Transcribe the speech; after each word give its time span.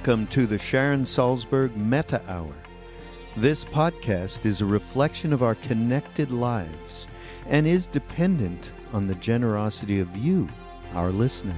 Welcome 0.00 0.28
to 0.28 0.46
the 0.46 0.58
Sharon 0.58 1.04
Salzberg 1.04 1.76
Metta 1.76 2.22
Hour. 2.26 2.54
This 3.36 3.66
podcast 3.66 4.46
is 4.46 4.62
a 4.62 4.64
reflection 4.64 5.30
of 5.30 5.42
our 5.42 5.56
connected 5.56 6.32
lives 6.32 7.06
and 7.46 7.66
is 7.66 7.86
dependent 7.86 8.70
on 8.94 9.06
the 9.06 9.14
generosity 9.16 10.00
of 10.00 10.16
you, 10.16 10.48
our 10.94 11.10
listener. 11.10 11.54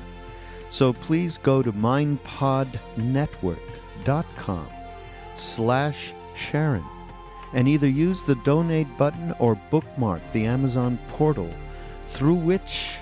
So 0.71 0.93
please 0.93 1.39
go 1.39 1.63
to 1.63 1.73
mindpodnetwork.com 1.73 4.69
slash 5.37 6.13
Sharon 6.35 6.85
and 7.55 7.69
either 7.69 7.89
use 7.89 8.25
the 8.25 8.35
donate 8.35 8.99
button 8.99 9.33
or 9.39 9.55
bookmark 9.71 10.21
the 10.33 10.47
Amazon 10.47 10.99
portal 11.11 11.55
through 12.09 12.35
which 12.35 12.97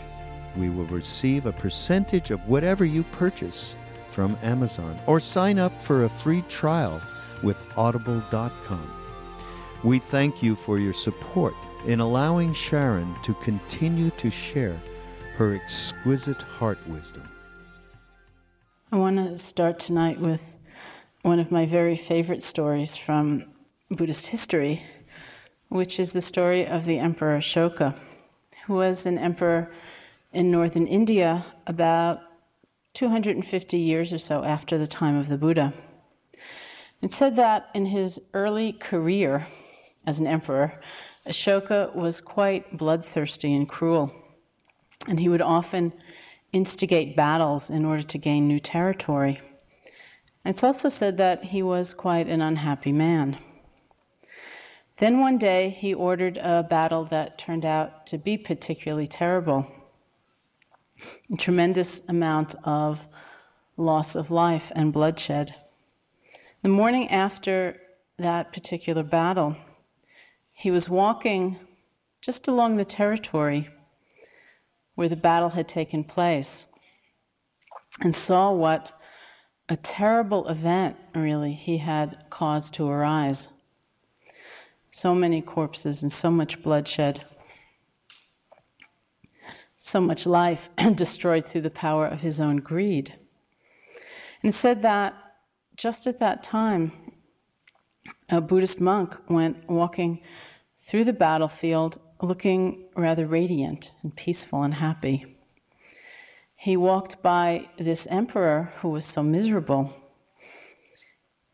we 0.55 0.69
will 0.69 0.85
receive 0.85 1.47
a 1.47 1.53
percentage 1.53 2.31
of 2.31 2.47
whatever 2.47 2.85
you 2.85 3.05
purchase 3.05 3.75
from 4.13 4.37
Amazon 4.43 4.99
or 5.07 5.21
sign 5.21 5.59
up 5.59 5.81
for 5.83 6.05
a 6.05 6.09
free 6.09 6.43
trial 6.49 7.01
with 7.43 7.63
audible.com. 7.77 8.91
We 9.83 9.99
thank 9.99 10.43
you 10.43 10.57
for 10.57 10.79
your 10.79 10.93
support 10.93 11.55
in 11.87 12.01
allowing 12.01 12.53
Sharon 12.53 13.15
to 13.23 13.35
continue 13.35 14.11
to 14.19 14.31
share 14.31 14.77
her 15.37 15.55
exquisite 15.55 16.43
heart 16.43 16.79
wisdom. 16.87 17.27
I 18.93 18.97
want 18.97 19.17
to 19.17 19.39
start 19.39 19.79
tonight 19.79 20.21
with 20.21 20.57
one 21.23 21.39
of 21.39 21.51
my 21.51 21.65
very 21.65 21.97
favorite 21.97 22.43
stories 22.43 22.97
from 22.97 23.47
Buddhist 23.91 24.27
history, 24.27 24.83
which 25.69 25.99
is 25.99 26.13
the 26.13 26.21
story 26.21 26.67
of 26.67 26.85
the 26.85 26.99
Emperor 26.99 27.39
Ashoka, 27.39 27.99
who 28.67 28.75
was 28.75 29.07
an 29.07 29.17
emperor 29.17 29.73
in 30.33 30.51
northern 30.51 30.87
India 30.87 31.45
about 31.67 32.21
250 32.95 33.79
years 33.79 34.13
or 34.13 34.19
so 34.19 34.43
after 34.45 34.77
the 34.79 34.87
time 34.87 35.17
of 35.17 35.29
the 35.29 35.39
Buddha. 35.39 35.73
It 37.03 37.13
said 37.13 37.37
that 37.37 37.69
in 37.75 37.87
his 37.87 38.21
early 38.35 38.73
career 38.73 39.47
as 40.07 40.21
an 40.21 40.27
emperor, 40.27 40.81
Ashoka 41.27 41.95
was 41.95 42.21
quite 42.21 42.77
bloodthirsty 42.77 43.55
and 43.55 43.69
cruel, 43.69 44.13
and 45.09 45.21
he 45.21 45.29
would 45.29 45.43
often 45.43 45.95
instigate 46.53 47.17
battles 47.17 47.71
in 47.71 47.85
order 47.85 48.03
to 48.03 48.19
gain 48.19 48.49
new 48.49 48.59
territory. 48.59 49.41
It's 50.45 50.65
also 50.65 50.89
said 50.89 51.17
that 51.19 51.45
he 51.45 51.63
was 51.63 51.95
quite 51.95 52.27
an 52.27 52.41
unhappy 52.41 52.93
man. 52.93 53.39
Then 54.99 55.21
one 55.21 55.39
day 55.39 55.71
he 55.71 55.95
ordered 55.95 56.37
a 56.39 56.63
battle 56.63 57.05
that 57.05 57.39
turned 57.39 57.65
out 57.65 58.07
to 58.07 58.19
be 58.19 58.37
particularly 58.37 59.07
terrible 59.07 59.67
a 61.33 61.37
tremendous 61.37 62.03
amount 62.09 62.55
of 62.65 63.09
loss 63.77 64.15
of 64.15 64.31
life 64.31 64.71
and 64.75 64.93
bloodshed. 64.93 65.55
The 66.63 66.69
morning 66.69 67.09
after 67.09 67.81
that 68.19 68.53
particular 68.53 69.03
battle, 69.03 69.57
he 70.53 70.71
was 70.71 70.89
walking 70.89 71.57
just 72.21 72.49
along 72.49 72.77
the 72.77 72.85
territory 72.85 73.69
where 74.95 75.09
the 75.09 75.17
battle 75.17 75.49
had 75.51 75.67
taken 75.67 76.05
place 76.05 76.67
and 78.03 78.15
saw 78.15 78.53
what 78.53 78.93
a 79.71 79.77
terrible 79.77 80.49
event, 80.49 80.97
really, 81.15 81.53
he 81.53 81.79
had 81.79 82.25
caused 82.29 82.75
to 82.75 82.89
arise. 82.89 83.49
So 84.91 85.15
many 85.15 85.41
corpses 85.41 86.03
and 86.03 86.11
so 86.11 86.31
much 86.31 86.63
bloodshed 86.63 87.25
so 89.83 89.99
much 89.99 90.27
life 90.27 90.69
destroyed 90.95 91.47
through 91.47 91.63
the 91.63 91.71
power 91.71 92.07
of 92.07 92.21
his 92.21 92.39
own 92.39 92.59
greed. 92.59 93.15
And 94.43 94.55
said 94.55 94.83
that 94.83 95.15
just 95.75 96.07
at 96.07 96.19
that 96.19 96.43
time, 96.43 96.93
a 98.29 98.43
Buddhist 98.43 98.81
monk 98.81 99.17
went 99.29 99.69
walking 99.69 100.21
through 100.79 101.05
the 101.05 101.15
battlefield 101.15 101.99
looking 102.21 102.85
rather 102.95 103.27
radiant 103.27 103.93
and 104.03 104.15
peaceful 104.15 104.63
and 104.63 104.75
happy. 104.75 105.25
He 106.55 106.77
walked 106.77 107.23
by 107.23 107.71
this 107.79 108.07
emperor 108.11 108.75
who 108.81 108.91
was 108.91 109.07
so 109.07 109.23
miserable. 109.23 109.95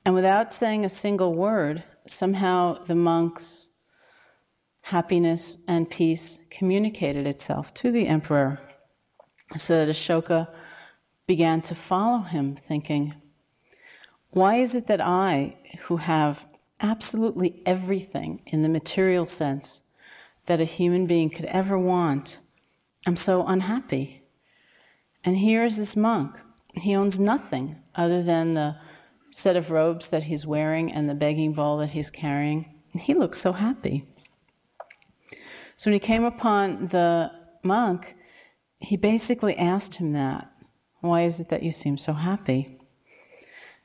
And 0.05 0.17
without 0.17 0.53
saying 0.53 0.85
a 0.85 0.89
single 0.89 1.33
word, 1.33 1.85
somehow 2.07 2.83
the 2.85 2.97
monk's 2.97 3.69
happiness 4.87 5.59
and 5.67 5.91
peace 5.91 6.39
communicated 6.49 7.27
itself 7.27 7.75
to 7.75 7.91
the 7.91 8.07
emperor 8.07 8.61
so 9.57 9.85
that 9.85 9.93
Ashoka 9.93 10.47
began 11.27 11.61
to 11.63 11.75
follow 11.75 12.19
him, 12.19 12.55
thinking, 12.55 13.13
Why 14.31 14.57
is 14.57 14.77
it 14.77 14.87
that 14.87 15.01
I, 15.01 15.57
who 15.87 15.97
have 15.97 16.47
absolutely 16.81 17.63
everything 17.67 18.43
in 18.47 18.63
the 18.63 18.69
material 18.69 19.27
sense 19.27 19.83
that 20.47 20.61
a 20.61 20.65
human 20.65 21.05
being 21.07 21.31
could 21.31 21.47
ever 21.47 21.77
want, 21.77 22.39
am 23.07 23.17
so 23.17 23.45
unhappy? 23.45 24.23
And 25.25 25.39
here 25.39 25.65
is 25.65 25.77
this 25.77 25.97
monk. 25.97 26.39
He 26.75 26.95
owns 26.95 27.19
nothing 27.19 27.75
other 27.97 28.23
than 28.23 28.55
the 28.55 28.77
set 29.31 29.57
of 29.57 29.73
robes 29.73 30.11
that 30.11 30.25
he's 30.25 30.47
wearing 30.47 30.93
and 30.93 31.09
the 31.09 31.15
begging 31.17 31.55
bowl 31.55 31.79
that 31.79 31.91
he's 31.91 32.11
carrying. 32.11 32.73
And 32.93 33.03
he 33.03 33.15
looks 33.15 33.41
so 33.41 33.53
happy. 33.53 34.07
So 35.77 35.91
when 35.91 35.95
he 35.95 36.01
came 36.01 36.25
upon 36.25 36.89
the 36.89 37.31
monk, 37.63 38.17
he 38.79 38.97
basically 38.97 39.57
asked 39.57 39.97
him 39.97 40.13
that 40.13 40.51
Why 41.01 41.23
is 41.23 41.39
it 41.39 41.51
that 41.51 41.63
you 41.63 41.71
seem 41.71 41.99
so 41.99 42.15
happy? 42.15 42.79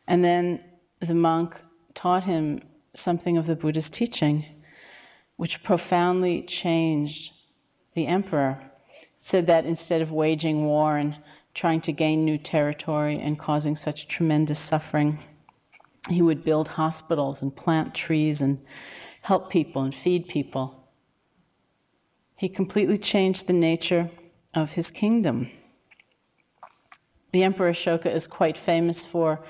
And 0.07 0.23
then 0.23 0.63
the 0.99 1.13
monk 1.13 1.61
taught 1.93 2.23
him 2.23 2.61
something 2.93 3.37
of 3.37 3.45
the 3.45 3.55
Buddha's 3.55 3.89
teaching, 3.89 4.45
which 5.35 5.63
profoundly 5.63 6.43
changed 6.43 7.33
the 7.93 8.07
emperor. 8.07 8.71
said 9.17 9.45
that 9.47 9.65
instead 9.65 10.01
of 10.01 10.11
waging 10.11 10.65
war 10.65 10.97
and 10.97 11.15
trying 11.53 11.81
to 11.81 11.91
gain 11.91 12.25
new 12.25 12.37
territory 12.37 13.19
and 13.19 13.37
causing 13.37 13.75
such 13.75 14.07
tremendous 14.07 14.59
suffering, 14.59 15.19
he 16.09 16.21
would 16.21 16.43
build 16.43 16.69
hospitals 16.69 17.41
and 17.41 17.55
plant 17.55 17.93
trees 17.93 18.41
and 18.41 18.59
help 19.21 19.51
people 19.51 19.83
and 19.83 19.93
feed 19.93 20.27
people. 20.27 20.80
He 22.41 22.49
completely 22.49 22.97
changed 22.97 23.45
the 23.45 23.53
nature 23.53 24.09
of 24.55 24.71
his 24.71 24.89
kingdom. 24.89 25.51
The 27.33 27.43
Emperor 27.43 27.69
Ashoka 27.69 28.07
is 28.07 28.25
quite 28.25 28.57
famous 28.57 29.05
for 29.05 29.43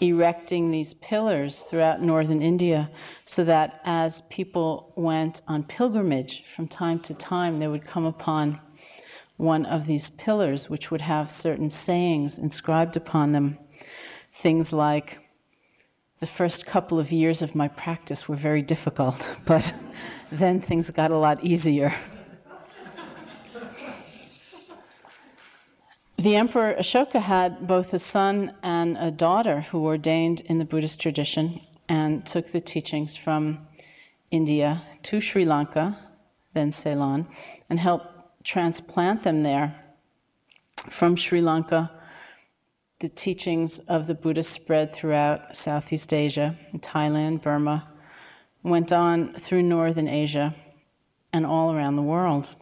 erecting 0.00 0.70
these 0.70 0.94
pillars 0.94 1.62
throughout 1.62 2.02
northern 2.02 2.40
India 2.40 2.88
so 3.24 3.42
that 3.42 3.80
as 3.84 4.22
people 4.30 4.92
went 4.94 5.42
on 5.48 5.64
pilgrimage 5.64 6.44
from 6.44 6.68
time 6.68 7.00
to 7.00 7.14
time, 7.14 7.58
they 7.58 7.66
would 7.66 7.84
come 7.84 8.04
upon 8.04 8.60
one 9.36 9.66
of 9.66 9.88
these 9.88 10.10
pillars, 10.10 10.70
which 10.70 10.92
would 10.92 11.00
have 11.00 11.28
certain 11.28 11.68
sayings 11.68 12.38
inscribed 12.38 12.96
upon 12.96 13.32
them. 13.32 13.58
Things 14.32 14.72
like, 14.72 15.18
the 16.20 16.26
first 16.26 16.64
couple 16.64 17.00
of 17.00 17.10
years 17.10 17.42
of 17.42 17.56
my 17.56 17.66
practice 17.66 18.28
were 18.28 18.36
very 18.36 18.62
difficult, 18.62 19.28
but 19.46 19.74
then 20.30 20.60
things 20.60 20.88
got 20.90 21.10
a 21.10 21.18
lot 21.18 21.42
easier. 21.42 21.92
The 26.20 26.36
Emperor 26.36 26.74
Ashoka 26.78 27.18
had 27.18 27.66
both 27.66 27.94
a 27.94 27.98
son 27.98 28.52
and 28.62 28.98
a 28.98 29.10
daughter 29.10 29.62
who 29.62 29.86
ordained 29.86 30.40
in 30.40 30.58
the 30.58 30.66
Buddhist 30.66 31.00
tradition 31.00 31.62
and 31.88 32.26
took 32.26 32.48
the 32.48 32.60
teachings 32.60 33.16
from 33.16 33.66
India 34.30 34.82
to 35.04 35.22
Sri 35.22 35.46
Lanka, 35.46 35.96
then 36.52 36.72
Ceylon, 36.72 37.26
and 37.70 37.80
helped 37.80 38.44
transplant 38.44 39.22
them 39.22 39.44
there. 39.44 39.74
From 40.90 41.16
Sri 41.16 41.40
Lanka, 41.40 41.90
the 42.98 43.08
teachings 43.08 43.78
of 43.88 44.06
the 44.06 44.14
Buddha 44.14 44.42
spread 44.42 44.92
throughout 44.92 45.56
Southeast 45.56 46.12
Asia, 46.12 46.54
Thailand, 46.80 47.40
Burma, 47.40 47.88
went 48.62 48.92
on 48.92 49.32
through 49.32 49.62
Northern 49.62 50.06
Asia, 50.06 50.54
and 51.32 51.46
all 51.46 51.72
around 51.72 51.96
the 51.96 52.02
world. 52.02 52.54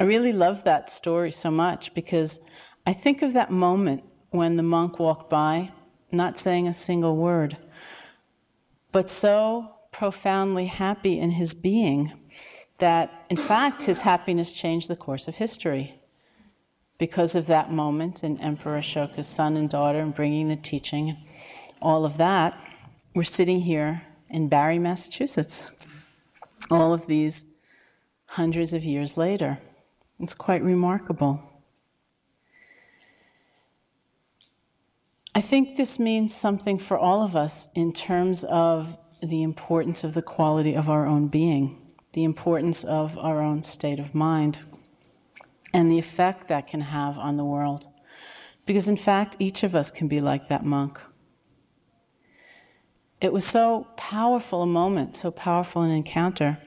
I 0.00 0.04
really 0.04 0.32
love 0.32 0.64
that 0.64 0.90
story 0.90 1.30
so 1.30 1.50
much 1.50 1.92
because 1.92 2.40
I 2.86 2.94
think 2.94 3.20
of 3.20 3.34
that 3.34 3.50
moment 3.50 4.02
when 4.30 4.56
the 4.56 4.62
monk 4.62 4.98
walked 4.98 5.28
by, 5.28 5.72
not 6.10 6.38
saying 6.38 6.66
a 6.66 6.72
single 6.72 7.18
word, 7.18 7.58
but 8.92 9.10
so 9.10 9.74
profoundly 9.92 10.66
happy 10.66 11.20
in 11.20 11.32
his 11.32 11.52
being 11.52 12.12
that, 12.78 13.26
in 13.28 13.36
fact, 13.36 13.82
his 13.82 14.00
happiness 14.00 14.54
changed 14.54 14.88
the 14.88 14.96
course 14.96 15.28
of 15.28 15.36
history. 15.36 16.00
Because 16.96 17.34
of 17.34 17.46
that 17.48 17.70
moment 17.70 18.22
and 18.22 18.40
Emperor 18.40 18.78
Ashoka's 18.78 19.26
son 19.26 19.54
and 19.54 19.68
daughter 19.68 19.98
and 19.98 20.14
bringing 20.14 20.48
the 20.48 20.56
teaching, 20.56 21.18
all 21.82 22.06
of 22.06 22.16
that, 22.16 22.58
we're 23.14 23.22
sitting 23.22 23.60
here 23.60 24.00
in 24.30 24.48
Barre, 24.48 24.78
Massachusetts, 24.78 25.70
all 26.70 26.94
of 26.94 27.06
these 27.06 27.44
hundreds 28.24 28.72
of 28.72 28.82
years 28.82 29.18
later. 29.18 29.58
It's 30.20 30.34
quite 30.34 30.62
remarkable. 30.62 31.42
I 35.34 35.40
think 35.40 35.76
this 35.76 35.98
means 35.98 36.34
something 36.34 36.76
for 36.78 36.98
all 36.98 37.22
of 37.22 37.34
us 37.34 37.68
in 37.74 37.94
terms 37.94 38.44
of 38.44 38.98
the 39.22 39.42
importance 39.42 40.04
of 40.04 40.12
the 40.12 40.22
quality 40.22 40.74
of 40.74 40.90
our 40.90 41.06
own 41.06 41.28
being, 41.28 41.94
the 42.12 42.24
importance 42.24 42.84
of 42.84 43.16
our 43.16 43.40
own 43.40 43.62
state 43.62 43.98
of 43.98 44.14
mind, 44.14 44.60
and 45.72 45.90
the 45.90 45.98
effect 45.98 46.48
that 46.48 46.66
can 46.66 46.82
have 46.82 47.16
on 47.16 47.38
the 47.38 47.44
world. 47.44 47.86
Because 48.66 48.88
in 48.88 48.96
fact, 48.96 49.36
each 49.38 49.62
of 49.62 49.74
us 49.74 49.90
can 49.90 50.08
be 50.08 50.20
like 50.20 50.48
that 50.48 50.64
monk. 50.64 51.00
It 53.22 53.32
was 53.32 53.46
so 53.46 53.86
powerful 53.96 54.62
a 54.62 54.66
moment, 54.66 55.16
so 55.16 55.30
powerful 55.30 55.82
an 55.82 55.90
encounter 55.90 56.58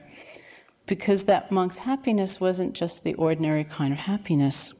because 0.86 1.24
that 1.24 1.50
monk's 1.50 1.78
happiness 1.78 2.40
wasn't 2.40 2.74
just 2.74 3.04
the 3.04 3.14
ordinary 3.14 3.64
kind 3.64 3.92
of 3.92 4.00
happiness. 4.00 4.74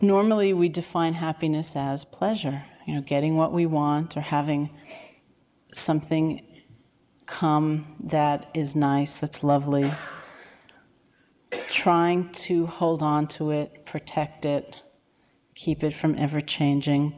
Normally, 0.00 0.52
we 0.52 0.68
define 0.68 1.14
happiness 1.14 1.76
as 1.76 2.04
pleasure, 2.04 2.64
you 2.86 2.94
know, 2.94 3.02
getting 3.02 3.36
what 3.36 3.52
we 3.52 3.66
want 3.66 4.16
or 4.16 4.22
having 4.22 4.70
something 5.72 6.46
come 7.26 7.96
that 8.00 8.50
is 8.54 8.74
nice, 8.74 9.20
that's 9.20 9.44
lovely, 9.44 9.90
trying 11.68 12.30
to 12.32 12.66
hold 12.66 13.02
on 13.02 13.26
to 13.26 13.50
it, 13.50 13.84
protect 13.84 14.44
it, 14.44 14.82
keep 15.54 15.84
it 15.84 15.94
from 15.94 16.16
ever 16.18 16.40
changing. 16.40 17.14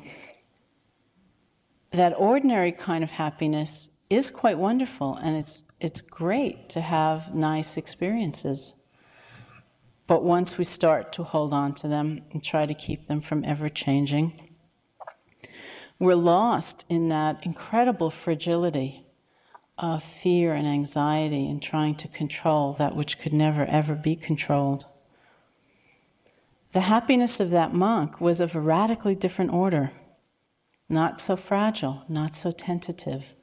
That 1.93 2.15
ordinary 2.17 2.73
kind 2.73 3.03
of 3.03 3.13
happiness 3.13 3.91
is 4.11 4.31
quite 4.31 4.59
wonderful 4.59 5.17
and 5.17 5.37
it's 5.37 5.65
it's 5.83 6.01
great 6.01 6.69
to 6.69 6.81
have 6.81 7.35
nice 7.35 7.77
experiences. 7.77 8.77
But 10.07 10.23
once 10.23 10.57
we 10.57 10.63
start 10.63 11.13
to 11.15 11.25
hold 11.25 11.53
on 11.53 11.75
to 11.75 11.89
them 11.89 12.23
and 12.33 12.43
try 12.43 12.67
to 12.67 12.75
keep 12.75 13.07
them 13.07 13.21
from 13.21 13.45
ever 13.45 13.69
changing, 13.69 14.55
we're 15.99 16.15
lost 16.15 16.85
in 16.89 17.09
that 17.09 17.45
incredible 17.45 18.11
fragility 18.11 19.07
of 19.77 20.05
fear 20.05 20.55
and 20.55 20.69
anxiety 20.69 21.51
and 21.51 21.61
trying 21.61 21.97
to 21.97 22.07
control 22.07 22.73
that 22.75 22.95
which 22.95 23.19
could 23.19 23.33
never 23.33 23.65
ever 23.65 23.97
be 23.97 24.15
controlled. 24.15 24.87
The 26.73 26.83
happiness 26.83 27.41
of 27.41 27.51
that 27.51 27.73
monk 27.73 28.21
was 28.21 28.41
of 28.41 28.55
a 28.55 28.61
radically 28.61 29.17
different 29.17 29.53
order, 29.53 29.91
not 30.89 31.19
so 31.19 31.35
fragile, 31.35 32.05
not 32.09 32.35
so 32.35 32.53
tentative, 32.53 33.35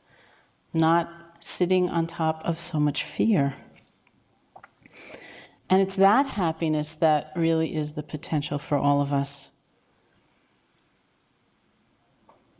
not 0.74 1.29
sitting 1.40 1.90
on 1.90 2.08
top 2.08 2.42
of 2.46 2.60
so 2.60 2.80
much 2.80 3.04
fear. 3.04 3.56
And 5.70 5.82
it's 5.82 5.96
that 5.98 6.26
happiness 6.26 6.96
that 6.96 7.32
really 7.36 7.76
is 7.76 7.94
the 7.94 8.04
potential 8.04 8.58
for 8.58 8.78
all 8.78 9.02
of 9.02 9.14
us. 9.14 9.52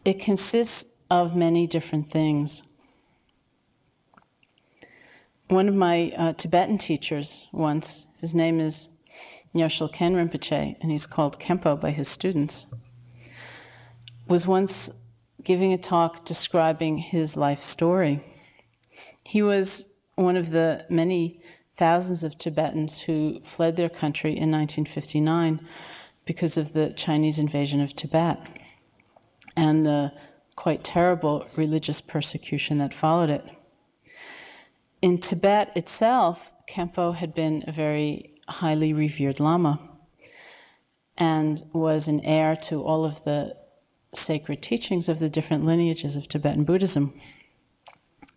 It 0.06 0.20
consists 0.20 0.86
of 1.10 1.36
many 1.36 1.66
different 1.66 2.10
things. 2.10 2.64
One 5.48 5.68
of 5.68 5.74
my 5.74 6.14
uh, 6.16 6.34
Tibetan 6.34 6.78
teachers 6.78 7.48
once, 7.52 8.06
his 8.22 8.36
name 8.36 8.60
is 8.60 8.90
Nyoshul 9.56 9.92
Khen 9.92 10.14
Rinpoche, 10.14 10.76
and 10.80 10.92
he's 10.92 11.08
called 11.08 11.40
Khenpo 11.40 11.80
by 11.80 11.90
his 11.90 12.08
students, 12.08 12.68
was 14.28 14.46
once 14.46 14.92
giving 15.44 15.74
a 15.74 15.78
talk 15.78 16.24
describing 16.24 17.00
his 17.00 17.36
life 17.36 17.60
story. 17.60 18.22
He 19.30 19.44
was 19.44 19.88
one 20.16 20.36
of 20.36 20.50
the 20.50 20.88
many 20.90 21.40
thousands 21.76 22.24
of 22.24 22.40
Tibetans 22.40 23.02
who 23.02 23.40
fled 23.44 23.76
their 23.76 23.88
country 23.88 24.32
in 24.32 24.50
1959 24.50 25.68
because 26.26 26.58
of 26.58 26.74
the 26.74 26.90
Chinese 26.94 27.38
invasion 27.38 27.80
of 27.80 27.96
Tibet 27.96 28.40
and 29.56 29.86
the 29.86 30.14
quite 30.56 30.84
terrible 30.84 31.46
religious 31.56 32.02
persecution 32.02 32.80
that 32.80 32.92
followed 32.92 33.30
it. 33.30 33.46
In 35.00 35.20
Tibet 35.20 35.74
itself, 35.78 36.52
Khenpo 36.68 37.14
had 37.14 37.36
been 37.36 37.64
a 37.68 37.72
very 37.72 38.34
highly 38.48 38.94
revered 38.94 39.40
Lama 39.40 39.80
and 41.20 41.62
was 41.72 42.08
an 42.08 42.20
heir 42.22 42.56
to 42.56 42.82
all 42.82 43.06
of 43.06 43.24
the 43.26 43.56
sacred 44.12 44.64
teachings 44.64 45.08
of 45.08 45.20
the 45.20 45.30
different 45.30 45.66
lineages 45.66 46.16
of 46.16 46.28
Tibetan 46.28 46.64
Buddhism. 46.64 47.14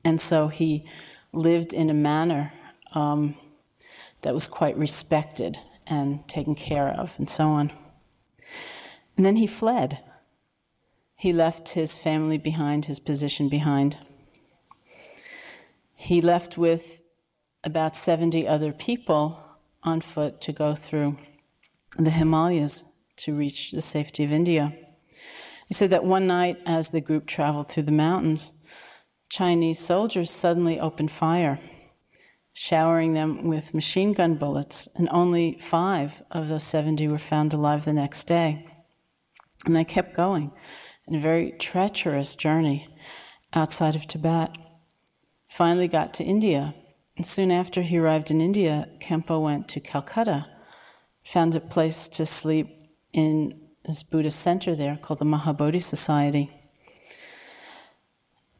And 0.04 0.20
so 0.20 0.48
he 0.48 0.86
lived 1.32 1.72
in 1.72 1.90
a 1.90 1.94
manner 1.94 2.52
um, 2.94 3.34
that 4.22 4.34
was 4.34 4.46
quite 4.46 4.76
respected 4.76 5.58
and 5.86 6.26
taken 6.28 6.54
care 6.54 6.88
of, 6.88 7.14
and 7.18 7.28
so 7.28 7.48
on. 7.48 7.72
And 9.16 9.26
then 9.26 9.36
he 9.36 9.46
fled. 9.46 9.98
He 11.16 11.32
left 11.32 11.70
his 11.70 11.96
family 11.96 12.38
behind, 12.38 12.86
his 12.86 12.98
position 12.98 13.48
behind. 13.48 13.98
He 15.94 16.20
left 16.20 16.58
with 16.58 17.02
about 17.64 17.94
70 17.94 18.46
other 18.46 18.72
people 18.72 19.38
on 19.82 20.00
foot 20.00 20.40
to 20.40 20.52
go 20.52 20.74
through 20.74 21.18
the 21.96 22.10
Himalayas 22.10 22.84
to 23.16 23.36
reach 23.36 23.70
the 23.70 23.82
safety 23.82 24.24
of 24.24 24.32
India. 24.32 24.72
He 25.68 25.74
said 25.74 25.90
that 25.90 26.04
one 26.04 26.26
night, 26.26 26.58
as 26.66 26.88
the 26.88 27.00
group 27.00 27.26
traveled 27.26 27.68
through 27.68 27.84
the 27.84 27.92
mountains, 27.92 28.52
Chinese 29.32 29.78
soldiers 29.78 30.30
suddenly 30.30 30.78
opened 30.78 31.10
fire, 31.10 31.58
showering 32.52 33.14
them 33.14 33.48
with 33.48 33.72
machine 33.72 34.12
gun 34.12 34.34
bullets, 34.34 34.90
and 34.94 35.08
only 35.10 35.56
five 35.58 36.22
of 36.30 36.48
those 36.48 36.64
70 36.64 37.08
were 37.08 37.16
found 37.16 37.54
alive 37.54 37.86
the 37.86 37.94
next 37.94 38.24
day. 38.24 38.66
And 39.64 39.74
they 39.74 39.84
kept 39.84 40.14
going 40.14 40.52
in 41.08 41.14
a 41.14 41.18
very 41.18 41.52
treacherous 41.52 42.36
journey 42.36 42.94
outside 43.54 43.96
of 43.96 44.06
Tibet. 44.06 44.54
Finally 45.48 45.88
got 45.88 46.12
to 46.12 46.24
India, 46.24 46.74
and 47.16 47.24
soon 47.24 47.50
after 47.50 47.80
he 47.80 47.96
arrived 47.96 48.30
in 48.30 48.42
India, 48.42 48.86
Khenpo 49.00 49.42
went 49.42 49.66
to 49.68 49.80
Calcutta, 49.80 50.44
found 51.24 51.54
a 51.54 51.60
place 51.60 52.06
to 52.10 52.26
sleep 52.26 52.68
in 53.14 53.58
this 53.86 54.02
Buddhist 54.02 54.40
center 54.40 54.74
there 54.74 54.98
called 55.00 55.20
the 55.20 55.24
Mahabodhi 55.24 55.80
Society. 55.80 56.50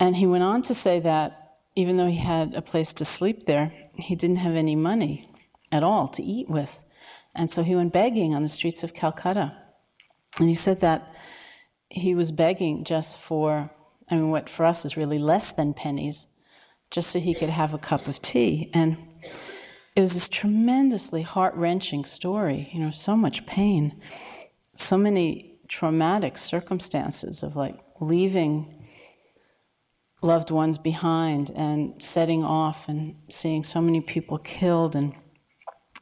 And 0.02 0.16
he 0.16 0.26
went 0.26 0.42
on 0.42 0.62
to 0.62 0.74
say 0.74 0.98
that 0.98 1.58
even 1.76 1.96
though 1.96 2.08
he 2.08 2.16
had 2.16 2.54
a 2.54 2.60
place 2.60 2.92
to 2.94 3.04
sleep 3.04 3.44
there, 3.44 3.72
he 3.94 4.16
didn't 4.16 4.38
have 4.38 4.56
any 4.56 4.74
money 4.74 5.30
at 5.70 5.84
all 5.84 6.08
to 6.08 6.22
eat 6.24 6.48
with. 6.48 6.84
And 7.36 7.48
so 7.48 7.62
he 7.62 7.76
went 7.76 7.92
begging 7.92 8.34
on 8.34 8.42
the 8.42 8.48
streets 8.48 8.82
of 8.82 8.94
Calcutta. 8.94 9.56
And 10.40 10.48
he 10.48 10.56
said 10.56 10.80
that 10.80 11.14
he 11.88 12.16
was 12.16 12.32
begging 12.32 12.82
just 12.82 13.16
for, 13.16 13.70
I 14.10 14.16
mean, 14.16 14.30
what 14.30 14.48
for 14.48 14.66
us 14.66 14.84
is 14.84 14.96
really 14.96 15.20
less 15.20 15.52
than 15.52 15.72
pennies, 15.72 16.26
just 16.90 17.08
so 17.10 17.20
he 17.20 17.32
could 17.32 17.50
have 17.50 17.72
a 17.72 17.78
cup 17.78 18.08
of 18.08 18.20
tea. 18.20 18.72
And 18.74 18.96
it 19.94 20.00
was 20.00 20.14
this 20.14 20.28
tremendously 20.28 21.22
heart 21.22 21.54
wrenching 21.54 22.06
story, 22.06 22.70
you 22.72 22.80
know, 22.80 22.90
so 22.90 23.14
much 23.14 23.46
pain, 23.46 24.02
so 24.74 24.98
many 24.98 25.60
traumatic 25.68 26.38
circumstances 26.38 27.44
of 27.44 27.54
like 27.54 27.78
leaving 28.00 28.71
loved 30.22 30.52
ones 30.52 30.78
behind 30.78 31.50
and 31.56 32.00
setting 32.00 32.44
off 32.44 32.88
and 32.88 33.16
seeing 33.28 33.64
so 33.64 33.80
many 33.80 34.00
people 34.00 34.38
killed 34.38 34.94
and 34.94 35.12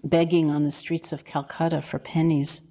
begging 0.04 0.50
on 0.50 0.62
the 0.62 0.70
streets 0.70 1.12
of 1.12 1.24
Calcutta 1.24 1.80
for 1.82 1.98
pennies. 1.98 2.62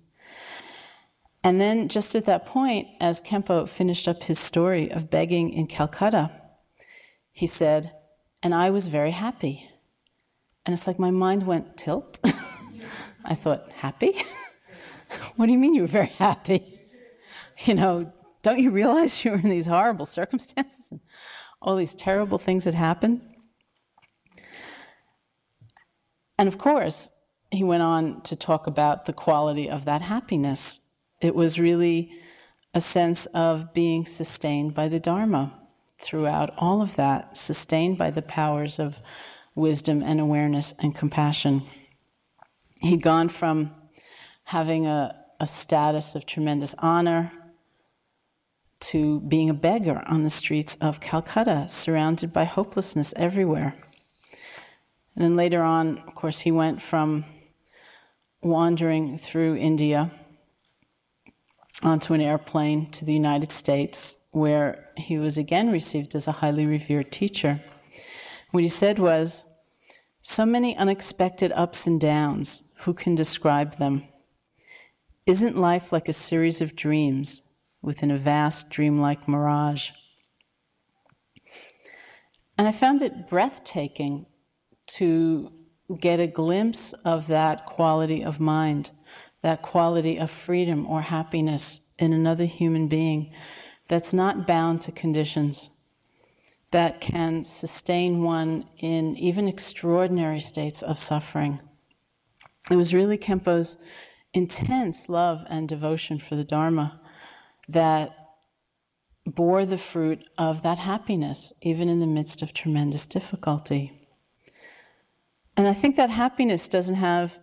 And 1.43 1.59
then, 1.59 1.87
just 1.87 2.15
at 2.15 2.25
that 2.25 2.45
point, 2.45 2.87
as 2.99 3.21
Khenpo 3.21 3.67
finished 3.67 4.07
up 4.07 4.23
his 4.23 4.37
story 4.37 4.91
of 4.91 5.09
begging 5.09 5.51
in 5.51 5.67
Calcutta, 5.67 6.31
he 7.31 7.47
said, 7.47 7.93
And 8.43 8.53
I 8.53 8.69
was 8.69 8.87
very 8.87 9.11
happy. 9.11 9.69
And 10.65 10.73
it's 10.73 10.85
like 10.85 10.99
my 10.99 11.11
mind 11.11 11.43
went 11.43 11.77
tilt. 11.77 12.19
I 13.25 13.35
thought, 13.35 13.71
Happy? 13.71 14.13
what 15.37 15.45
do 15.45 15.51
you 15.53 15.57
mean 15.57 15.73
you 15.73 15.81
were 15.81 15.87
very 15.87 16.07
happy? 16.07 16.63
You 17.65 17.75
know, 17.75 18.13
don't 18.41 18.59
you 18.59 18.69
realize 18.69 19.23
you 19.23 19.31
were 19.31 19.37
in 19.37 19.49
these 19.49 19.65
horrible 19.65 20.05
circumstances 20.05 20.91
all 21.61 21.75
these 21.75 21.95
terrible 21.95 22.37
things 22.37 22.65
had 22.65 22.75
happened? 22.75 23.21
And 26.37 26.47
of 26.47 26.57
course, 26.57 27.11
he 27.51 27.63
went 27.63 27.83
on 27.83 28.21
to 28.21 28.35
talk 28.35 28.67
about 28.67 29.05
the 29.05 29.13
quality 29.13 29.69
of 29.69 29.85
that 29.85 30.01
happiness. 30.01 30.79
It 31.19 31.35
was 31.35 31.59
really 31.59 32.11
a 32.73 32.81
sense 32.81 33.25
of 33.27 33.73
being 33.73 34.05
sustained 34.05 34.73
by 34.73 34.87
the 34.87 34.99
Dharma 34.99 35.53
throughout 35.97 36.53
all 36.57 36.81
of 36.81 36.95
that, 36.95 37.35
sustained 37.35 37.97
by 37.97 38.11
the 38.11 38.21
powers 38.21 38.79
of 38.79 39.01
wisdom 39.55 40.01
and 40.01 40.19
awareness 40.19 40.73
and 40.79 40.95
compassion. 40.95 41.63
He'd 42.81 43.01
gone 43.01 43.27
from 43.27 43.75
having 44.45 44.87
a, 44.87 45.15
a 45.39 45.47
status 45.47 46.15
of 46.15 46.25
tremendous 46.25 46.73
honor 46.79 47.33
to 48.79 49.19
being 49.21 49.49
a 49.49 49.53
beggar 49.53 50.03
on 50.07 50.23
the 50.23 50.29
streets 50.29 50.77
of 50.79 50.99
Calcutta, 50.99 51.67
surrounded 51.67 52.31
by 52.31 52.45
hopelessness 52.45 53.13
everywhere. 53.17 53.75
And 55.15 55.23
then 55.23 55.35
later 55.35 55.61
on, 55.61 55.97
of 55.99 56.15
course, 56.15 56.39
he 56.39 56.51
went 56.51 56.81
from 56.81 57.25
wandering 58.41 59.17
through 59.17 59.57
India 59.57 60.11
onto 61.83 62.13
an 62.13 62.21
airplane 62.21 62.89
to 62.91 63.05
the 63.05 63.13
United 63.13 63.51
States, 63.51 64.17
where 64.31 64.89
he 64.97 65.17
was 65.17 65.37
again 65.37 65.71
received 65.71 66.15
as 66.15 66.27
a 66.27 66.33
highly 66.33 66.65
revered 66.65 67.11
teacher. 67.11 67.59
What 68.51 68.63
he 68.63 68.69
said 68.69 68.99
was, 68.99 69.45
So 70.21 70.45
many 70.45 70.75
unexpected 70.75 71.51
ups 71.53 71.85
and 71.87 71.99
downs, 71.99 72.63
who 72.79 72.93
can 72.93 73.15
describe 73.15 73.75
them? 73.75 74.03
Isn't 75.25 75.57
life 75.57 75.91
like 75.91 76.09
a 76.09 76.13
series 76.13 76.61
of 76.61 76.75
dreams 76.75 77.43
within 77.81 78.11
a 78.11 78.17
vast 78.17 78.69
dreamlike 78.69 79.27
mirage? 79.27 79.91
And 82.57 82.67
I 82.67 82.71
found 82.71 83.01
it 83.01 83.27
breathtaking 83.27 84.25
to 84.87 85.51
get 85.99 86.19
a 86.19 86.27
glimpse 86.27 86.93
of 87.05 87.27
that 87.27 87.65
quality 87.65 88.23
of 88.23 88.39
mind, 88.39 88.91
that 89.41 89.61
quality 89.61 90.17
of 90.19 90.29
freedom 90.29 90.85
or 90.85 91.01
happiness 91.01 91.89
in 91.97 92.13
another 92.13 92.45
human 92.45 92.87
being 92.87 93.33
that's 93.87 94.13
not 94.13 94.45
bound 94.45 94.81
to 94.81 94.91
conditions, 94.91 95.69
that 96.71 97.01
can 97.01 97.43
sustain 97.43 98.23
one 98.23 98.65
in 98.77 99.15
even 99.15 99.47
extraordinary 99.47 100.39
states 100.39 100.83
of 100.83 100.99
suffering. 100.99 101.59
It 102.69 102.75
was 102.75 102.93
really 102.93 103.17
Khenpo's 103.17 103.77
intense 104.33 105.09
love 105.09 105.43
and 105.49 105.67
devotion 105.67 106.19
for 106.19 106.35
the 106.35 106.43
Dharma 106.43 106.98
that 107.69 108.15
bore 109.25 109.65
the 109.65 109.77
fruit 109.77 110.23
of 110.37 110.63
that 110.63 110.79
happiness, 110.79 111.53
even 111.61 111.87
in 111.87 111.99
the 111.99 112.07
midst 112.07 112.41
of 112.41 112.53
tremendous 112.53 113.05
difficulty. 113.05 113.93
And 115.55 115.67
I 115.67 115.73
think 115.73 115.95
that 115.95 116.09
happiness 116.09 116.67
doesn't 116.67 116.95
have 116.95 117.39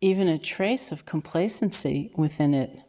even 0.00 0.28
a 0.28 0.38
trace 0.38 0.90
of 0.90 1.04
complacency 1.04 2.10
within 2.16 2.54
it 2.54 2.80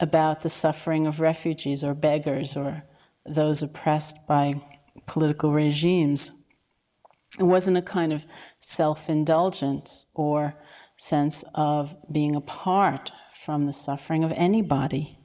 about 0.00 0.42
the 0.42 0.48
suffering 0.48 1.06
of 1.06 1.20
refugees 1.20 1.84
or 1.84 1.94
beggars 1.94 2.56
or 2.56 2.84
those 3.26 3.62
oppressed 3.62 4.26
by 4.26 4.60
political 5.06 5.52
regimes. 5.52 6.32
It 7.38 7.44
wasn't 7.44 7.76
a 7.76 7.82
kind 7.82 8.12
of 8.12 8.26
self 8.60 9.08
indulgence 9.08 10.06
or 10.14 10.54
sense 10.96 11.44
of 11.54 11.96
being 12.10 12.34
apart 12.34 13.12
from 13.48 13.64
the 13.64 13.72
suffering 13.72 14.24
of 14.24 14.32
anybody. 14.32 15.18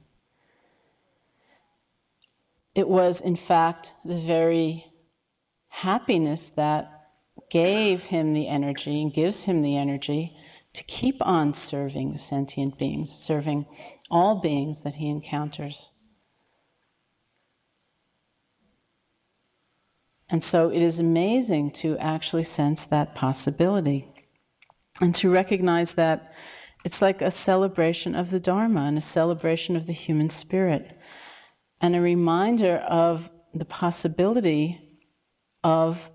It 2.74 2.88
was, 2.88 3.20
in 3.20 3.36
fact, 3.36 3.92
the 4.02 4.16
very 4.16 4.86
happiness 5.68 6.48
that 6.52 7.10
gave 7.50 8.04
him 8.04 8.32
the 8.32 8.48
energy 8.48 9.02
and 9.02 9.12
gives 9.12 9.44
him 9.44 9.60
the 9.60 9.76
energy 9.76 10.34
to 10.72 10.82
keep 10.84 11.16
on 11.20 11.52
serving 11.52 12.12
the 12.12 12.18
sentient 12.18 12.78
beings, 12.78 13.12
serving 13.12 13.66
all 14.10 14.36
beings 14.36 14.84
that 14.84 14.94
he 14.94 15.10
encounters. 15.10 15.90
And 20.30 20.42
so 20.42 20.70
it 20.70 20.80
is 20.80 20.98
amazing 20.98 21.72
to 21.72 21.98
actually 21.98 22.44
sense 22.44 22.86
that 22.86 23.14
possibility 23.14 24.08
and 25.02 25.14
to 25.16 25.30
recognize 25.30 25.92
that 25.92 26.32
it's 26.84 27.00
like 27.00 27.22
a 27.22 27.30
celebration 27.30 28.14
of 28.14 28.30
the 28.30 28.38
Dharma 28.38 28.82
and 28.82 28.98
a 28.98 29.00
celebration 29.00 29.74
of 29.74 29.86
the 29.86 29.92
human 29.92 30.28
spirit 30.28 30.98
and 31.80 31.96
a 31.96 32.00
reminder 32.00 32.76
of 32.76 33.30
the 33.54 33.64
possibility 33.64 34.80
of 35.62 36.10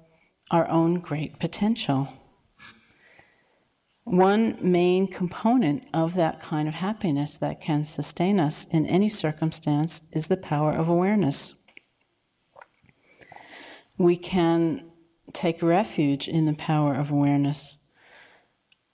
our 0.51 0.67
own 0.69 0.99
great 0.99 1.39
potential. 1.39 2.07
One 4.03 4.57
main 4.61 5.07
component 5.07 5.87
of 5.93 6.15
that 6.15 6.39
kind 6.39 6.67
of 6.67 6.75
happiness 6.75 7.37
that 7.39 7.61
can 7.61 7.83
sustain 7.83 8.39
us 8.39 8.65
in 8.65 8.85
any 8.85 9.09
circumstance 9.09 10.01
is 10.11 10.27
the 10.27 10.37
power 10.37 10.71
of 10.71 10.87
awareness. 10.87 11.55
We 13.97 14.17
can 14.17 14.89
take 15.33 15.61
refuge 15.61 16.27
in 16.27 16.45
the 16.45 16.53
power 16.53 16.95
of 16.95 17.11
awareness, 17.11 17.77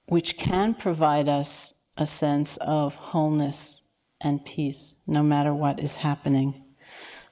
which 0.08 0.38
can 0.38 0.74
provide 0.74 1.28
us 1.28 1.74
a 1.98 2.06
sense 2.06 2.58
of 2.58 2.96
wholeness 2.96 3.84
and 4.22 4.46
peace 4.46 4.96
no 5.08 5.24
matter 5.24 5.54
what 5.54 5.80
is 5.80 5.98
happening. 5.98 6.64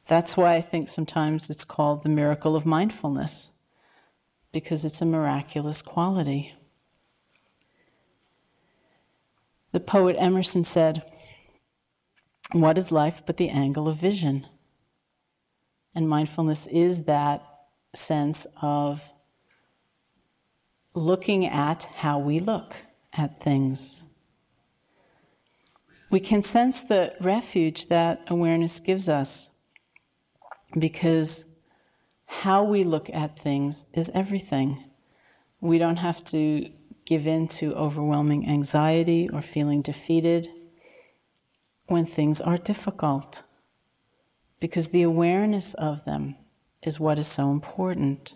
That's 0.07 0.35
why 0.35 0.55
I 0.55 0.61
think 0.61 0.89
sometimes 0.89 1.49
it's 1.49 1.63
called 1.63 2.03
the 2.03 2.09
miracle 2.09 2.55
of 2.55 2.65
mindfulness 2.65 3.51
because 4.51 4.85
it's 4.85 5.01
a 5.01 5.05
miraculous 5.05 5.81
quality. 5.81 6.53
The 9.71 9.79
poet 9.79 10.15
Emerson 10.19 10.63
said, 10.63 11.03
What 12.51 12.77
is 12.77 12.91
life 12.91 13.23
but 13.25 13.37
the 13.37 13.49
angle 13.49 13.87
of 13.87 13.95
vision? 13.95 14.45
And 15.95 16.07
mindfulness 16.07 16.67
is 16.67 17.03
that 17.03 17.43
sense 17.95 18.45
of 18.61 19.13
looking 20.95 21.45
at 21.45 21.83
how 21.95 22.19
we 22.19 22.39
look 22.39 22.75
at 23.13 23.39
things. 23.39 24.03
We 26.09 26.19
can 26.19 26.43
sense 26.43 26.83
the 26.83 27.15
refuge 27.19 27.87
that 27.87 28.21
awareness 28.27 28.79
gives 28.79 29.09
us 29.09 29.49
because 30.77 31.45
how 32.25 32.63
we 32.63 32.83
look 32.83 33.09
at 33.09 33.37
things 33.37 33.85
is 33.93 34.11
everything. 34.13 34.83
We 35.59 35.77
don't 35.77 35.97
have 35.97 36.23
to 36.25 36.69
give 37.05 37.27
in 37.27 37.47
to 37.47 37.73
overwhelming 37.75 38.47
anxiety 38.47 39.29
or 39.29 39.41
feeling 39.41 39.81
defeated 39.81 40.49
when 41.87 42.05
things 42.05 42.39
are 42.39 42.57
difficult, 42.57 43.43
because 44.59 44.89
the 44.89 45.03
awareness 45.03 45.73
of 45.73 46.05
them 46.05 46.35
is 46.81 46.99
what 46.99 47.19
is 47.19 47.27
so 47.27 47.51
important. 47.51 48.35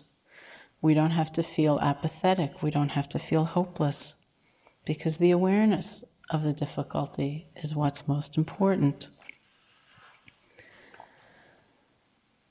We 0.80 0.94
don't 0.94 1.10
have 1.10 1.32
to 1.32 1.42
feel 1.42 1.80
apathetic, 1.80 2.62
we 2.62 2.70
don't 2.70 2.90
have 2.90 3.08
to 3.10 3.18
feel 3.18 3.44
hopeless, 3.44 4.14
because 4.84 5.18
the 5.18 5.32
awareness 5.32 6.04
of 6.30 6.44
the 6.44 6.52
difficulty 6.52 7.48
is 7.56 7.74
what's 7.74 8.06
most 8.06 8.36
important. 8.36 9.08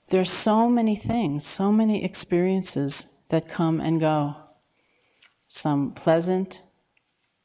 There 0.09 0.21
are 0.21 0.25
so 0.25 0.69
many 0.69 0.95
things, 0.95 1.45
so 1.45 1.71
many 1.71 2.03
experiences 2.03 3.07
that 3.29 3.47
come 3.47 3.79
and 3.79 3.99
go. 3.99 4.35
Some 5.47 5.93
pleasant, 5.93 6.63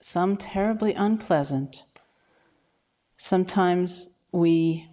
some 0.00 0.36
terribly 0.36 0.94
unpleasant. 0.94 1.84
Sometimes 3.16 4.08
we 4.32 4.88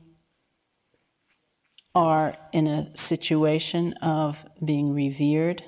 are 1.96 2.38
in 2.54 2.68
a 2.68 2.96
situation 2.96 3.94
of 4.02 4.46
being 4.64 4.94
revered 4.94 5.64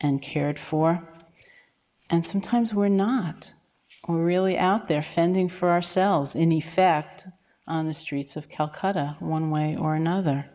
and 0.00 0.22
cared 0.22 0.58
for, 0.58 1.08
and 2.10 2.24
sometimes 2.24 2.74
we're 2.74 2.88
not. 2.88 3.52
we're 4.08 4.24
really 4.24 4.56
out 4.56 4.88
there 4.88 5.02
fending 5.02 5.48
for 5.48 5.70
ourselves, 5.70 6.36
in 6.36 6.52
effect, 6.52 7.26
on 7.66 7.86
the 7.86 7.94
streets 7.94 8.36
of 8.36 8.48
Calcutta, 8.48 9.16
one 9.18 9.50
way 9.50 9.76
or 9.76 9.94
another. 9.94 10.48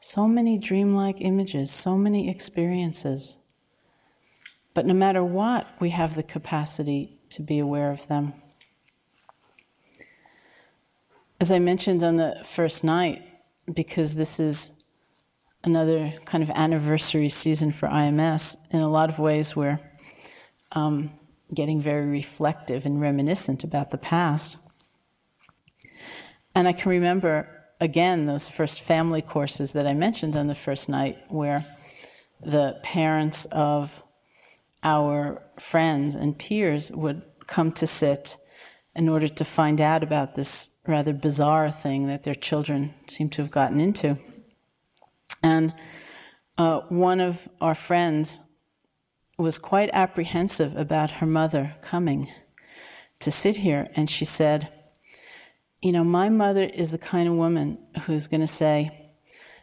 So 0.00 0.26
many 0.26 0.58
dreamlike 0.58 1.20
images, 1.20 1.70
so 1.70 1.96
many 1.96 2.30
experiences. 2.30 3.36
But 4.74 4.86
no 4.86 4.94
matter 4.94 5.22
what, 5.22 5.68
we 5.80 5.90
have 5.90 6.14
the 6.14 6.22
capacity 6.22 7.18
to 7.30 7.42
be 7.42 7.58
aware 7.58 7.90
of 7.90 8.08
them. 8.08 8.32
As 11.38 11.52
I 11.52 11.58
mentioned 11.58 12.02
on 12.02 12.16
the 12.16 12.40
first 12.44 12.82
night, 12.82 13.22
because 13.72 14.14
this 14.14 14.40
is 14.40 14.72
another 15.64 16.14
kind 16.24 16.42
of 16.42 16.50
anniversary 16.50 17.28
season 17.28 17.72
for 17.72 17.88
IMS, 17.88 18.56
in 18.70 18.80
a 18.80 18.88
lot 18.88 19.08
of 19.08 19.18
ways 19.18 19.54
we're 19.54 19.78
um, 20.72 21.10
getting 21.54 21.80
very 21.80 22.06
reflective 22.08 22.86
and 22.86 23.00
reminiscent 23.00 23.62
about 23.64 23.90
the 23.90 23.98
past. 23.98 24.56
And 26.54 26.66
I 26.68 26.72
can 26.72 26.90
remember, 26.90 27.48
again, 27.80 28.26
those 28.26 28.48
first 28.48 28.80
family 28.80 29.22
courses 29.22 29.72
that 29.72 29.86
I 29.86 29.94
mentioned 29.94 30.36
on 30.36 30.48
the 30.48 30.54
first 30.54 30.88
night, 30.88 31.18
where 31.28 31.64
the 32.40 32.78
parents 32.82 33.44
of 33.46 34.02
our 34.82 35.42
friends 35.58 36.14
and 36.14 36.38
peers 36.38 36.90
would 36.90 37.22
come 37.46 37.70
to 37.72 37.86
sit 37.86 38.36
in 38.94 39.08
order 39.08 39.28
to 39.28 39.44
find 39.44 39.80
out 39.80 40.02
about 40.02 40.34
this 40.34 40.70
rather 40.86 41.12
bizarre 41.12 41.70
thing 41.70 42.08
that 42.08 42.24
their 42.24 42.34
children 42.34 42.92
seem 43.06 43.30
to 43.30 43.42
have 43.42 43.50
gotten 43.50 43.80
into. 43.80 44.18
And 45.42 45.74
uh, 46.58 46.80
one 46.88 47.20
of 47.20 47.48
our 47.60 47.74
friends 47.74 48.40
was 49.38 49.58
quite 49.58 49.90
apprehensive 49.92 50.76
about 50.76 51.10
her 51.10 51.26
mother 51.26 51.74
coming 51.80 52.28
to 53.20 53.30
sit 53.30 53.56
here, 53.56 53.88
and 53.94 54.10
she 54.10 54.24
said, 54.24 54.68
You 55.80 55.92
know, 55.92 56.04
my 56.04 56.28
mother 56.28 56.62
is 56.62 56.90
the 56.90 56.98
kind 56.98 57.28
of 57.28 57.34
woman 57.34 57.78
who's 58.02 58.26
going 58.26 58.40
to 58.40 58.46
say, 58.46 59.10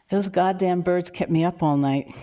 Those 0.10 0.30
goddamn 0.30 0.82
birds 0.82 1.12
kept 1.12 1.32
me 1.32 1.44
up 1.44 1.62
all 1.62 1.78
night. 1.78 2.08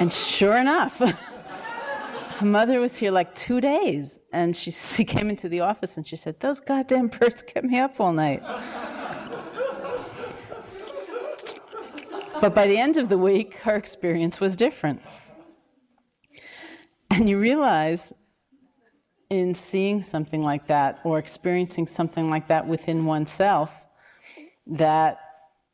and 0.00 0.12
sure 0.12 0.56
enough, 0.56 0.98
her 2.38 2.46
mother 2.46 2.80
was 2.80 2.96
here 2.96 3.12
like 3.12 3.34
two 3.34 3.60
days, 3.60 4.20
and 4.32 4.56
she, 4.56 4.70
she 4.94 5.04
came 5.04 5.28
into 5.28 5.48
the 5.48 5.60
office 5.60 5.96
and 5.96 6.06
she 6.06 6.16
said, 6.16 6.40
Those 6.40 6.60
goddamn 6.60 7.08
birds 7.08 7.42
kept 7.42 7.66
me 7.66 7.78
up 7.78 8.00
all 8.00 8.12
night. 8.12 8.42
But 12.42 12.54
by 12.56 12.66
the 12.66 12.76
end 12.76 12.96
of 12.96 13.08
the 13.08 13.18
week, 13.18 13.58
her 13.58 13.76
experience 13.76 14.40
was 14.40 14.56
different. 14.56 15.00
And 17.08 17.30
you 17.30 17.38
realize 17.38 18.12
in 19.30 19.54
seeing 19.54 20.02
something 20.02 20.42
like 20.42 20.66
that 20.66 20.98
or 21.04 21.20
experiencing 21.20 21.86
something 21.86 22.28
like 22.28 22.48
that 22.48 22.66
within 22.66 23.04
oneself 23.04 23.86
that 24.66 25.20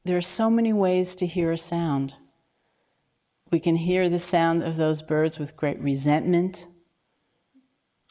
there 0.05 0.19
are 0.19 0.21
so 0.21 0.51
many 0.51 0.75
ways 0.75 1.17
to 1.17 1.27
hear 1.27 1.53
a 1.53 1.57
sound. 1.57 2.17
We 3.51 3.61
can 3.61 3.77
hear 3.77 4.11
the 4.11 4.19
sound 4.19 4.63
of 4.63 4.77
those 4.77 5.01
birds 5.01 5.39
with 5.39 5.57
great 5.57 5.81
resentment, 5.81 6.69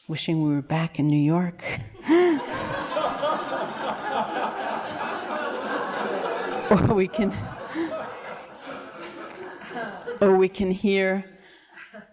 wishing 0.08 0.42
we 0.42 0.52
were 0.52 0.62
back 0.62 0.98
in 0.98 1.06
New 1.06 1.16
York. 1.16 1.62
or 6.72 6.92
we 6.92 7.06
can 7.06 7.32
or 10.20 10.36
we 10.36 10.48
can 10.48 10.70
hear 10.70 11.24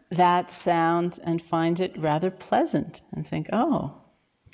that 0.09 0.51
sound 0.51 1.19
and 1.23 1.41
find 1.41 1.79
it 1.79 1.97
rather 1.97 2.31
pleasant 2.31 3.01
and 3.11 3.27
think, 3.27 3.49
oh, 3.51 4.01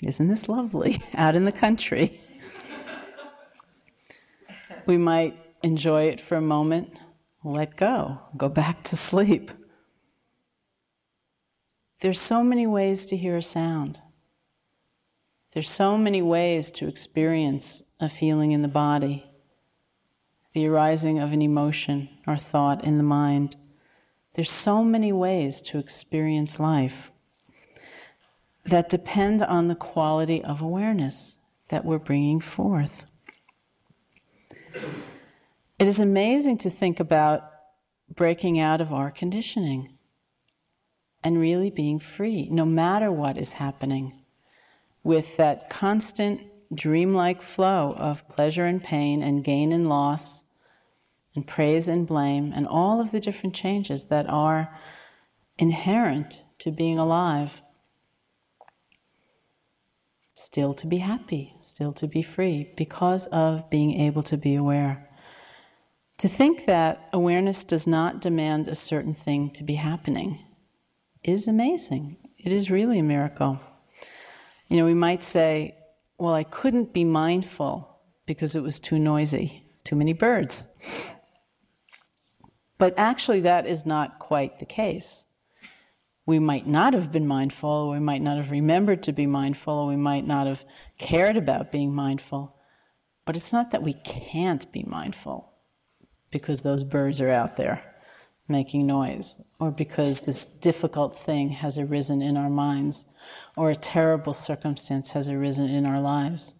isn't 0.04 0.28
this 0.28 0.50
lovely 0.50 1.02
out 1.14 1.36
in 1.36 1.46
the 1.46 1.52
country? 1.52 2.22
we 4.86 4.98
might 4.98 5.38
enjoy 5.64 6.04
it 6.04 6.20
for 6.20 6.36
a 6.36 6.42
moment, 6.42 7.00
let 7.44 7.76
go, 7.76 8.20
go 8.38 8.50
back 8.50 8.84
to 8.84 8.96
sleep. 8.96 9.52
There's 12.02 12.20
so 12.20 12.44
many 12.44 12.66
ways 12.66 13.06
to 13.08 13.18
hear 13.18 13.38
a 13.38 13.42
sound. 13.42 14.02
There's 15.54 15.70
so 15.70 15.98
many 15.98 16.22
ways 16.22 16.72
to 16.72 16.88
experience 16.88 17.84
a 18.00 18.10
feeling 18.10 18.52
in 18.52 18.62
the 18.62 18.68
body 18.68 19.31
the 20.54 20.68
arising 20.68 21.20
of 21.20 21.34
an 21.34 21.42
emotion 21.42 22.10
or 22.28 22.38
thought 22.38 22.84
in 22.84 22.98
the 22.98 23.04
mind. 23.04 23.56
There's 24.34 24.52
so 24.52 24.84
many 24.84 25.12
ways 25.12 25.62
to 25.64 25.80
experience 25.80 26.60
life 26.60 27.12
that 28.64 28.90
depend 28.90 29.42
on 29.42 29.68
the 29.68 29.76
quality 29.76 30.44
of 30.44 30.62
awareness 30.62 31.40
that 31.70 31.86
we're 31.86 32.00
bringing 32.00 32.40
forth. 32.40 33.06
It 35.80 35.88
is 35.88 36.00
amazing 36.00 36.60
to 36.60 36.70
think 36.70 37.00
about 37.00 37.50
breaking 38.14 38.60
out 38.60 38.82
of 38.82 38.94
our 38.94 39.10
conditioning 39.10 39.98
and 41.24 41.40
really 41.40 41.70
being 41.70 42.00
free, 42.00 42.48
no 42.50 42.66
matter 42.66 43.12
what 43.12 43.38
is 43.38 43.54
happening, 43.54 44.22
with 45.04 45.38
that 45.38 45.70
constant 45.70 46.42
dreamlike 46.74 47.42
flow 47.42 47.94
of 47.98 48.28
pleasure 48.30 48.66
and 48.66 48.84
pain 48.84 49.22
and 49.22 49.44
gain 49.44 49.72
and 49.72 49.90
loss 49.90 50.44
and 51.36 51.48
praise 51.48 51.88
and 51.88 52.08
blame 52.08 52.52
and 52.54 52.68
all 52.68 53.00
of 53.00 53.12
the 53.12 53.20
different 53.20 53.56
changes 53.56 54.08
that 54.08 54.30
are 54.30 54.78
inherent 55.58 56.44
to 56.60 56.72
being 56.72 56.98
alive. 56.98 57.62
Still 60.34 60.74
to 60.74 60.88
be 60.88 60.98
happy, 60.98 61.56
still 61.60 61.94
to 61.94 62.08
be 62.08 62.22
free 62.22 62.74
because 62.76 63.28
of 63.28 63.70
being 63.70 64.00
able 64.00 64.24
to 64.24 64.38
be 64.38 64.56
aware. 64.56 65.10
To 66.18 66.28
think 66.28 66.66
that 66.66 67.10
awareness 67.14 67.64
does 67.64 67.88
not 67.88 68.22
demand 68.22 68.68
a 68.68 68.76
certain 68.76 69.14
thing 69.14 69.50
to 69.52 69.64
be 69.64 69.76
happening 69.76 70.40
is 71.24 71.48
amazing. 71.48 72.18
It 72.38 72.52
is 72.52 72.72
really 72.72 73.00
a 73.00 73.04
miracle. 73.04 73.60
You 74.68 74.78
know, 74.78 74.86
we 74.86 74.94
might 74.94 75.24
say, 75.24 75.76
well, 76.22 76.36
I 76.36 76.44
couldn't 76.44 76.94
be 76.94 77.04
mindful 77.04 78.00
because 78.28 78.56
it 78.56 78.62
was 78.62 78.80
too 78.80 79.00
noisy, 79.00 79.66
too 79.84 79.96
many 79.96 80.14
birds. 80.14 80.68
But 82.78 82.94
actually, 82.96 83.40
that 83.40 83.66
is 83.66 83.88
not 83.88 84.20
quite 84.20 84.60
the 84.60 84.68
case. 84.68 85.26
We 86.28 86.38
might 86.38 86.68
not 86.68 86.94
have 86.94 87.12
been 87.12 87.26
mindful, 87.26 87.90
we 87.90 88.00
might 88.00 88.22
not 88.22 88.38
have 88.38 88.52
remembered 88.52 89.02
to 89.04 89.12
be 89.12 89.26
mindful, 89.26 89.74
or 89.74 89.88
we 89.88 89.96
might 89.96 90.28
not 90.28 90.46
have 90.46 90.64
cared 91.00 91.38
about 91.38 91.72
being 91.72 91.92
mindful. 91.92 92.56
But 93.26 93.36
it's 93.36 93.52
not 93.52 93.72
that 93.72 93.82
we 93.82 93.94
can't 93.94 94.72
be 94.72 94.84
mindful 94.84 95.52
because 96.30 96.62
those 96.62 96.84
birds 96.84 97.20
are 97.20 97.32
out 97.32 97.58
there 97.58 97.91
making 98.52 98.86
noise, 98.86 99.36
or 99.60 99.72
because 99.72 100.22
this 100.22 100.46
difficult 100.46 101.18
thing 101.18 101.50
has 101.50 101.78
arisen 101.78 102.22
in 102.22 102.38
our 102.38 102.50
minds, 102.50 103.06
or 103.56 103.70
a 103.70 103.76
terrible 103.76 104.34
circumstance 104.34 105.12
has 105.12 105.30
arisen 105.30 105.70
in 105.70 105.86
our 105.86 106.02
lives. 106.02 106.56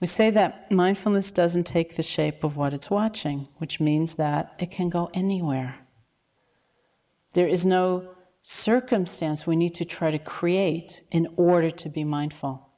We 0.00 0.06
say 0.06 0.30
that 0.30 0.70
mindfulness 0.70 1.30
doesn't 1.30 1.64
take 1.64 1.96
the 1.96 2.02
shape 2.02 2.44
of 2.44 2.56
what 2.56 2.74
it's 2.74 2.90
watching, 2.90 3.48
which 3.58 3.80
means 3.80 4.16
that 4.16 4.54
it 4.58 4.70
can 4.70 4.88
go 4.88 5.10
anywhere. 5.14 5.76
There 7.32 7.48
is 7.48 7.64
no 7.66 8.10
circumstance 8.42 9.46
we 9.46 9.56
need 9.56 9.74
to 9.74 9.84
try 9.84 10.10
to 10.10 10.18
create 10.18 11.02
in 11.10 11.26
order 11.36 11.70
to 11.70 11.88
be 11.88 12.04
mindful. 12.04 12.68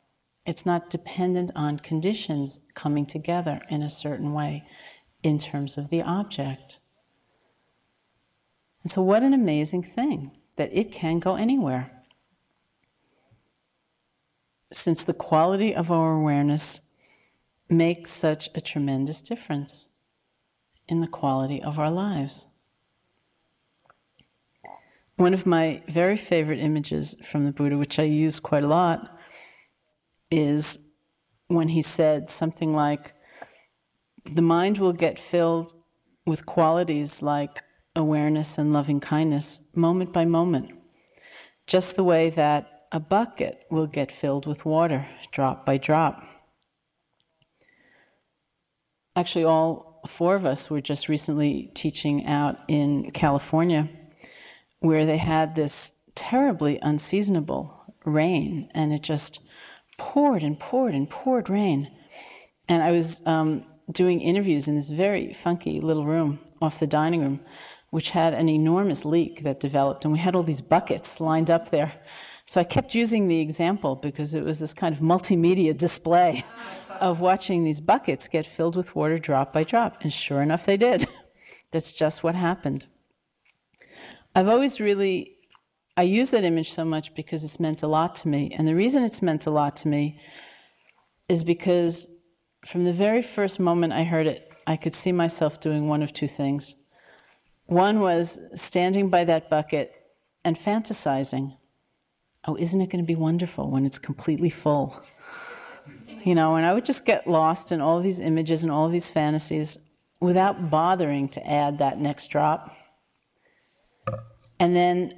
It's 0.46 0.64
not 0.64 0.90
dependent 0.90 1.50
on 1.56 1.80
conditions 1.80 2.60
coming 2.74 3.04
together 3.04 3.60
in 3.68 3.82
a 3.82 3.90
certain 3.90 4.32
way 4.32 4.64
in 5.24 5.38
terms 5.38 5.76
of 5.76 5.90
the 5.90 6.02
object. 6.02 6.78
And 8.86 8.90
so, 8.92 9.02
what 9.02 9.24
an 9.24 9.34
amazing 9.34 9.82
thing 9.82 10.30
that 10.54 10.70
it 10.72 10.92
can 10.92 11.18
go 11.18 11.34
anywhere. 11.34 11.90
Since 14.72 15.02
the 15.02 15.12
quality 15.12 15.74
of 15.74 15.90
our 15.90 16.12
awareness 16.12 16.82
makes 17.68 18.10
such 18.10 18.48
a 18.54 18.60
tremendous 18.60 19.20
difference 19.20 19.88
in 20.86 21.00
the 21.00 21.08
quality 21.08 21.60
of 21.60 21.80
our 21.80 21.90
lives. 21.90 22.46
One 25.16 25.34
of 25.34 25.46
my 25.46 25.82
very 25.88 26.16
favorite 26.16 26.60
images 26.60 27.16
from 27.24 27.44
the 27.44 27.50
Buddha, 27.50 27.76
which 27.76 27.98
I 27.98 28.04
use 28.04 28.38
quite 28.38 28.62
a 28.62 28.68
lot, 28.68 29.18
is 30.30 30.78
when 31.48 31.70
he 31.70 31.82
said 31.82 32.30
something 32.30 32.72
like, 32.72 33.14
The 34.26 34.42
mind 34.42 34.78
will 34.78 34.92
get 34.92 35.18
filled 35.18 35.74
with 36.24 36.46
qualities 36.46 37.20
like 37.20 37.64
awareness 37.96 38.58
and 38.58 38.72
loving 38.72 39.00
kindness 39.00 39.60
moment 39.74 40.12
by 40.12 40.24
moment, 40.24 40.70
just 41.66 41.96
the 41.96 42.04
way 42.04 42.30
that 42.30 42.86
a 42.92 43.00
bucket 43.00 43.66
will 43.70 43.86
get 43.86 44.12
filled 44.12 44.46
with 44.46 44.64
water 44.64 45.06
drop 45.32 45.66
by 45.66 45.76
drop. 45.76 46.24
Actually, 49.16 49.44
all 49.44 50.00
four 50.06 50.36
of 50.36 50.44
us 50.44 50.70
were 50.70 50.80
just 50.80 51.08
recently 51.08 51.70
teaching 51.74 52.26
out 52.26 52.58
in 52.68 53.10
California 53.10 53.88
where 54.80 55.06
they 55.06 55.16
had 55.16 55.54
this 55.54 55.92
terribly 56.14 56.78
unseasonable 56.82 57.94
rain, 58.04 58.70
and 58.74 58.92
it 58.92 59.02
just 59.02 59.40
poured 59.98 60.42
and 60.42 60.60
poured 60.60 60.94
and 60.94 61.08
poured 61.10 61.48
rain. 61.48 61.90
And 62.68 62.82
I 62.82 62.92
was 62.92 63.22
um, 63.26 63.64
doing 63.90 64.20
interviews 64.20 64.68
in 64.68 64.74
this 64.74 64.90
very 64.90 65.32
funky 65.32 65.80
little 65.80 66.04
room 66.04 66.40
off 66.60 66.78
the 66.78 66.86
dining 66.86 67.20
room, 67.20 67.40
which 67.90 68.10
had 68.10 68.34
an 68.34 68.48
enormous 68.48 69.04
leak 69.04 69.42
that 69.42 69.60
developed, 69.60 70.04
and 70.04 70.12
we 70.12 70.18
had 70.18 70.34
all 70.34 70.42
these 70.42 70.60
buckets 70.60 71.20
lined 71.20 71.50
up 71.50 71.70
there. 71.70 71.92
So 72.44 72.60
I 72.60 72.64
kept 72.64 72.94
using 72.94 73.28
the 73.28 73.40
example 73.40 73.96
because 73.96 74.34
it 74.34 74.44
was 74.44 74.60
this 74.60 74.74
kind 74.74 74.94
of 74.94 75.00
multimedia 75.00 75.76
display 75.76 76.44
of 77.00 77.20
watching 77.20 77.64
these 77.64 77.80
buckets 77.80 78.28
get 78.28 78.46
filled 78.46 78.76
with 78.76 78.94
water 78.94 79.18
drop 79.18 79.52
by 79.52 79.64
drop. 79.64 79.98
And 80.02 80.12
sure 80.12 80.42
enough, 80.42 80.64
they 80.64 80.76
did. 80.76 81.06
That's 81.70 81.92
just 81.92 82.22
what 82.22 82.34
happened. 82.34 82.86
I've 84.34 84.48
always 84.48 84.80
really, 84.80 85.36
I 85.96 86.02
use 86.02 86.30
that 86.30 86.44
image 86.44 86.72
so 86.72 86.84
much 86.84 87.14
because 87.14 87.42
it's 87.42 87.58
meant 87.58 87.82
a 87.82 87.88
lot 87.88 88.14
to 88.16 88.28
me. 88.28 88.52
And 88.56 88.68
the 88.68 88.74
reason 88.74 89.02
it's 89.02 89.22
meant 89.22 89.46
a 89.46 89.50
lot 89.50 89.76
to 89.76 89.88
me 89.88 90.20
is 91.28 91.42
because 91.42 92.06
from 92.64 92.84
the 92.84 92.92
very 92.92 93.22
first 93.22 93.58
moment 93.58 93.92
I 93.92 94.04
heard 94.04 94.26
it, 94.26 94.52
I 94.66 94.76
could 94.76 94.94
see 94.94 95.12
myself 95.12 95.60
doing 95.60 95.88
one 95.88 96.02
of 96.02 96.12
two 96.12 96.28
things. 96.28 96.76
One 97.66 98.00
was 98.00 98.38
standing 98.54 99.10
by 99.10 99.24
that 99.24 99.50
bucket 99.50 99.92
and 100.44 100.56
fantasizing. 100.56 101.56
Oh, 102.46 102.56
isn't 102.56 102.80
it 102.80 102.90
going 102.90 103.02
to 103.02 103.06
be 103.06 103.16
wonderful 103.16 103.70
when 103.70 103.84
it's 103.84 103.98
completely 103.98 104.50
full? 104.50 105.02
You 106.22 106.34
know, 106.34 106.54
and 106.54 106.64
I 106.64 106.74
would 106.74 106.84
just 106.84 107.04
get 107.04 107.26
lost 107.26 107.72
in 107.72 107.80
all 107.80 108.00
these 108.00 108.20
images 108.20 108.62
and 108.62 108.70
all 108.70 108.88
these 108.88 109.10
fantasies 109.10 109.78
without 110.20 110.70
bothering 110.70 111.28
to 111.30 111.48
add 111.48 111.78
that 111.78 111.98
next 111.98 112.28
drop. 112.28 112.74
And 114.58 114.74
then 114.74 115.12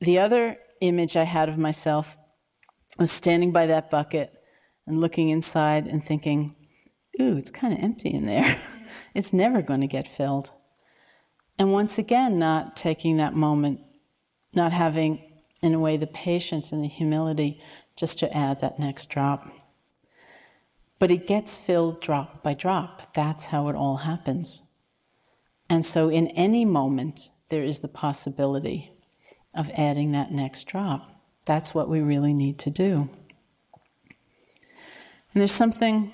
the 0.00 0.18
other 0.18 0.56
image 0.80 1.16
I 1.16 1.24
had 1.24 1.48
of 1.48 1.58
myself 1.58 2.16
was 2.98 3.10
standing 3.10 3.52
by 3.52 3.66
that 3.66 3.90
bucket 3.90 4.32
and 4.86 4.98
looking 4.98 5.28
inside 5.28 5.86
and 5.86 6.04
thinking, 6.04 6.56
ooh, 7.20 7.36
it's 7.36 7.50
kind 7.50 7.72
of 7.72 7.80
empty 7.80 8.10
in 8.10 8.26
there. 8.26 8.60
it's 9.14 9.32
never 9.32 9.62
going 9.62 9.80
to 9.80 9.86
get 9.86 10.08
filled. 10.08 10.52
And 11.58 11.72
once 11.72 11.98
again, 11.98 12.38
not 12.38 12.76
taking 12.76 13.16
that 13.16 13.34
moment, 13.34 13.80
not 14.52 14.72
having, 14.72 15.22
in 15.62 15.74
a 15.74 15.78
way, 15.78 15.96
the 15.96 16.06
patience 16.06 16.72
and 16.72 16.82
the 16.82 16.88
humility 16.88 17.60
just 17.96 18.18
to 18.18 18.36
add 18.36 18.60
that 18.60 18.78
next 18.78 19.08
drop. 19.08 19.48
But 20.98 21.10
it 21.10 21.26
gets 21.26 21.56
filled 21.56 22.00
drop 22.00 22.42
by 22.42 22.54
drop. 22.54 23.14
That's 23.14 23.46
how 23.46 23.68
it 23.68 23.76
all 23.76 23.98
happens. 23.98 24.62
And 25.68 25.84
so, 25.84 26.08
in 26.08 26.28
any 26.28 26.64
moment, 26.64 27.30
there 27.48 27.62
is 27.62 27.80
the 27.80 27.88
possibility 27.88 28.92
of 29.54 29.70
adding 29.76 30.12
that 30.12 30.32
next 30.32 30.64
drop. 30.64 31.08
That's 31.46 31.74
what 31.74 31.88
we 31.88 32.00
really 32.00 32.32
need 32.32 32.58
to 32.60 32.70
do. 32.70 33.08
And 35.32 35.40
there's 35.40 35.52
something 35.52 36.12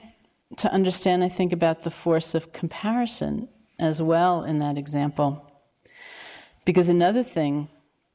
to 0.57 0.73
understand, 0.73 1.23
I 1.23 1.29
think, 1.29 1.53
about 1.53 1.83
the 1.83 1.91
force 1.91 2.35
of 2.35 2.53
comparison 2.53 3.49
as 3.81 4.01
well 4.01 4.45
in 4.45 4.59
that 4.59 4.79
example. 4.79 5.51
Because 6.65 6.89
another 6.89 7.23
thing 7.23 7.69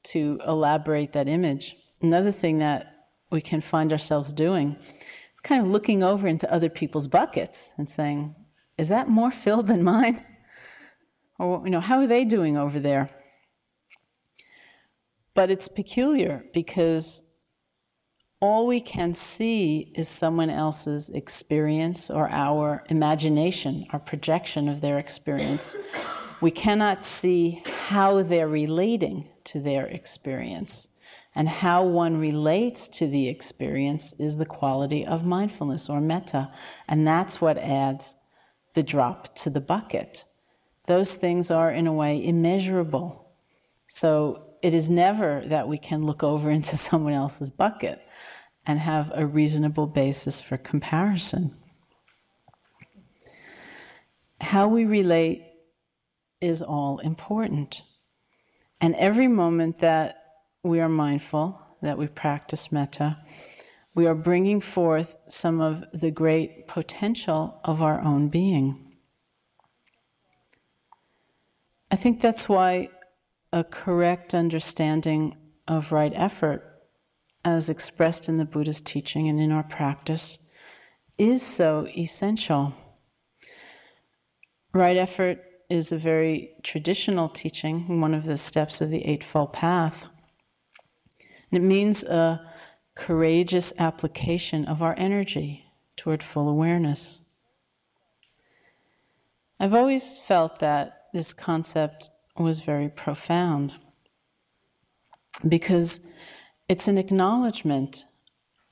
to 0.04 0.40
elaborate 0.48 1.14
that 1.14 1.28
image, 1.28 1.76
another 2.02 2.32
thing 2.32 2.60
that 2.60 3.08
we 3.32 3.42
can 3.42 3.60
find 3.60 3.92
ourselves 3.92 4.32
doing, 4.32 4.78
is 4.80 5.40
kind 5.44 5.62
of 5.62 5.68
looking 5.68 6.04
over 6.04 6.28
into 6.28 6.52
other 6.54 6.70
people's 6.70 7.08
buckets 7.08 7.74
and 7.78 7.90
saying, 7.90 8.36
is 8.78 8.90
that 8.90 9.10
more 9.10 9.32
filled 9.44 9.68
than 9.68 9.84
mine? 9.84 10.24
Or, 11.38 11.62
you 11.66 11.72
know, 11.72 11.82
how 11.82 12.00
are 12.00 12.08
they 12.08 12.24
doing 12.24 12.56
over 12.56 12.80
there? 12.80 13.10
But 15.34 15.52
it's 15.52 15.68
peculiar 15.68 16.46
because 16.54 17.22
all 18.46 18.68
we 18.68 18.80
can 18.80 19.14
see 19.14 19.92
is 19.96 20.08
someone 20.08 20.50
else's 20.50 21.10
experience 21.10 22.10
or 22.12 22.30
our 22.30 22.84
imagination, 22.90 23.86
our 23.92 24.00
projection 24.00 24.70
of 24.70 24.82
their 24.82 25.00
experience. 25.00 25.76
We 26.42 26.52
cannot 26.52 27.04
see 27.04 27.64
how 27.66 28.22
they're 28.22 28.48
relating 28.48 29.28
to 29.46 29.60
their 29.60 29.88
experience. 29.88 30.90
And 31.34 31.50
how 31.50 31.84
one 31.84 32.18
relates 32.18 32.88
to 32.90 33.08
the 33.08 33.28
experience 33.28 34.14
is 34.14 34.38
the 34.38 34.46
quality 34.46 35.06
of 35.06 35.26
mindfulness 35.26 35.90
or 35.90 36.00
metta. 36.00 36.52
And 36.88 37.06
that's 37.06 37.42
what 37.42 37.58
adds 37.58 38.16
the 38.74 38.84
drop 38.84 39.36
to 39.36 39.50
the 39.50 39.60
bucket. 39.60 40.24
Those 40.88 41.16
things 41.16 41.50
are, 41.50 41.72
in 41.72 41.88
a 41.88 41.94
way, 41.94 42.24
immeasurable. 42.24 43.34
So 43.88 44.56
it 44.62 44.74
is 44.74 44.90
never 44.90 45.42
that 45.48 45.68
we 45.68 45.78
can 45.78 46.06
look 46.06 46.24
over 46.24 46.50
into 46.58 46.78
someone 46.78 47.14
else's 47.14 47.50
bucket 47.50 48.02
and 48.66 48.80
have 48.80 49.12
a 49.16 49.26
reasonable 49.26 49.88
basis 49.88 50.42
for 50.42 50.58
comparison. 50.58 51.54
How 54.42 54.68
we 54.68 54.86
relate 54.86 55.44
is 56.42 56.62
all 56.62 57.00
important. 57.00 57.84
And 58.82 58.96
every 58.96 59.28
moment 59.28 59.80
that 59.80 60.16
we 60.64 60.80
are 60.80 60.90
mindful, 60.90 61.60
that 61.82 61.98
we 61.98 62.08
practice 62.08 62.72
metta, 62.72 63.18
we 63.94 64.06
are 64.06 64.16
bringing 64.16 64.60
forth 64.60 65.18
some 65.30 65.62
of 65.62 65.84
the 65.94 66.12
great 66.12 66.68
potential 66.68 67.60
of 67.64 67.82
our 67.82 68.02
own 68.02 68.28
being. 68.28 68.98
I 71.90 71.96
think 71.96 72.20
that's 72.20 72.50
why 72.50 72.90
a 73.54 73.64
correct 73.64 74.36
understanding 74.36 75.38
of 75.68 75.94
right 75.94 76.12
effort 76.14 76.75
as 77.46 77.70
expressed 77.70 78.28
in 78.28 78.38
the 78.38 78.46
Buddha's 78.46 78.82
teaching 78.82 79.30
and 79.30 79.40
in 79.40 79.52
our 79.52 79.64
practice, 79.64 80.40
is 81.18 81.42
so 81.42 81.88
essential. 81.96 82.74
Right 84.74 84.98
effort 84.98 85.40
is 85.70 85.92
a 85.92 85.98
very 85.98 86.50
traditional 86.64 87.30
teaching, 87.30 88.02
one 88.02 88.14
of 88.14 88.26
the 88.26 88.38
steps 88.38 88.82
of 88.82 88.90
the 88.90 89.06
Eightfold 89.06 89.54
Path. 89.54 90.08
And 91.52 91.64
it 91.64 91.66
means 91.66 92.04
a 92.04 92.46
courageous 92.96 93.72
application 93.78 94.66
of 94.66 94.82
our 94.82 94.96
energy 94.98 95.66
toward 95.96 96.24
full 96.24 96.50
awareness. 96.50 97.22
I've 99.60 99.74
always 99.74 100.20
felt 100.20 100.60
that 100.60 101.04
this 101.14 101.32
concept 101.32 102.10
was 102.38 102.60
very 102.60 102.90
profound 102.90 103.76
because 105.48 106.02
it's 106.68 106.88
an 106.88 106.98
acknowledgement 106.98 108.06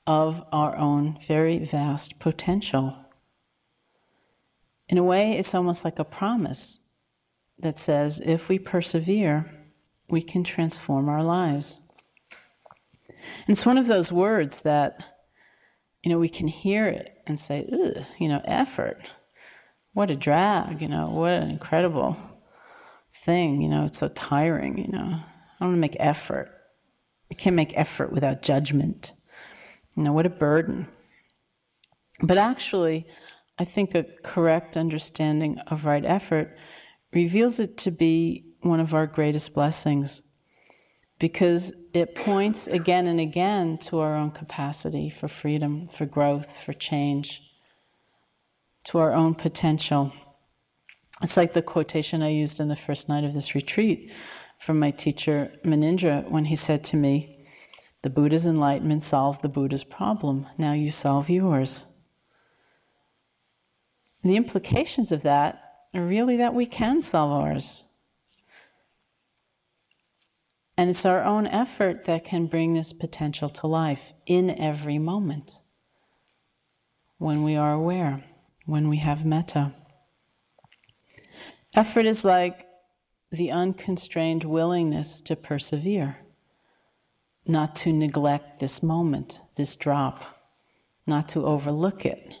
of 0.06 0.44
our 0.52 0.76
own 0.76 1.18
very 1.26 1.58
vast 1.58 2.18
potential. 2.18 2.96
In 4.88 4.98
a 4.98 5.04
way, 5.04 5.32
it's 5.32 5.54
almost 5.54 5.84
like 5.84 5.98
a 5.98 6.04
promise 6.04 6.80
that 7.58 7.78
says 7.78 8.20
if 8.24 8.48
we 8.48 8.58
persevere, 8.58 9.50
we 10.08 10.20
can 10.20 10.44
transform 10.44 11.08
our 11.08 11.22
lives. 11.22 11.80
And 13.08 13.56
it's 13.56 13.64
one 13.64 13.78
of 13.78 13.86
those 13.86 14.12
words 14.12 14.62
that, 14.62 15.02
you 16.02 16.10
know, 16.10 16.18
we 16.18 16.28
can 16.28 16.48
hear 16.48 16.86
it 16.86 17.22
and 17.26 17.38
say, 17.38 17.66
ugh, 17.72 18.04
you 18.18 18.28
know, 18.28 18.42
effort. 18.44 18.98
What 19.94 20.10
a 20.10 20.16
drag, 20.16 20.82
you 20.82 20.88
know, 20.88 21.08
what 21.08 21.30
an 21.30 21.48
incredible 21.48 22.16
thing, 23.14 23.62
you 23.62 23.68
know, 23.68 23.84
it's 23.84 23.98
so 23.98 24.08
tiring, 24.08 24.76
you 24.76 24.88
know. 24.88 25.20
I 25.60 25.64
want 25.64 25.76
to 25.76 25.80
make 25.80 25.96
effort. 26.00 26.53
You 27.34 27.36
can't 27.36 27.56
make 27.56 27.76
effort 27.76 28.12
without 28.12 28.42
judgment. 28.42 29.12
You 29.96 30.04
know, 30.04 30.12
what 30.12 30.24
a 30.24 30.30
burden. 30.30 30.86
But 32.22 32.38
actually, 32.38 33.08
I 33.58 33.64
think 33.64 33.92
a 33.92 34.04
correct 34.22 34.76
understanding 34.76 35.58
of 35.66 35.84
right 35.84 36.04
effort 36.04 36.56
reveals 37.12 37.58
it 37.58 37.76
to 37.78 37.90
be 37.90 38.44
one 38.60 38.78
of 38.78 38.94
our 38.94 39.08
greatest 39.08 39.52
blessings 39.52 40.22
because 41.18 41.72
it 41.92 42.14
points 42.14 42.68
again 42.68 43.08
and 43.08 43.18
again 43.18 43.78
to 43.78 43.98
our 43.98 44.14
own 44.14 44.30
capacity 44.30 45.10
for 45.10 45.26
freedom, 45.26 45.86
for 45.86 46.06
growth, 46.06 46.56
for 46.56 46.72
change, 46.72 47.42
to 48.84 48.98
our 48.98 49.12
own 49.12 49.34
potential. 49.34 50.12
It's 51.20 51.36
like 51.36 51.52
the 51.52 51.62
quotation 51.62 52.22
I 52.22 52.28
used 52.28 52.60
in 52.60 52.68
the 52.68 52.76
first 52.76 53.08
night 53.08 53.24
of 53.24 53.34
this 53.34 53.56
retreat 53.56 54.12
from 54.64 54.78
my 54.78 54.90
teacher 54.90 55.52
Munindra 55.62 56.26
when 56.30 56.46
he 56.46 56.56
said 56.56 56.82
to 56.84 56.96
me, 56.96 57.46
The 58.00 58.08
Buddha's 58.08 58.46
enlightenment 58.46 59.04
solved 59.04 59.42
the 59.42 59.48
Buddha's 59.50 59.84
problem. 59.84 60.46
Now 60.56 60.72
you 60.72 60.90
solve 60.90 61.28
yours. 61.28 61.84
The 64.22 64.36
implications 64.36 65.12
of 65.12 65.20
that 65.20 65.60
are 65.92 66.02
really 66.02 66.38
that 66.38 66.54
we 66.54 66.64
can 66.64 67.02
solve 67.02 67.30
ours. 67.30 67.84
And 70.78 70.88
it's 70.88 71.04
our 71.04 71.22
own 71.22 71.46
effort 71.46 72.06
that 72.06 72.24
can 72.24 72.46
bring 72.46 72.72
this 72.72 72.94
potential 72.94 73.50
to 73.50 73.66
life 73.66 74.14
in 74.24 74.48
every 74.48 74.96
moment 74.98 75.60
when 77.18 77.42
we 77.42 77.54
are 77.54 77.74
aware, 77.74 78.24
when 78.64 78.88
we 78.88 78.96
have 78.96 79.26
metta. 79.26 79.74
Effort 81.74 82.06
is 82.06 82.24
like 82.24 82.66
the 83.34 83.50
unconstrained 83.50 84.44
willingness 84.44 85.20
to 85.20 85.36
persevere. 85.36 86.18
not 87.46 87.76
to 87.76 87.92
neglect 87.92 88.60
this 88.60 88.82
moment, 88.82 89.40
this 89.56 89.76
drop, 89.76 90.24
not 91.06 91.28
to 91.28 91.44
overlook 91.46 92.06
it. 92.06 92.40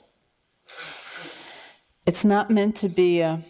It's 2.06 2.24
not 2.24 2.50
meant 2.50 2.76
to 2.76 2.88
be 2.88 3.20
a 3.20 3.42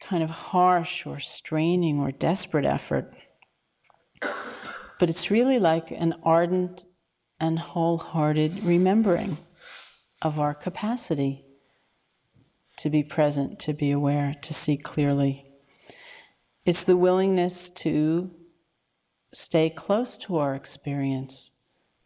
kind 0.00 0.22
of 0.22 0.30
harsh 0.30 1.06
or 1.06 1.18
straining 1.18 1.98
or 1.98 2.10
desperate 2.10 2.64
effort, 2.64 3.12
but 4.20 5.08
it's 5.08 5.30
really 5.30 5.58
like 5.58 5.90
an 5.90 6.14
ardent 6.22 6.86
and 7.40 7.58
wholehearted 7.58 8.62
remembering 8.64 9.36
of 10.22 10.38
our 10.38 10.54
capacity 10.54 11.44
to 12.76 12.90
be 12.90 13.02
present, 13.02 13.58
to 13.60 13.72
be 13.72 13.90
aware, 13.90 14.34
to 14.42 14.52
see 14.52 14.76
clearly. 14.76 15.44
It's 16.64 16.84
the 16.84 16.96
willingness 16.96 17.68
to 17.70 18.30
stay 19.34 19.68
close 19.68 20.16
to 20.18 20.38
our 20.38 20.54
experience, 20.54 21.50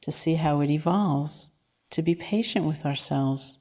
to 0.00 0.10
see 0.10 0.34
how 0.34 0.60
it 0.62 0.70
evolves, 0.70 1.50
to 1.90 2.02
be 2.02 2.16
patient 2.16 2.66
with 2.66 2.84
ourselves, 2.84 3.58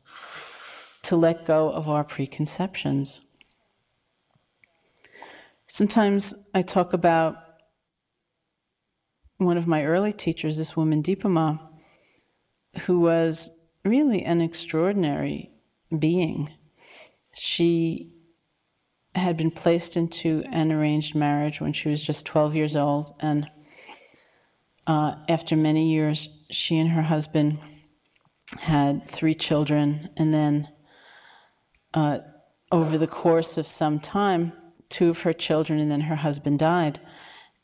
to 1.03 1.15
let 1.15 1.45
go 1.45 1.69
of 1.69 1.87
our 1.87 2.03
preconceptions. 2.03 3.21
Sometimes 5.67 6.33
I 6.55 6.63
talk 6.63 6.93
about 6.93 7.37
one 9.37 9.57
of 9.57 9.67
my 9.67 9.85
early 9.85 10.13
teachers, 10.13 10.57
this 10.57 10.75
woman 10.75 11.03
Dipa 11.03 11.29
Ma, 11.29 11.59
who 12.85 12.99
was 12.99 13.51
really 13.85 14.23
an 14.23 14.41
extraordinary 14.41 15.51
being. 15.99 16.49
She 17.35 18.16
had 19.17 19.37
been 19.37 19.51
placed 19.51 19.97
into 19.97 20.43
an 20.51 20.71
arranged 20.71 21.15
marriage 21.15 21.59
when 21.61 21.73
she 21.73 21.89
was 21.89 22.01
just 22.01 22.25
12 22.25 22.55
years 22.55 22.75
old, 22.75 23.13
and 23.19 23.49
uh, 24.85 25.15
after 25.27 25.55
many 25.55 25.91
years, 25.91 26.29
she 26.49 26.77
and 26.77 26.91
her 26.91 27.03
husband 27.03 27.59
had 28.59 29.07
three 29.07 29.35
children, 29.35 30.09
and 30.15 30.33
then 30.33 30.69
uh, 31.93 32.19
over 32.71 32.97
the 32.97 33.07
course 33.07 33.57
of 33.57 33.67
some 33.67 33.99
time, 33.99 34.53
two 34.89 35.09
of 35.09 35.21
her 35.21 35.33
children 35.33 35.79
and 35.79 35.91
then 35.91 36.01
her 36.01 36.15
husband 36.15 36.59
died. 36.59 36.99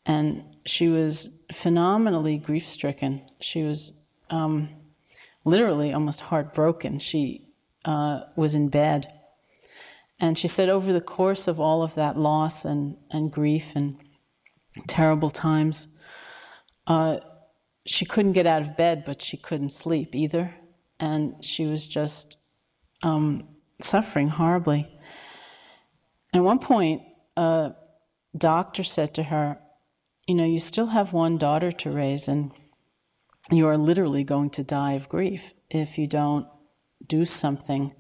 And 0.06 0.44
she 0.66 0.88
was 0.88 1.30
phenomenally 1.52 2.38
grief 2.38 2.68
stricken. 2.68 3.22
She 3.40 3.64
was 3.64 3.94
um, 4.30 4.70
literally 5.46 5.94
almost 5.94 6.22
heartbroken. 6.22 7.00
She 7.00 7.48
uh, 7.86 8.22
was 8.36 8.56
in 8.56 8.70
bed. 8.70 9.08
And 10.20 10.38
she 10.38 10.48
said, 10.48 10.70
over 10.70 10.94
the 10.94 11.02
course 11.02 11.48
of 11.48 11.60
all 11.60 11.84
of 11.84 11.96
that 11.96 12.18
loss 12.18 12.66
and, 12.66 12.98
and 13.12 13.32
grief 13.32 13.76
and 13.76 13.98
terrible 14.88 15.30
times, 15.30 15.88
uh, 16.88 17.18
she 17.86 18.06
couldn't 18.06 18.34
get 18.34 18.48
out 18.48 18.62
of 18.62 18.78
bed, 18.78 19.04
but 19.06 19.22
she 19.22 19.38
couldn't 19.38 19.72
sleep 19.72 20.16
either. 20.16 20.56
And 21.00 21.44
she 21.44 21.66
was 21.66 21.88
just 21.88 22.38
um, 23.02 23.48
suffering 23.82 24.30
horribly. 24.30 24.88
At 26.34 26.44
one 26.44 26.60
point, 26.60 27.02
a 27.36 27.74
doctor 28.38 28.84
said 28.84 29.14
to 29.16 29.24
her, 29.24 29.60
You 30.28 30.36
know, 30.36 30.46
you 30.46 30.60
still 30.60 30.88
have 30.88 31.14
one 31.14 31.38
daughter 31.38 31.72
to 31.72 31.92
raise, 31.92 32.28
and 32.28 32.52
you 33.52 33.68
are 33.68 33.78
literally 33.78 34.24
going 34.24 34.50
to 34.52 34.64
die 34.64 34.94
of 34.94 35.10
grief 35.10 35.54
if 35.70 35.98
you 35.98 36.08
don't 36.08 36.48
do 37.06 37.26
something 37.26 37.94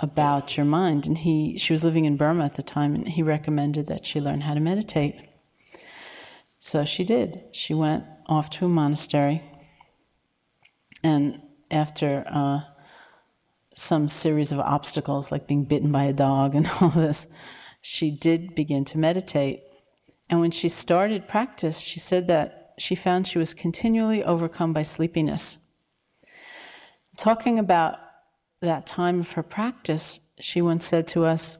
about 0.00 0.56
your 0.56 0.66
mind. 0.66 1.06
And 1.06 1.18
he, 1.18 1.56
she 1.58 1.72
was 1.72 1.84
living 1.84 2.06
in 2.06 2.16
Burma 2.16 2.44
at 2.46 2.54
the 2.54 2.62
time, 2.62 2.94
and 2.94 3.06
he 3.06 3.22
recommended 3.22 3.86
that 3.86 4.04
she 4.04 4.20
learn 4.20 4.40
how 4.40 4.54
to 4.54 4.60
meditate. 4.60 5.14
So 6.58 6.84
she 6.84 7.04
did. 7.04 7.42
She 7.52 7.74
went 7.74 8.04
off 8.26 8.50
to 8.50 8.64
a 8.64 8.68
monastery, 8.68 9.42
and 11.02 11.40
after 11.70 12.24
uh, 12.26 12.60
some 13.74 14.08
series 14.08 14.52
of 14.52 14.58
obstacles, 14.58 15.30
like 15.30 15.46
being 15.46 15.64
bitten 15.64 15.92
by 15.92 16.04
a 16.04 16.12
dog 16.12 16.54
and 16.54 16.68
all 16.80 16.90
this, 16.90 17.26
she 17.80 18.10
did 18.10 18.54
begin 18.54 18.84
to 18.86 18.98
meditate. 18.98 19.62
And 20.28 20.40
when 20.40 20.50
she 20.50 20.68
started 20.68 21.28
practice, 21.28 21.78
she 21.78 21.98
said 21.98 22.26
that 22.28 22.74
she 22.78 22.94
found 22.94 23.26
she 23.26 23.38
was 23.38 23.52
continually 23.54 24.22
overcome 24.22 24.72
by 24.72 24.82
sleepiness. 24.82 25.58
Talking 27.16 27.58
about 27.58 27.98
that 28.60 28.86
time 28.86 29.20
of 29.20 29.32
her 29.32 29.42
practice, 29.42 30.20
she 30.38 30.60
once 30.60 30.84
said 30.84 31.06
to 31.08 31.24
us, 31.24 31.58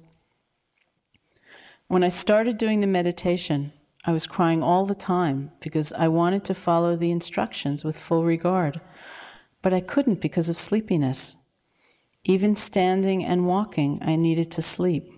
When 1.89 2.05
I 2.05 2.09
started 2.09 2.59
doing 2.59 2.81
the 2.81 2.87
meditation, 2.87 3.73
I 4.05 4.13
was 4.13 4.27
crying 4.27 4.63
all 4.63 4.87
the 4.87 4.95
time 4.95 5.53
because 5.61 5.93
I 5.93 6.09
wanted 6.09 6.45
to 6.45 6.55
follow 6.55 6.97
the 6.97 7.11
instructions 7.11 7.85
with 7.85 7.99
full 7.99 8.25
regard, 8.25 8.81
but 9.63 9.75
I 9.75 9.81
couldn't 9.81 10.21
because 10.21 10.49
of 10.49 10.57
sleepiness. 10.57 11.37
Even 12.25 12.55
standing 12.55 13.25
and 13.25 13.47
walking, 13.47 13.99
I 14.03 14.17
needed 14.17 14.51
to 14.53 14.63
sleep. 14.63 15.11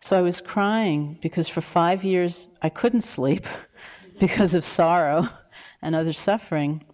So 0.00 0.18
I 0.18 0.22
was 0.22 0.40
crying 0.40 1.18
because 1.20 1.48
for 1.48 1.60
five 1.60 2.02
years 2.02 2.48
I 2.62 2.70
couldn't 2.70 3.02
sleep 3.02 3.46
because 4.18 4.54
of 4.54 4.64
sorrow 4.64 5.28
and 5.82 5.94
other 5.94 6.14
suffering. 6.14 6.84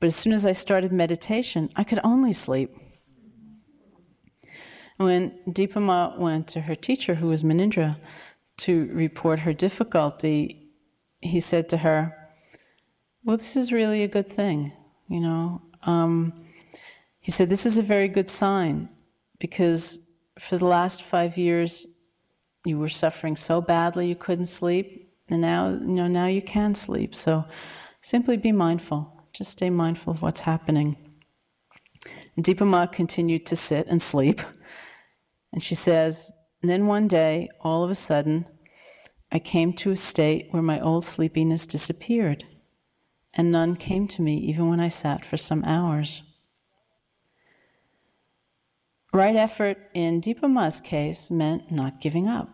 But 0.00 0.06
as 0.06 0.16
soon 0.16 0.32
as 0.32 0.46
I 0.46 0.52
started 0.52 0.90
meditation, 0.90 1.68
I 1.76 1.84
could 1.84 2.00
only 2.02 2.32
sleep. 2.32 2.74
When 4.96 5.38
Dipa 5.46 5.80
Ma 5.80 6.16
went 6.16 6.48
to 6.48 6.62
her 6.62 6.74
teacher, 6.74 7.16
who 7.16 7.28
was 7.28 7.42
Munindra, 7.42 7.96
to 8.58 8.88
report 8.92 9.40
her 9.40 9.52
difficulty, 9.52 10.70
he 11.20 11.40
said 11.40 11.68
to 11.68 11.78
her, 11.78 12.16
Well, 13.24 13.36
this 13.36 13.56
is 13.56 13.72
really 13.72 14.02
a 14.02 14.08
good 14.08 14.28
thing, 14.28 14.72
you 15.08 15.20
know. 15.20 15.62
Um, 15.82 16.32
he 17.20 17.30
said, 17.30 17.50
This 17.50 17.66
is 17.66 17.76
a 17.76 17.82
very 17.82 18.08
good 18.08 18.30
sign 18.30 18.88
because 19.38 20.00
for 20.38 20.56
the 20.56 20.66
last 20.66 21.02
five 21.02 21.36
years 21.36 21.86
you 22.64 22.78
were 22.78 22.88
suffering 22.88 23.36
so 23.36 23.60
badly 23.60 24.08
you 24.08 24.16
couldn't 24.16 24.46
sleep, 24.46 25.12
and 25.28 25.40
now 25.40 25.68
you 25.68 25.94
know 25.94 26.08
now 26.08 26.26
you 26.26 26.42
can 26.42 26.74
sleep. 26.74 27.14
So 27.14 27.44
simply 28.00 28.36
be 28.36 28.52
mindful. 28.52 29.12
Just 29.32 29.52
stay 29.52 29.70
mindful 29.70 30.12
of 30.12 30.22
what's 30.22 30.40
happening. 30.40 30.96
Dipa 32.38 32.66
Ma 32.66 32.86
continued 32.86 33.46
to 33.46 33.56
sit 33.56 33.86
and 33.86 34.00
sleep, 34.00 34.40
and 35.56 35.62
she 35.62 35.74
says, 35.74 36.30
and 36.60 36.70
then 36.70 36.86
one 36.86 37.08
day, 37.08 37.48
all 37.62 37.82
of 37.82 37.90
a 37.90 37.94
sudden, 37.94 38.46
I 39.32 39.38
came 39.38 39.72
to 39.72 39.90
a 39.90 39.96
state 39.96 40.48
where 40.50 40.60
my 40.60 40.78
old 40.78 41.02
sleepiness 41.02 41.66
disappeared, 41.66 42.44
and 43.32 43.50
none 43.50 43.74
came 43.74 44.06
to 44.08 44.20
me 44.20 44.36
even 44.36 44.68
when 44.68 44.80
I 44.80 44.88
sat 44.88 45.24
for 45.24 45.38
some 45.38 45.64
hours. 45.64 46.20
Right 49.14 49.34
effort 49.34 49.78
in 49.94 50.20
Dipa 50.20 50.46
Ma's 50.46 50.82
case 50.82 51.30
meant 51.30 51.72
not 51.72 52.02
giving 52.02 52.28
up. 52.28 52.50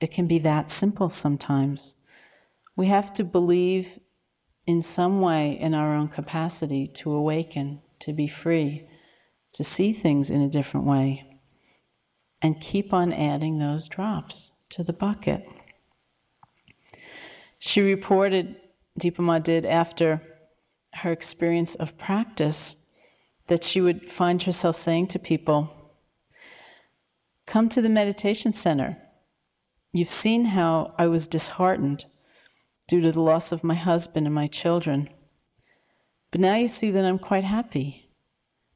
It 0.00 0.10
can 0.10 0.26
be 0.26 0.38
that 0.40 0.70
simple 0.70 1.08
sometimes. 1.08 1.94
We 2.76 2.88
have 2.88 3.14
to 3.14 3.24
believe 3.24 3.98
in 4.66 4.82
some 4.82 5.22
way 5.22 5.58
in 5.58 5.72
our 5.72 5.94
own 5.94 6.08
capacity 6.08 6.86
to 6.88 7.10
awaken, 7.10 7.80
to 8.00 8.12
be 8.12 8.26
free, 8.26 8.86
to 9.54 9.64
see 9.64 9.92
things 9.92 10.30
in 10.30 10.40
a 10.40 10.48
different 10.48 10.86
way, 10.86 11.22
and 12.42 12.60
keep 12.60 12.92
on 12.92 13.12
adding 13.12 13.58
those 13.58 13.88
drops 13.88 14.52
to 14.68 14.82
the 14.82 14.92
bucket. 14.92 15.48
She 17.58 17.80
reported, 17.80 18.56
Dipa 19.00 19.20
Ma 19.20 19.38
did, 19.38 19.64
after 19.64 20.20
her 20.96 21.10
experience 21.10 21.74
of 21.76 21.96
practice, 21.96 22.76
that 23.46 23.64
she 23.64 23.80
would 23.80 24.10
find 24.10 24.42
herself 24.42 24.76
saying 24.76 25.06
to 25.08 25.18
people, 25.18 25.70
Come 27.46 27.68
to 27.68 27.82
the 27.82 27.88
meditation 27.88 28.52
center. 28.52 28.98
You've 29.92 30.08
seen 30.08 30.46
how 30.46 30.94
I 30.98 31.06
was 31.06 31.26
disheartened 31.26 32.06
due 32.88 33.00
to 33.00 33.12
the 33.12 33.20
loss 33.20 33.52
of 33.52 33.62
my 33.62 33.74
husband 33.74 34.26
and 34.26 34.34
my 34.34 34.46
children. 34.46 35.08
But 36.30 36.40
now 36.40 36.56
you 36.56 36.68
see 36.68 36.90
that 36.90 37.04
I'm 37.04 37.18
quite 37.18 37.44
happy. 37.44 38.03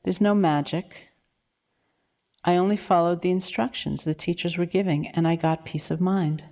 There's 0.02 0.20
no 0.20 0.34
magic. 0.34 1.08
I 2.44 2.56
only 2.56 2.76
followed 2.76 3.20
the 3.20 3.30
instructions 3.30 4.04
the 4.04 4.14
teachers 4.14 4.56
were 4.56 4.66
giving, 4.66 5.08
and 5.08 5.26
I 5.26 5.36
got 5.36 5.64
peace 5.64 5.90
of 5.90 6.00
mind. 6.00 6.44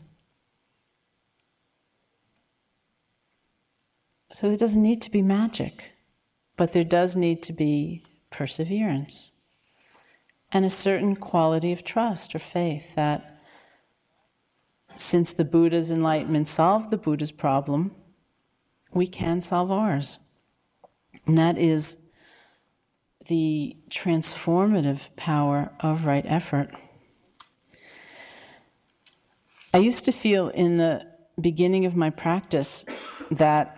So 4.32 4.48
there 4.48 4.56
doesn't 4.56 4.82
need 4.82 5.00
to 5.02 5.10
be 5.10 5.22
magic, 5.22 5.94
but 6.56 6.72
there 6.72 6.84
does 6.84 7.16
need 7.16 7.42
to 7.44 7.52
be 7.52 8.02
perseverance 8.30 9.32
and 10.52 10.64
a 10.64 10.70
certain 10.70 11.16
quality 11.16 11.72
of 11.72 11.84
trust 11.84 12.34
or 12.34 12.38
faith 12.38 12.94
that 12.94 13.40
since 14.96 15.32
the 15.32 15.44
Buddha's 15.44 15.90
enlightenment 15.90 16.48
solved 16.48 16.90
the 16.90 16.98
Buddha's 16.98 17.32
problem, 17.32 17.94
we 18.92 19.06
can 19.06 19.40
solve 19.40 19.70
ours. 19.70 20.18
And 21.26 21.36
that 21.36 21.58
is 21.58 21.98
the 23.28 23.76
transformative 23.90 25.14
power 25.16 25.72
of 25.80 26.06
right 26.06 26.24
effort. 26.26 26.70
I 29.74 29.78
used 29.78 30.04
to 30.06 30.12
feel 30.12 30.48
in 30.48 30.78
the 30.78 31.06
beginning 31.40 31.84
of 31.84 31.94
my 31.94 32.10
practice 32.10 32.84
that 33.30 33.76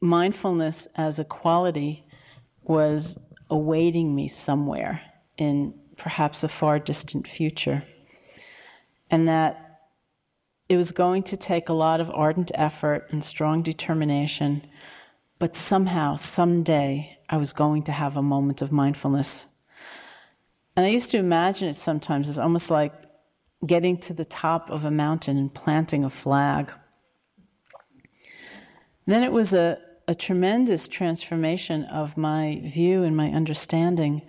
mindfulness 0.00 0.88
as 0.96 1.18
a 1.18 1.24
quality 1.24 2.04
was 2.62 3.18
awaiting 3.48 4.14
me 4.14 4.28
somewhere 4.28 5.00
in 5.38 5.74
perhaps 5.96 6.42
a 6.42 6.48
far 6.48 6.78
distant 6.78 7.26
future. 7.26 7.84
And 9.10 9.28
that 9.28 9.80
it 10.68 10.76
was 10.76 10.92
going 10.92 11.22
to 11.24 11.36
take 11.36 11.68
a 11.68 11.74
lot 11.74 12.00
of 12.00 12.10
ardent 12.10 12.50
effort 12.54 13.06
and 13.10 13.22
strong 13.22 13.62
determination, 13.62 14.66
but 15.38 15.54
somehow, 15.54 16.16
someday, 16.16 17.18
I 17.32 17.38
was 17.38 17.54
going 17.54 17.82
to 17.84 17.92
have 17.92 18.18
a 18.18 18.22
moment 18.22 18.60
of 18.60 18.70
mindfulness. 18.70 19.46
And 20.76 20.84
I 20.84 20.90
used 20.90 21.10
to 21.12 21.18
imagine 21.18 21.68
it 21.68 21.76
sometimes 21.76 22.28
as 22.28 22.38
almost 22.38 22.70
like 22.70 22.92
getting 23.66 23.96
to 23.96 24.12
the 24.12 24.26
top 24.26 24.68
of 24.68 24.84
a 24.84 24.90
mountain 24.90 25.38
and 25.38 25.52
planting 25.52 26.04
a 26.04 26.10
flag. 26.10 26.70
Then 29.06 29.22
it 29.22 29.32
was 29.32 29.54
a, 29.54 29.78
a 30.06 30.14
tremendous 30.14 30.88
transformation 30.88 31.84
of 31.84 32.18
my 32.18 32.60
view 32.64 33.02
and 33.02 33.16
my 33.16 33.30
understanding 33.30 34.22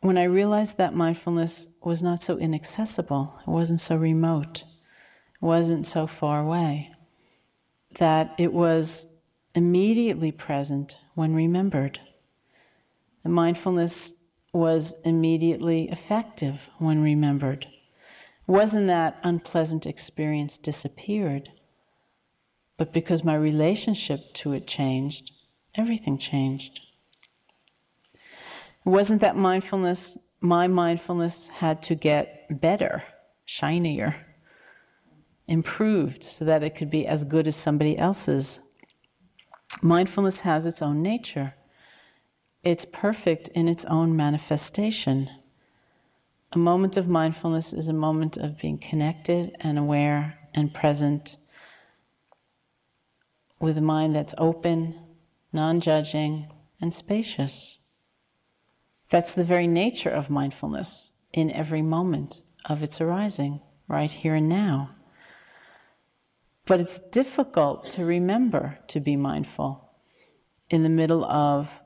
when 0.00 0.18
I 0.18 0.24
realized 0.24 0.76
that 0.76 0.92
mindfulness 0.92 1.68
was 1.82 2.02
not 2.02 2.20
so 2.20 2.36
inaccessible, 2.36 3.38
it 3.46 3.48
wasn't 3.48 3.80
so 3.80 3.96
remote, 3.96 4.64
it 4.64 5.40
wasn't 5.40 5.86
so 5.86 6.06
far 6.06 6.40
away, 6.40 6.90
that 7.98 8.34
it 8.36 8.52
was 8.52 9.06
immediately 9.54 10.30
present 10.30 10.98
when 11.14 11.34
remembered. 11.34 12.00
The 13.24 13.30
mindfulness 13.30 14.14
was 14.52 14.94
immediately 15.04 15.90
effective 15.90 16.70
when 16.78 17.02
remembered. 17.02 17.66
Wasn't 18.46 18.86
that 18.86 19.18
unpleasant 19.22 19.86
experience 19.86 20.58
disappeared, 20.58 21.50
but 22.76 22.92
because 22.92 23.24
my 23.24 23.34
relationship 23.34 24.34
to 24.34 24.52
it 24.52 24.66
changed, 24.66 25.32
everything 25.76 26.18
changed. 26.18 26.80
Wasn't 28.84 29.22
that 29.22 29.36
mindfulness, 29.36 30.18
my 30.40 30.66
mindfulness 30.66 31.48
had 31.48 31.82
to 31.84 31.94
get 31.94 32.60
better, 32.60 33.02
shinier, 33.46 34.26
improved 35.48 36.22
so 36.22 36.44
that 36.44 36.62
it 36.62 36.74
could 36.74 36.90
be 36.90 37.06
as 37.06 37.24
good 37.24 37.48
as 37.48 37.56
somebody 37.56 37.96
else's. 37.96 38.60
Mindfulness 39.80 40.40
has 40.40 40.66
its 40.66 40.82
own 40.82 41.00
nature. 41.02 41.54
It's 42.64 42.86
perfect 42.86 43.48
in 43.48 43.68
its 43.68 43.84
own 43.84 44.16
manifestation. 44.16 45.28
A 46.52 46.58
moment 46.58 46.96
of 46.96 47.06
mindfulness 47.06 47.74
is 47.74 47.88
a 47.88 47.92
moment 47.92 48.38
of 48.38 48.58
being 48.58 48.78
connected 48.78 49.54
and 49.60 49.78
aware 49.78 50.38
and 50.54 50.72
present 50.72 51.36
with 53.60 53.76
a 53.76 53.82
mind 53.82 54.16
that's 54.16 54.34
open, 54.38 54.98
non 55.52 55.78
judging, 55.80 56.50
and 56.80 56.94
spacious. 56.94 57.84
That's 59.10 59.34
the 59.34 59.44
very 59.44 59.66
nature 59.66 60.10
of 60.10 60.30
mindfulness 60.30 61.12
in 61.34 61.50
every 61.50 61.82
moment 61.82 62.42
of 62.64 62.82
its 62.82 62.98
arising, 62.98 63.60
right 63.88 64.10
here 64.10 64.36
and 64.36 64.48
now. 64.48 64.90
But 66.64 66.80
it's 66.80 66.98
difficult 66.98 67.90
to 67.90 68.06
remember 68.06 68.78
to 68.88 69.00
be 69.00 69.16
mindful 69.16 69.90
in 70.70 70.82
the 70.82 70.88
middle 70.88 71.26
of 71.26 71.82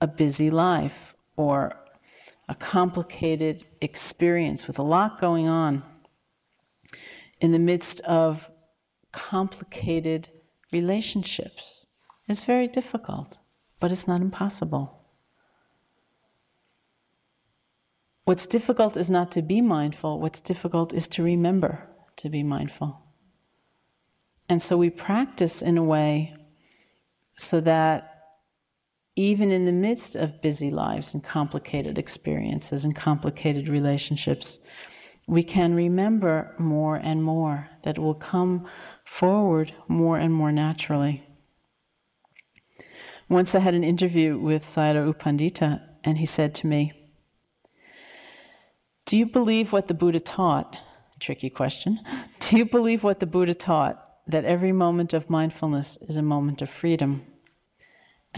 a 0.00 0.06
busy 0.06 0.50
life 0.50 1.14
or 1.36 1.74
a 2.48 2.54
complicated 2.54 3.64
experience 3.80 4.66
with 4.66 4.78
a 4.78 4.82
lot 4.82 5.20
going 5.20 5.46
on, 5.46 5.82
in 7.40 7.52
the 7.52 7.58
midst 7.58 8.00
of 8.02 8.50
complicated 9.12 10.28
relationships. 10.72 11.86
It's 12.28 12.44
very 12.44 12.66
difficult, 12.66 13.38
but 13.80 13.92
it's 13.92 14.08
not 14.08 14.20
impossible. 14.20 14.94
What's 18.24 18.46
difficult 18.46 18.96
is 18.96 19.10
not 19.10 19.30
to 19.32 19.42
be 19.42 19.60
mindful, 19.60 20.20
what's 20.20 20.40
difficult 20.40 20.92
is 20.92 21.08
to 21.08 21.22
remember 21.22 21.88
to 22.16 22.28
be 22.28 22.42
mindful. 22.42 23.00
And 24.48 24.60
so 24.60 24.76
we 24.76 24.90
practice 24.90 25.62
in 25.62 25.78
a 25.78 25.84
way 25.84 26.34
so 27.36 27.60
that 27.60 28.17
even 29.18 29.50
in 29.50 29.64
the 29.64 29.72
midst 29.72 30.14
of 30.14 30.40
busy 30.40 30.70
lives 30.70 31.12
and 31.12 31.24
complicated 31.24 31.98
experiences 31.98 32.84
and 32.84 32.94
complicated 32.94 33.68
relationships, 33.68 34.60
we 35.26 35.42
can 35.42 35.74
remember 35.74 36.54
more 36.56 36.94
and 36.94 37.24
more, 37.24 37.68
that 37.82 37.98
will 37.98 38.14
come 38.14 38.64
forward 39.04 39.72
more 39.88 40.18
and 40.18 40.32
more 40.32 40.52
naturally. 40.52 41.24
Once 43.28 43.56
I 43.56 43.58
had 43.58 43.74
an 43.74 43.82
interview 43.82 44.38
with 44.38 44.62
Sayadaw 44.62 45.06
U 45.06 45.14
Pandita, 45.14 45.82
and 46.04 46.18
he 46.18 46.26
said 46.26 46.54
to 46.54 46.68
me, 46.68 46.92
do 49.04 49.18
you 49.18 49.26
believe 49.26 49.72
what 49.72 49.88
the 49.88 49.94
Buddha 49.94 50.20
taught? 50.20 50.80
Tricky 51.18 51.50
question. 51.50 51.98
Do 52.38 52.56
you 52.56 52.64
believe 52.64 53.02
what 53.02 53.18
the 53.18 53.26
Buddha 53.26 53.54
taught, 53.54 54.00
that 54.28 54.44
every 54.44 54.70
moment 54.70 55.12
of 55.12 55.28
mindfulness 55.28 55.98
is 56.02 56.16
a 56.16 56.22
moment 56.22 56.62
of 56.62 56.70
freedom? 56.70 57.26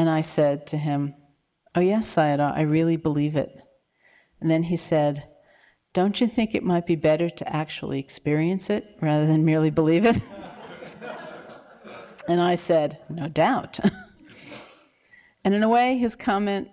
And 0.00 0.08
I 0.08 0.22
said 0.22 0.66
to 0.68 0.78
him, 0.78 1.14
Oh, 1.74 1.80
yes, 1.80 2.16
Sayadaw, 2.16 2.56
I 2.56 2.62
really 2.62 2.96
believe 2.96 3.36
it. 3.36 3.54
And 4.40 4.50
then 4.50 4.62
he 4.62 4.76
said, 4.76 5.28
Don't 5.92 6.22
you 6.22 6.26
think 6.26 6.54
it 6.54 6.64
might 6.64 6.86
be 6.86 6.96
better 6.96 7.28
to 7.28 7.54
actually 7.54 7.98
experience 7.98 8.70
it 8.70 8.96
rather 9.02 9.26
than 9.26 9.44
merely 9.44 9.68
believe 9.68 10.06
it? 10.06 10.22
and 12.26 12.40
I 12.40 12.54
said, 12.54 12.98
No 13.10 13.28
doubt. 13.28 13.78
and 15.44 15.52
in 15.52 15.62
a 15.62 15.68
way, 15.68 15.98
his 15.98 16.16
comment, 16.16 16.70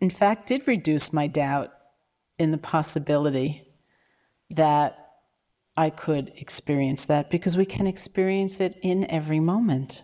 in 0.00 0.10
fact, 0.10 0.48
did 0.48 0.66
reduce 0.66 1.12
my 1.12 1.28
doubt 1.28 1.70
in 2.36 2.50
the 2.50 2.58
possibility 2.58 3.62
that 4.50 4.98
I 5.76 5.90
could 5.90 6.32
experience 6.34 7.04
that 7.04 7.30
because 7.30 7.56
we 7.56 7.64
can 7.64 7.86
experience 7.86 8.58
it 8.58 8.76
in 8.82 9.08
every 9.08 9.38
moment. 9.38 10.02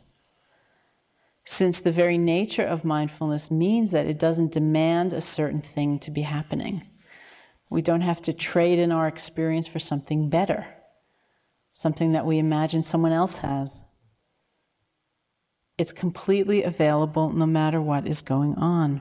Since 1.51 1.81
the 1.81 1.91
very 1.91 2.19
nature 2.19 2.63
of 2.63 2.85
mindfulness 2.85 3.51
means 3.51 3.91
that 3.93 4.07
it 4.07 4.19
doesn't 4.19 4.53
demand 4.53 5.15
a 5.15 5.21
certain 5.23 5.63
thing 5.63 5.99
to 6.01 6.11
be 6.11 6.21
happening. 6.21 6.87
We 7.71 7.81
don't 7.81 8.03
have 8.03 8.21
to 8.23 8.35
trade 8.35 8.79
in 8.79 8.93
our 8.93 9.09
experience 9.09 9.67
for 9.67 9.79
something 9.79 10.29
better, 10.29 10.67
something 11.73 12.13
that 12.13 12.27
we 12.27 12.39
imagine 12.39 12.83
someone 12.83 13.13
else 13.13 13.39
has. 13.39 13.83
It's 15.79 15.91
completely 15.91 16.65
available 16.65 17.31
no 17.31 17.47
matter 17.47 17.81
what 17.81 18.07
is 18.07 18.21
going 18.21 18.55
on. 18.57 19.01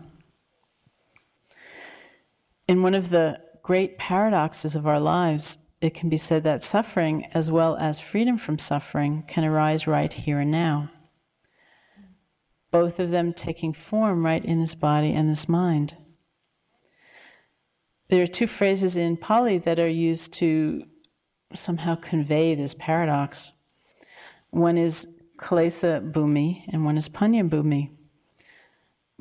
In 2.66 2.82
one 2.82 2.96
of 2.96 3.10
the 3.10 3.42
great 3.62 3.98
paradoxes 3.98 4.74
of 4.74 4.88
our 4.88 5.02
lives, 5.02 5.58
it 5.82 5.94
can 5.94 6.08
be 6.08 6.18
said 6.18 6.46
that 6.46 6.64
suffering, 6.64 7.26
as 7.34 7.52
well 7.52 7.76
as 7.76 8.00
freedom 8.00 8.38
from 8.38 8.58
suffering, 8.58 9.26
can 9.28 9.44
arise 9.44 9.86
right 9.86 10.14
here 10.14 10.40
and 10.40 10.50
now. 10.50 10.90
Both 12.72 13.00
of 13.00 13.10
them 13.10 13.34
taking 13.34 13.74
form 13.74 14.26
right 14.26 14.44
in 14.44 14.60
this 14.60 14.76
body 14.76 15.14
and 15.14 15.30
this 15.30 15.48
mind. 15.48 15.96
There 18.10 18.24
are 18.24 18.28
two 18.28 18.48
phrases 18.48 18.96
in 18.98 19.18
Pali 19.18 19.58
that 19.60 19.80
are 19.80 19.88
used 19.88 20.34
to 20.34 20.84
somehow 21.54 21.96
convey 21.96 22.56
this 22.56 22.74
paradox. 22.74 23.52
One 24.50 24.78
is 24.78 25.08
Klesa 25.38 26.12
Bhumi 26.12 26.64
and 26.70 26.86
one 26.86 26.98
is 26.98 27.10
Panya 27.10 27.48
Bhumi. 27.48 27.92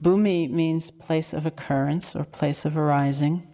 Bhumi 0.00 0.50
means 0.50 0.90
place 0.90 1.32
of 1.32 1.46
occurrence 1.46 2.14
or 2.14 2.24
place 2.24 2.64
of 2.64 2.76
arising. 2.76 3.46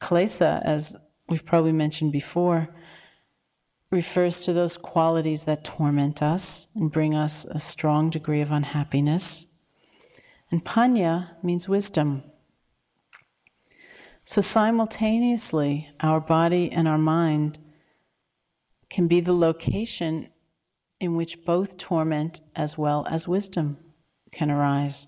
Klesa, 0.00 0.62
as 0.64 0.96
we've 1.28 1.44
probably 1.44 1.72
mentioned 1.72 2.12
before, 2.12 2.68
refers 3.90 4.44
to 4.44 4.52
those 4.52 4.76
qualities 4.76 5.44
that 5.44 5.64
torment 5.64 6.22
us 6.22 6.68
and 6.74 6.92
bring 6.92 7.14
us 7.14 7.44
a 7.46 7.58
strong 7.58 8.10
degree 8.10 8.40
of 8.40 8.52
unhappiness. 8.52 9.46
And 10.50 10.64
panya 10.64 11.30
means 11.42 11.68
wisdom. 11.68 12.22
So 14.24 14.42
simultaneously, 14.42 15.90
our 16.00 16.20
body 16.20 16.70
and 16.70 16.86
our 16.86 16.98
mind 16.98 17.58
can 18.90 19.08
be 19.08 19.20
the 19.20 19.32
location 19.32 20.28
in 21.00 21.16
which 21.16 21.44
both 21.44 21.78
torment 21.78 22.40
as 22.54 22.76
well 22.76 23.06
as 23.10 23.28
wisdom 23.28 23.78
can 24.32 24.50
arise 24.50 25.06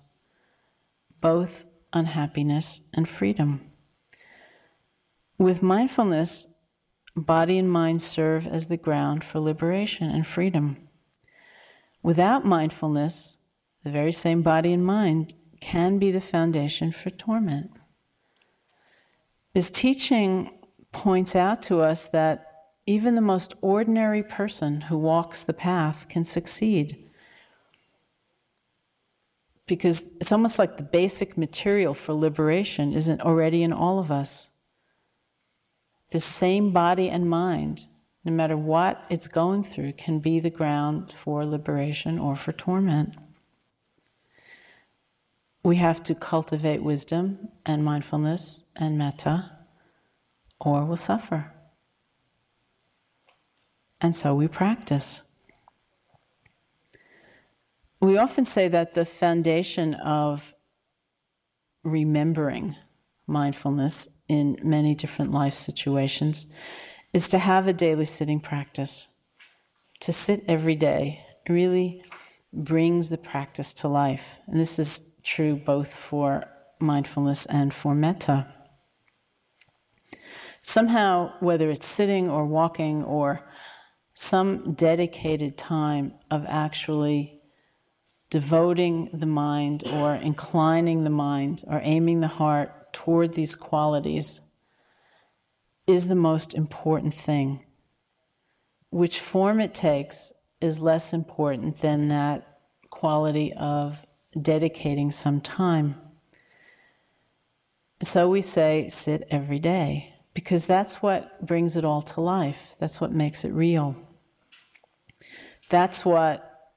both 1.19 1.67
unhappiness 1.93 2.81
and 2.93 3.07
freedom. 3.07 3.61
With 5.37 5.61
mindfulness, 5.61 6.47
body 7.15 7.57
and 7.57 7.71
mind 7.71 8.01
serve 8.01 8.47
as 8.47 8.67
the 8.67 8.77
ground 8.77 9.23
for 9.23 9.39
liberation 9.39 10.09
and 10.09 10.25
freedom. 10.25 10.87
Without 12.03 12.45
mindfulness, 12.45 13.37
the 13.83 13.91
very 13.91 14.11
same 14.11 14.41
body 14.41 14.73
and 14.73 14.85
mind 14.85 15.33
can 15.59 15.99
be 15.99 16.11
the 16.11 16.21
foundation 16.21 16.91
for 16.91 17.09
torment. 17.09 17.71
This 19.53 19.69
teaching 19.69 20.51
points 20.91 21.35
out 21.35 21.61
to 21.63 21.81
us 21.81 22.09
that 22.09 22.47
even 22.85 23.15
the 23.15 23.21
most 23.21 23.53
ordinary 23.61 24.23
person 24.23 24.81
who 24.81 24.97
walks 24.97 25.43
the 25.43 25.53
path 25.53 26.07
can 26.09 26.23
succeed. 26.23 27.09
Because 29.67 30.11
it's 30.19 30.31
almost 30.31 30.57
like 30.57 30.77
the 30.77 30.83
basic 30.83 31.37
material 31.37 31.93
for 31.93 32.13
liberation 32.13 32.93
isn't 32.93 33.21
already 33.21 33.61
in 33.63 33.71
all 33.71 33.99
of 33.99 34.11
us. 34.11 34.50
The 36.11 36.19
same 36.19 36.71
body 36.71 37.09
and 37.09 37.29
mind, 37.29 37.85
no 38.23 38.31
matter 38.31 38.57
what 38.57 39.03
it's 39.09 39.27
going 39.27 39.63
through, 39.63 39.93
can 39.93 40.19
be 40.19 40.39
the 40.39 40.49
ground 40.49 41.11
for 41.13 41.45
liberation 41.45 42.19
or 42.19 42.35
for 42.35 42.51
torment. 42.51 43.15
We 45.63 45.77
have 45.77 46.03
to 46.03 46.15
cultivate 46.15 46.83
wisdom 46.83 47.49
and 47.65 47.85
mindfulness 47.85 48.63
and 48.75 48.97
metta, 48.97 49.51
or 50.59 50.83
we'll 50.83 50.97
suffer. 50.97 51.53
And 54.01 54.15
so 54.15 54.35
we 54.35 54.47
practice. 54.47 55.23
We 58.01 58.17
often 58.17 58.45
say 58.45 58.67
that 58.67 58.95
the 58.95 59.05
foundation 59.05 59.93
of 59.93 60.55
remembering 61.83 62.75
mindfulness 63.27 64.09
in 64.31 64.55
many 64.63 64.95
different 64.95 65.29
life 65.29 65.53
situations 65.53 66.47
is 67.11 67.27
to 67.27 67.37
have 67.37 67.67
a 67.67 67.73
daily 67.73 68.05
sitting 68.05 68.39
practice. 68.39 69.09
To 69.99 70.13
sit 70.13 70.45
every 70.47 70.75
day 70.75 71.25
really 71.49 72.01
brings 72.53 73.09
the 73.09 73.17
practice 73.17 73.73
to 73.75 73.89
life. 73.89 74.39
And 74.47 74.57
this 74.57 74.79
is 74.79 75.01
true 75.21 75.57
both 75.57 75.93
for 75.93 76.45
mindfulness 76.79 77.45
and 77.47 77.73
for 77.73 77.93
metta. 77.93 78.47
Somehow, 80.61 81.33
whether 81.41 81.69
it's 81.69 81.85
sitting 81.85 82.29
or 82.29 82.45
walking 82.45 83.03
or 83.03 83.45
some 84.13 84.73
dedicated 84.75 85.57
time 85.57 86.13
of 86.29 86.45
actually 86.47 87.41
devoting 88.29 89.09
the 89.11 89.25
mind 89.25 89.83
or 89.95 90.15
inclining 90.15 91.03
the 91.03 91.09
mind 91.09 91.65
or 91.67 91.81
aiming 91.83 92.21
the 92.21 92.29
heart 92.29 92.80
toward 93.03 93.33
these 93.33 93.55
qualities 93.55 94.41
is 95.87 96.07
the 96.07 96.15
most 96.15 96.53
important 96.53 97.15
thing. 97.15 97.65
Which 98.91 99.19
form 99.19 99.59
it 99.59 99.73
takes 99.73 100.31
is 100.59 100.79
less 100.79 101.11
important 101.11 101.79
than 101.79 102.09
that 102.09 102.59
quality 102.91 103.53
of 103.53 104.05
dedicating 104.39 105.09
some 105.09 105.41
time. 105.41 105.95
So 108.03 108.29
we 108.29 108.43
say 108.43 108.87
sit 108.89 109.27
every 109.31 109.57
day 109.57 110.13
because 110.35 110.67
that's 110.67 111.01
what 111.01 111.43
brings 111.43 111.75
it 111.75 111.83
all 111.83 112.03
to 112.03 112.21
life. 112.21 112.75
That's 112.77 113.01
what 113.01 113.11
makes 113.11 113.43
it 113.43 113.51
real. 113.51 113.95
That's 115.69 116.05
what 116.05 116.71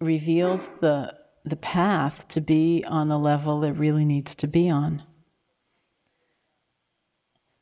reveals 0.00 0.70
the, 0.80 1.14
the 1.44 1.56
path 1.56 2.26
to 2.28 2.40
be 2.40 2.84
on 2.86 3.08
the 3.08 3.18
level 3.18 3.62
it 3.64 3.72
really 3.72 4.06
needs 4.06 4.34
to 4.36 4.46
be 4.46 4.70
on. 4.70 5.02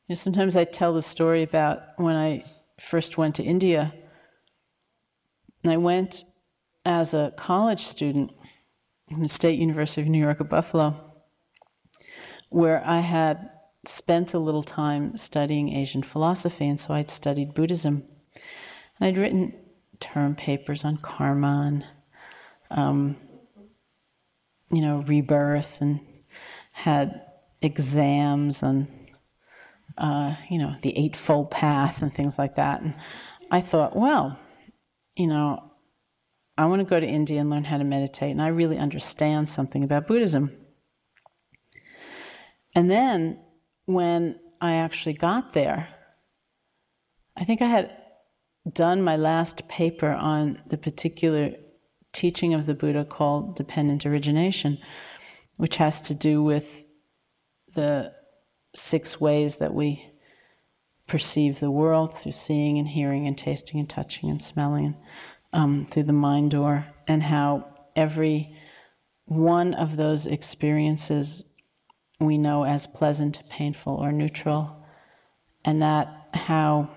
You 0.07 0.13
know, 0.13 0.17
sometimes 0.17 0.57
I 0.57 0.65
tell 0.65 0.95
the 0.95 1.03
story 1.03 1.43
about 1.43 1.83
when 1.97 2.15
I 2.15 2.45
first 2.79 3.19
went 3.19 3.35
to 3.37 3.43
India. 3.43 3.93
And 5.65 5.73
I 5.73 5.79
went 5.79 6.25
as 6.85 7.13
a 7.13 7.33
college 7.37 7.81
student 7.81 8.33
in 9.09 9.21
the 9.21 9.29
State 9.29 9.59
University 9.59 10.03
of 10.03 10.07
New 10.07 10.21
York 10.21 10.41
at 10.41 10.49
Buffalo, 10.49 10.95
where 12.51 12.83
I 12.87 13.01
had 13.01 13.51
spent 13.85 14.33
a 14.33 14.39
little 14.39 14.63
time 14.63 15.17
studying 15.17 15.73
Asian 15.73 16.05
philosophy, 16.05 16.69
and 16.69 16.79
so 16.79 16.95
I'd 16.95 17.11
studied 17.11 17.55
Buddhism. 17.55 18.05
And 19.01 19.09
I'd 19.09 19.19
written 19.19 19.55
term 19.99 20.37
papers 20.37 20.85
on 20.85 20.99
karma 20.99 21.65
and, 21.67 21.85
um, 22.71 23.17
you 24.71 24.83
know, 24.83 24.99
rebirth, 25.01 25.81
and 25.81 25.99
had 26.71 27.23
exams 27.61 28.63
on, 28.63 28.87
uh, 29.99 30.37
you 30.49 30.59
know, 30.59 30.75
the 30.83 30.97
Eightfold 30.99 31.51
Path 31.51 32.03
and 32.03 32.13
things 32.13 32.39
like 32.39 32.57
that. 32.57 32.83
And 32.83 32.95
I 33.51 33.61
thought, 33.61 33.97
well, 33.97 34.39
you 35.17 35.27
know, 35.27 35.73
I 36.59 36.67
want 36.67 36.81
to 36.81 36.85
go 36.85 36.99
to 36.99 37.07
India 37.07 37.41
and 37.41 37.51
learn 37.51 37.65
how 37.65 37.79
to 37.79 37.85
meditate, 37.85 38.31
and 38.31 38.41
I 38.41 38.49
really 38.49 38.79
understand 38.79 39.49
something 39.49 39.85
about 39.85 40.07
Buddhism. 40.07 40.57
And 42.75 42.91
then 42.91 43.39
when 43.85 44.39
I 44.61 44.75
actually 44.75 45.15
got 45.15 45.53
there, 45.53 45.89
I 47.37 47.45
think 47.45 47.61
I 47.61 47.67
had 47.67 47.95
done 48.73 49.03
my 49.03 49.17
last 49.17 49.69
paper 49.69 50.11
on 50.11 50.61
the 50.67 50.79
particular 50.79 51.53
teaching 52.13 52.55
of 52.55 52.65
the 52.65 52.75
Buddha 52.75 53.05
called 53.05 53.55
dependent 53.55 54.07
origination, 54.07 54.79
which 55.57 55.77
has 55.77 56.01
to 56.03 56.15
do 56.15 56.43
with 56.43 56.85
the 57.75 58.16
six 58.77 59.21
ways 59.21 59.57
that 59.57 59.75
we 59.75 60.11
perceive 61.07 61.61
the 61.61 61.71
world 61.71 62.13
through 62.13 62.33
seeing 62.33 62.79
and 62.79 62.89
hearing 62.89 63.27
and 63.27 63.39
tasting 63.39 63.79
and 63.81 63.89
touching 63.89 64.29
and 64.29 64.43
smelling 64.43 64.97
um, 65.53 65.87
through 65.87 66.03
the 66.03 66.13
mind 66.13 66.51
door, 66.51 66.87
and 67.09 67.23
how 67.23 67.67
every 67.95 68.55
one 69.25 69.73
of 69.75 69.97
those 69.97 70.27
experiences 70.27 71.45
we 72.21 72.37
know 72.37 72.65
as 72.65 72.87
pleasant, 72.87 73.43
painful, 73.49 73.95
or 73.95 74.13
neutral, 74.13 74.85
and 75.65 75.81
that 75.81 76.29
how 76.35 76.89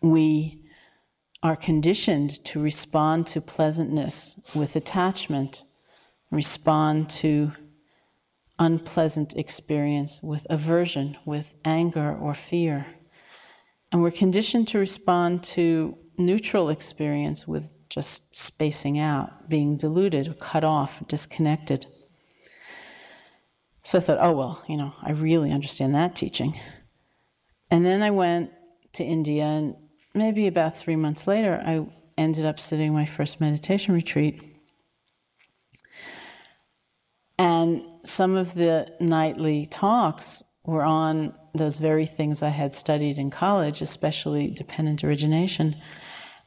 we 0.00 0.60
are 1.42 1.56
conditioned 1.56 2.42
to 2.44 2.60
respond 2.60 3.26
to 3.26 3.40
pleasantness 3.40 4.40
with 4.54 4.76
attachment, 4.76 5.64
respond 6.30 7.08
to 7.10 7.52
unpleasant 8.58 9.34
experience 9.36 10.20
with 10.22 10.46
aversion, 10.48 11.16
with 11.24 11.56
anger 11.64 12.14
or 12.14 12.34
fear. 12.34 12.86
And 13.90 14.02
we're 14.02 14.10
conditioned 14.10 14.68
to 14.68 14.78
respond 14.78 15.42
to 15.44 15.96
neutral 16.16 16.68
experience 16.68 17.46
with 17.46 17.78
just 17.88 18.34
spacing 18.34 18.98
out, 18.98 19.48
being 19.48 19.76
diluted, 19.76 20.28
or 20.28 20.34
cut 20.34 20.64
off, 20.64 21.06
disconnected. 21.08 21.86
So 23.82 23.98
I 23.98 24.00
thought, 24.00 24.18
oh, 24.20 24.32
well, 24.32 24.64
you 24.68 24.76
know, 24.76 24.94
I 25.02 25.10
really 25.10 25.52
understand 25.52 25.94
that 25.94 26.16
teaching. 26.16 26.58
And 27.70 27.84
then 27.84 28.02
I 28.02 28.10
went 28.10 28.50
to 28.94 29.04
India, 29.04 29.44
and 29.44 29.76
maybe 30.14 30.46
about 30.46 30.76
three 30.76 30.96
months 30.96 31.26
later, 31.26 31.62
I 31.64 31.86
ended 32.16 32.46
up 32.46 32.60
sitting 32.60 32.92
my 32.92 33.04
first 33.04 33.40
meditation 33.40 33.94
retreat. 33.94 34.53
And 37.38 37.82
some 38.04 38.36
of 38.36 38.54
the 38.54 38.92
nightly 39.00 39.66
talks 39.66 40.44
were 40.64 40.82
on 40.82 41.34
those 41.54 41.78
very 41.78 42.06
things 42.06 42.42
I 42.42 42.48
had 42.48 42.74
studied 42.74 43.18
in 43.18 43.30
college, 43.30 43.80
especially 43.80 44.48
dependent 44.50 45.04
origination. 45.04 45.76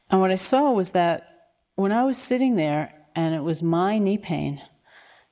And 0.10 0.22
what 0.22 0.32
I 0.32 0.36
saw 0.36 0.72
was 0.72 0.92
that 0.92 1.50
when 1.76 1.92
I 1.92 2.04
was 2.04 2.18
sitting 2.18 2.56
there 2.56 2.94
and 3.16 3.36
it 3.36 3.44
was 3.44 3.62
my 3.62 3.98
knee 3.98 4.18
pain 4.18 4.62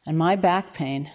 and 0.08 0.18
my 0.18 0.36
back 0.36 0.74
pain 0.74 1.10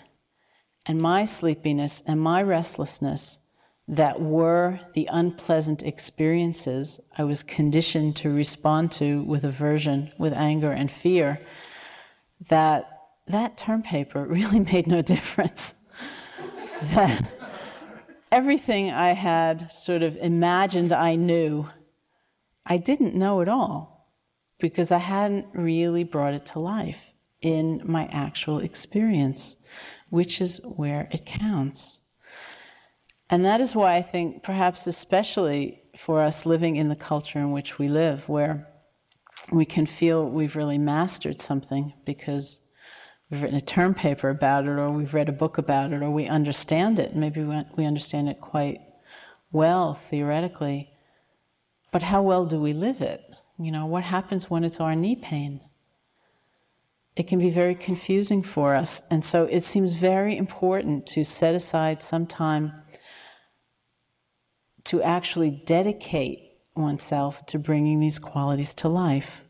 and 0.86 1.01
my 1.01 1.24
sleepiness 1.24 2.03
and 2.07 2.20
my 2.20 2.43
restlessness 2.43 3.38
that 3.86 4.20
were 4.20 4.80
the 4.95 5.09
unpleasant 5.12 5.82
experiences 5.82 7.01
I 7.18 7.24
was 7.24 7.43
conditioned 7.43 8.16
to 8.16 8.32
respond 8.32 8.93
to 8.93 9.22
with 9.22 9.45
aversion, 9.45 10.12
with 10.16 10.32
anger 10.32 10.70
and 10.70 10.91
fear, 10.91 11.41
that 12.49 12.99
that 13.31 13.57
term 13.57 13.83
paper 13.83 14.24
really 14.24 14.61
made 14.72 14.87
no 14.87 15.03
difference. 15.03 15.74
that 16.83 17.31
everything 18.33 18.91
I 18.91 19.12
had 19.12 19.70
sort 19.70 20.03
of 20.03 20.16
imagined 20.16 20.93
I 20.93 21.16
knew, 21.16 21.68
I 22.64 22.76
didn't 22.76 23.14
know 23.14 23.41
at 23.41 23.49
all 23.49 24.14
because 24.59 24.93
I 24.93 24.99
hadn't 24.99 25.47
really 25.53 26.05
brought 26.05 26.35
it 26.35 26.47
to 26.47 26.59
life 26.59 27.14
in 27.41 27.81
my 27.85 28.07
actual 28.12 28.59
experience 28.59 29.57
which 30.11 30.41
is 30.41 30.61
where 30.64 31.09
it 31.11 31.24
counts. 31.24 32.01
And 33.31 33.45
that 33.45 33.61
is 33.61 33.74
why 33.74 33.95
I 33.95 34.03
think, 34.03 34.43
perhaps 34.43 34.87
especially 34.87 35.83
for 35.97 36.20
us 36.20 36.45
living 36.45 36.76
in 36.76 36.89
the 36.89 36.97
culture 36.97 37.39
in 37.39 37.53
which 37.53 37.78
we 37.78 37.89
live, 37.89 38.28
where 38.28 38.66
we 39.53 39.64
can 39.64 39.87
feel 39.87 40.28
we've 40.28 40.57
really 40.57 40.78
mastered 40.78 41.39
something 41.41 41.95
because 42.05 42.61
we've 43.31 43.43
written 43.43 43.57
a 43.57 43.61
term 43.61 43.95
paper 43.95 44.28
about 44.28 44.64
it, 44.64 44.70
or 44.70 44.91
we've 44.91 45.14
read 45.14 45.28
a 45.28 45.33
book 45.33 45.59
about 45.59 45.93
it, 45.93 46.03
or 46.03 46.11
we 46.11 46.26
understand 46.26 46.99
it. 46.99 47.14
Maybe 47.14 47.43
we 47.43 47.87
understand 47.87 48.28
it 48.28 48.41
quite 48.41 48.81
well 49.53 49.95
theoretically. 49.95 50.91
But 51.93 52.03
how 52.03 52.22
well 52.22 52.45
do 52.45 52.61
we 52.61 52.72
live 52.72 53.01
it? 53.01 53.22
You 53.59 53.72
know, 53.72 53.87
what 53.87 54.05
happens 54.05 54.49
when 54.49 54.64
it's 54.64 54.81
our 54.81 54.95
knee 54.95 55.16
pain? 55.16 55.61
it 57.16 57.26
can 57.26 57.39
be 57.39 57.51
very 57.51 57.74
confusing 57.74 58.43
for 58.43 58.74
us. 58.74 59.03
And 59.11 59.24
so 59.24 59.45
it 59.45 59.61
seems 59.61 59.95
very 59.95 60.37
important 60.37 61.07
to 61.09 61.24
set 61.24 61.55
aside 61.55 62.01
some 62.01 62.26
time 62.26 62.72
to 64.85 65.03
actually 65.03 65.51
dedicate 65.51 66.39
oneself 66.74 67.45
to 67.47 67.59
bringing 67.59 68.01
these 68.01 68.18
qualities 68.18 68.72
to 68.74 68.89
life. 68.89 69.45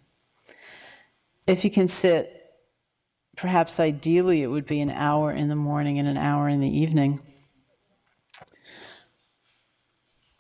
If 1.47 1.65
you 1.65 1.71
can 1.71 1.87
sit, 1.87 2.40
perhaps 3.41 3.81
ideally 3.81 4.43
it 4.43 4.49
would 4.49 4.67
be 4.67 4.83
an 4.83 4.91
hour 4.91 5.33
in 5.33 5.49
the 5.49 5.57
morning 5.57 5.99
and 5.99 6.07
an 6.07 6.19
hour 6.19 6.47
in 6.47 6.61
the 6.61 6.69
evening. 6.69 7.19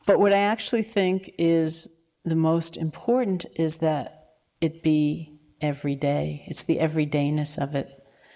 But 0.07 0.21
what 0.21 0.35
I 0.35 0.41
actually 0.41 0.83
think 0.83 1.31
is 1.39 1.89
the 2.27 2.37
most 2.37 2.77
important 2.77 3.47
is 3.57 3.79
that 3.79 4.33
it 4.61 4.83
be 4.83 5.41
every 5.63 5.95
day. 5.95 6.45
It's 6.47 6.65
the 6.65 6.77
everydayness 6.77 7.57
of 7.57 7.75
it. 7.75 7.89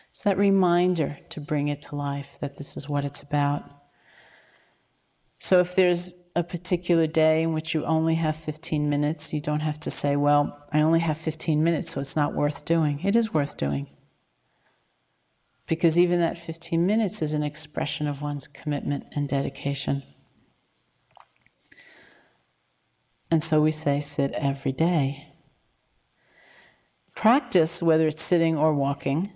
It's 0.09 0.23
that 0.23 0.39
reminder 0.39 1.19
to 1.29 1.41
bring 1.43 1.69
it 1.69 1.83
to 1.83 1.97
life 1.97 2.39
that 2.41 2.57
this 2.57 2.75
is 2.75 2.89
what 2.89 3.05
it's 3.05 3.21
about. 3.21 3.65
So 5.39 5.61
if 5.61 5.75
there's 5.75 6.15
a 6.35 6.43
particular 6.43 7.07
day 7.07 7.43
in 7.43 7.53
which 7.53 7.75
you 7.75 7.85
only 7.85 8.15
have 8.15 8.35
15 8.35 8.89
minutes, 8.89 9.35
you 9.35 9.43
don't 9.43 9.61
have 9.61 9.79
to 9.81 9.91
say, 9.91 10.17
well, 10.17 10.67
I 10.73 10.81
only 10.81 11.01
have 11.01 11.19
15 11.19 11.63
minutes, 11.63 11.91
so 11.91 12.01
it's 12.01 12.17
not 12.17 12.33
worth 12.33 12.65
doing. 12.65 13.01
It 13.05 13.15
is 13.15 13.35
worth 13.35 13.59
doing. 13.59 13.89
Because 15.67 15.99
even 15.99 16.21
that 16.21 16.37
15 16.37 16.87
minutes 16.87 17.23
is 17.23 17.33
an 17.33 17.43
expression 17.43 18.07
of 18.07 18.21
one's 18.21 18.47
commitment 18.47 19.07
and 19.13 19.29
dedication. 19.29 20.03
And 23.31 23.43
so 23.43 23.61
we 23.61 23.71
say, 23.71 24.01
sit 24.01 24.33
every 24.33 24.73
day. 24.73 25.29
Practice, 27.15 27.83
whether 27.83 28.09
it's 28.09 28.23
sitting 28.23 28.59
or 28.59 28.75
walking, 28.75 29.33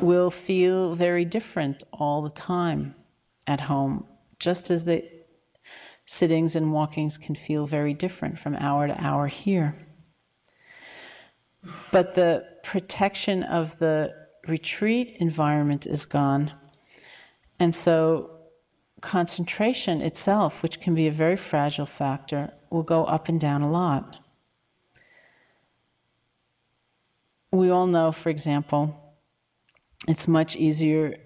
will 0.00 0.30
feel 0.30 0.94
very 0.94 1.24
different 1.24 1.84
all 1.92 2.22
the 2.22 2.30
time 2.30 2.94
at 3.46 3.62
home, 3.62 4.06
just 4.38 4.70
as 4.70 4.84
the 4.84 5.04
sittings 6.06 6.56
and 6.56 6.72
walkings 6.72 7.18
can 7.18 7.34
feel 7.34 7.66
very 7.66 7.94
different 7.94 8.38
from 8.38 8.56
hour 8.56 8.86
to 8.86 9.00
hour 9.00 9.26
here. 9.26 9.76
But 11.90 12.14
the 12.14 12.46
protection 12.62 13.42
of 13.42 13.78
the 13.78 14.14
retreat 14.46 15.16
environment 15.20 15.86
is 15.86 16.06
gone. 16.06 16.52
And 17.58 17.74
so 17.74 18.30
concentration 19.00 20.00
itself, 20.00 20.62
which 20.62 20.80
can 20.80 20.94
be 20.94 21.06
a 21.06 21.12
very 21.12 21.36
fragile 21.36 21.86
factor, 21.86 22.52
will 22.70 22.82
go 22.82 23.04
up 23.04 23.28
and 23.28 23.40
down 23.40 23.62
a 23.62 23.70
lot. 23.70 24.18
We 27.52 27.70
all 27.70 27.86
know, 27.86 28.10
for 28.10 28.30
example, 28.30 29.14
it's 30.08 30.26
much 30.26 30.56
easier 30.56 31.18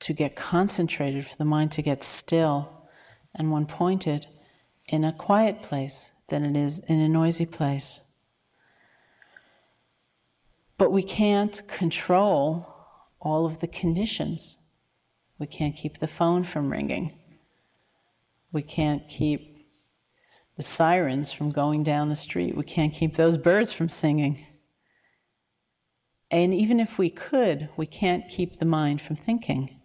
to 0.00 0.12
get 0.12 0.34
concentrated, 0.34 1.26
for 1.26 1.36
the 1.36 1.44
mind 1.44 1.70
to 1.72 1.82
get 1.82 2.02
still 2.02 2.88
and 3.34 3.52
one 3.52 3.66
pointed 3.66 4.26
in 4.86 5.04
a 5.04 5.12
quiet 5.12 5.62
place 5.62 6.12
than 6.28 6.44
it 6.44 6.56
is 6.56 6.80
in 6.80 6.98
a 7.00 7.08
noisy 7.08 7.46
place. 7.46 8.00
But 10.80 10.92
we 10.92 11.02
can't 11.02 11.60
control 11.68 12.66
all 13.20 13.44
of 13.44 13.60
the 13.60 13.66
conditions. 13.66 14.56
We 15.38 15.46
can't 15.46 15.76
keep 15.76 15.98
the 15.98 16.08
phone 16.08 16.42
from 16.42 16.72
ringing. 16.72 17.12
We 18.50 18.62
can't 18.62 19.06
keep 19.06 19.66
the 20.56 20.62
sirens 20.62 21.32
from 21.32 21.50
going 21.50 21.82
down 21.82 22.08
the 22.08 22.16
street. 22.16 22.56
We 22.56 22.62
can't 22.62 22.94
keep 22.94 23.16
those 23.16 23.36
birds 23.36 23.74
from 23.74 23.90
singing. 23.90 24.46
And 26.30 26.54
even 26.54 26.80
if 26.80 26.98
we 26.98 27.10
could, 27.10 27.68
we 27.76 27.84
can't 27.84 28.26
keep 28.26 28.56
the 28.56 28.64
mind 28.64 29.02
from 29.02 29.16
thinking. 29.16 29.82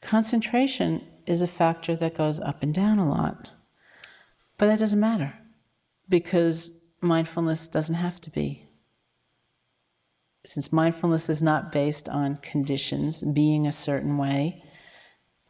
Concentration 0.00 1.06
is 1.26 1.42
a 1.42 1.46
factor 1.46 1.94
that 1.96 2.14
goes 2.14 2.40
up 2.40 2.62
and 2.62 2.72
down 2.72 2.98
a 2.98 3.06
lot. 3.06 3.50
But 4.56 4.68
that 4.68 4.78
doesn't 4.78 4.98
matter 4.98 5.34
because 6.08 6.72
mindfulness 7.02 7.68
doesn't 7.68 7.96
have 7.96 8.22
to 8.22 8.30
be. 8.30 8.69
Since 10.44 10.72
mindfulness 10.72 11.28
is 11.28 11.42
not 11.42 11.70
based 11.70 12.08
on 12.08 12.36
conditions, 12.36 13.22
being 13.22 13.66
a 13.66 13.72
certain 13.72 14.16
way, 14.16 14.62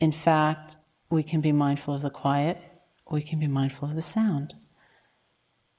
in 0.01 0.13
fact, 0.13 0.77
we 1.11 1.23
can 1.23 1.41
be 1.41 1.53
mindful 1.53 1.95
of 1.95 2.03
the 2.03 2.11
quiet, 2.11 2.59
we 3.11 3.23
can 3.23 3.39
be 3.39 3.47
mindful 3.47 3.89
of 3.89 3.95
the 3.95 4.03
sound, 4.03 4.55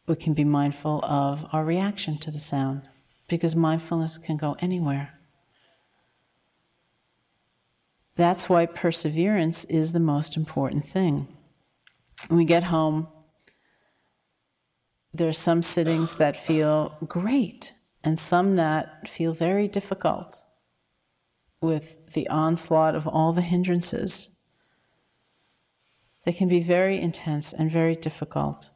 we 0.07 0.15
can 0.15 0.33
be 0.33 0.43
mindful 0.43 1.03
of 1.03 1.45
our 1.51 1.65
reaction 1.65 2.17
to 2.19 2.31
the 2.31 2.39
sound 2.39 2.87
because 3.27 3.55
mindfulness 3.55 4.17
can 4.17 4.37
go 4.37 4.55
anywhere. 4.59 5.17
That's 8.15 8.49
why 8.49 8.65
perseverance 8.65 9.65
is 9.65 9.93
the 9.93 9.99
most 9.99 10.37
important 10.37 10.85
thing. 10.85 11.27
When 12.27 12.37
we 12.37 12.45
get 12.45 12.65
home, 12.65 13.07
there 15.13 15.27
are 15.27 15.33
some 15.33 15.61
sittings 15.61 16.15
that 16.17 16.35
feel 16.35 16.97
great 17.07 17.73
and 18.03 18.19
some 18.19 18.55
that 18.55 19.07
feel 19.07 19.33
very 19.33 19.67
difficult 19.67 20.43
with 21.61 22.13
the 22.13 22.27
onslaught 22.27 22.95
of 22.95 23.07
all 23.07 23.33
the 23.33 23.41
hindrances. 23.41 24.29
They 26.23 26.33
can 26.33 26.47
be 26.47 26.59
very 26.59 26.99
intense 26.99 27.53
and 27.53 27.69
very 27.69 27.95
difficult. 27.95 28.71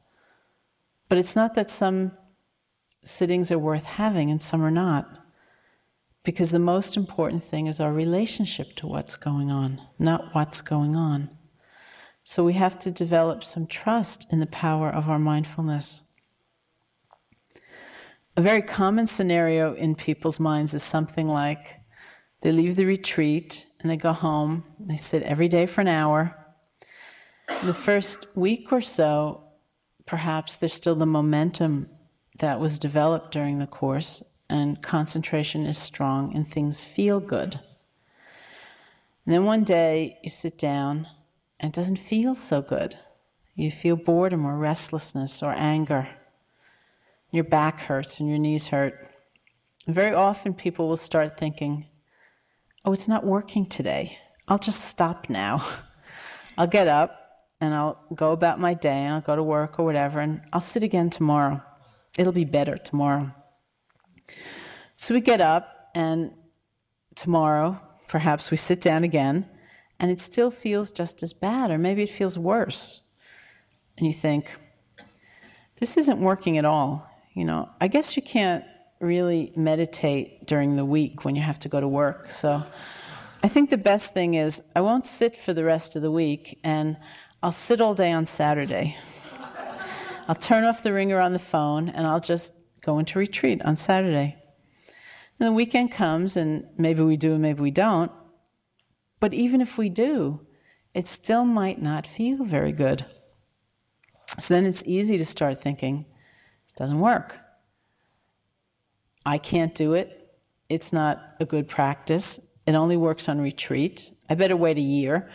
But 1.10 1.18
it's 1.18 1.36
not 1.36 1.56
that 1.56 1.70
some 1.70 2.14
sittings 3.04 3.52
are 3.52 3.60
worth 3.60 3.86
having 3.86 4.32
and 4.32 4.42
some 4.42 4.64
are 4.64 4.72
not. 4.72 5.08
Because 6.24 6.50
the 6.50 6.60
most 6.60 6.98
important 6.98 7.44
thing 7.44 7.68
is 7.68 7.80
our 7.80 7.94
relationship 7.94 8.76
to 8.78 8.88
what's 8.88 9.16
going 9.16 9.52
on, 9.52 9.80
not 10.00 10.34
what's 10.34 10.62
going 10.62 10.96
on. 10.96 11.30
So 12.24 12.44
we 12.44 12.54
have 12.54 12.80
to 12.80 12.90
develop 12.90 13.44
some 13.44 13.68
trust 13.68 14.26
in 14.32 14.40
the 14.40 14.48
power 14.48 14.90
of 14.90 15.08
our 15.08 15.20
mindfulness. 15.20 16.02
A 18.38 18.42
very 18.42 18.62
common 18.62 19.08
scenario 19.08 19.74
in 19.76 19.96
people's 19.96 20.42
minds 20.42 20.74
is 20.74 20.84
something 20.84 21.30
like 21.30 21.80
they 22.42 22.52
leave 22.52 22.76
the 22.76 22.84
retreat 22.84 23.66
and 23.80 23.90
they 23.90 23.96
go 23.96 24.12
home, 24.12 24.64
they 24.78 24.98
sit 24.98 25.24
every 25.24 25.48
day 25.48 25.66
for 25.66 25.80
an 25.80 25.88
hour. 25.88 26.36
The 27.64 27.74
first 27.74 28.28
week 28.36 28.74
or 28.74 28.82
so, 28.82 29.42
perhaps 30.06 30.58
there's 30.58 30.74
still 30.74 30.96
the 30.96 31.06
momentum 31.06 31.90
that 32.40 32.60
was 32.60 32.78
developed 32.78 33.32
during 33.32 33.60
the 33.60 33.68
course, 33.68 34.22
and 34.50 34.84
concentration 34.84 35.66
is 35.66 35.78
strong 35.78 36.36
and 36.36 36.46
things 36.46 36.84
feel 36.84 37.22
good. 37.22 37.56
And 39.26 39.34
then 39.34 39.46
one 39.46 39.64
day 39.64 40.20
you 40.24 40.30
sit 40.30 40.58
down 40.58 41.08
and 41.62 41.70
it 41.70 41.76
doesn't 41.76 42.00
feel 42.00 42.36
so 42.36 42.62
good. 42.62 42.98
You 43.54 43.72
feel 43.72 43.96
boredom 43.96 44.46
or 44.46 44.58
restlessness 44.58 45.42
or 45.42 45.54
anger. 45.54 46.10
Your 47.36 47.44
back 47.44 47.82
hurts 47.82 48.22
and 48.22 48.30
your 48.30 48.38
knees 48.38 48.70
hurt. 48.70 49.10
Very 49.90 50.14
often 50.14 50.54
people 50.54 50.88
will 50.88 50.96
start 50.96 51.38
thinking, 51.38 51.86
oh, 52.86 52.94
it's 52.94 53.10
not 53.10 53.26
working 53.26 53.66
today. 53.66 54.18
I'll 54.48 54.58
just 54.58 54.86
stop 54.86 55.30
now. 55.30 55.62
I'll 56.58 56.66
get 56.66 56.88
up 56.88 57.20
and 57.60 57.74
I'll 57.74 58.02
go 58.16 58.32
about 58.32 58.62
my 58.62 58.74
day 58.74 59.00
and 59.00 59.14
I'll 59.14 59.20
go 59.20 59.36
to 59.36 59.44
work 59.44 59.78
or 59.78 59.84
whatever 59.84 60.22
and 60.22 60.44
I'll 60.54 60.62
sit 60.62 60.82
again 60.82 61.10
tomorrow. 61.10 61.62
It'll 62.18 62.32
be 62.32 62.46
better 62.46 62.78
tomorrow. 62.78 63.34
So 64.96 65.14
we 65.14 65.20
get 65.20 65.42
up, 65.42 65.90
and 65.94 66.32
tomorrow, 67.16 67.82
perhaps 68.08 68.50
we 68.50 68.56
sit 68.56 68.80
down 68.80 69.04
again, 69.04 69.46
and 70.00 70.10
it 70.10 70.22
still 70.22 70.52
feels 70.52 70.94
just 70.94 71.22
as 71.22 71.34
bad, 71.34 71.70
or 71.70 71.78
maybe 71.78 72.04
it 72.04 72.10
feels 72.10 72.38
worse. 72.38 73.02
And 73.98 74.08
you 74.08 74.14
think, 74.14 74.56
this 75.82 75.98
isn't 75.98 76.22
working 76.22 76.58
at 76.58 76.64
all. 76.64 77.12
You 77.36 77.46
know, 77.46 77.70
I 77.80 77.90
guess 77.90 78.16
you 78.16 78.24
can't 78.24 78.64
really 79.00 79.52
meditate 79.56 80.48
during 80.48 80.78
the 80.78 80.86
week 80.86 81.26
when 81.26 81.36
you 81.36 81.42
have 81.42 81.60
to 81.60 81.70
go 81.70 81.82
to 81.82 81.88
work. 81.88 82.26
So 82.28 82.64
I 83.44 83.48
think 83.50 83.70
the 83.70 83.78
best 83.78 84.14
thing 84.14 84.36
is 84.36 84.64
I 84.74 84.82
won't 84.82 85.06
sit 85.06 85.36
for 85.36 85.54
the 85.54 85.66
rest 85.66 85.96
of 85.96 86.02
the 86.02 86.10
week, 86.10 86.60
and 86.64 86.98
I'll 87.44 87.52
sit 87.52 87.82
all 87.82 87.94
day 87.94 88.12
on 88.14 88.26
Saturday. 88.26 88.98
I'll 90.28 90.36
turn 90.36 90.64
off 90.64 90.82
the 90.82 90.94
ringer 90.94 91.20
on 91.20 91.34
the 91.34 91.40
phone 91.40 91.90
and 91.90 92.08
I'll 92.08 92.20
just 92.20 92.54
go 92.82 92.98
into 92.98 93.20
retreat 93.20 93.62
on 93.64 93.76
Saturday. 93.76 94.36
And 95.40 95.48
the 95.48 95.54
weekend 95.54 95.92
comes 95.92 96.36
and 96.36 96.66
maybe 96.78 97.04
we 97.04 97.18
do 97.18 97.34
and 97.34 97.42
maybe 97.42 97.62
we 97.62 97.70
don't. 97.70 98.12
But 99.20 99.36
even 99.36 99.62
if 99.62 99.78
we 99.78 99.90
do, 99.90 100.48
it 100.96 101.06
still 101.06 101.46
might 101.46 101.82
not 101.82 102.08
feel 102.08 102.44
very 102.44 102.72
good. 102.72 103.06
So 104.40 104.56
then 104.56 104.66
it's 104.66 104.82
easy 104.86 105.18
to 105.20 105.26
start 105.26 105.62
thinking, 105.62 106.06
it 106.76 106.80
doesn't 106.80 107.00
work. 107.00 107.40
I 109.26 109.38
can't 109.38 109.74
do 109.74 109.94
it. 109.94 110.34
It's 110.68 110.92
not 110.92 111.22
a 111.40 111.46
good 111.46 111.68
practice. 111.70 112.40
It 112.68 112.76
only 112.76 112.98
works 112.98 113.30
on 113.30 113.40
retreat. 113.40 114.12
I 114.30 114.36
better 114.36 114.58
wait 114.58 114.78
a 114.78 114.82
year 114.82 115.30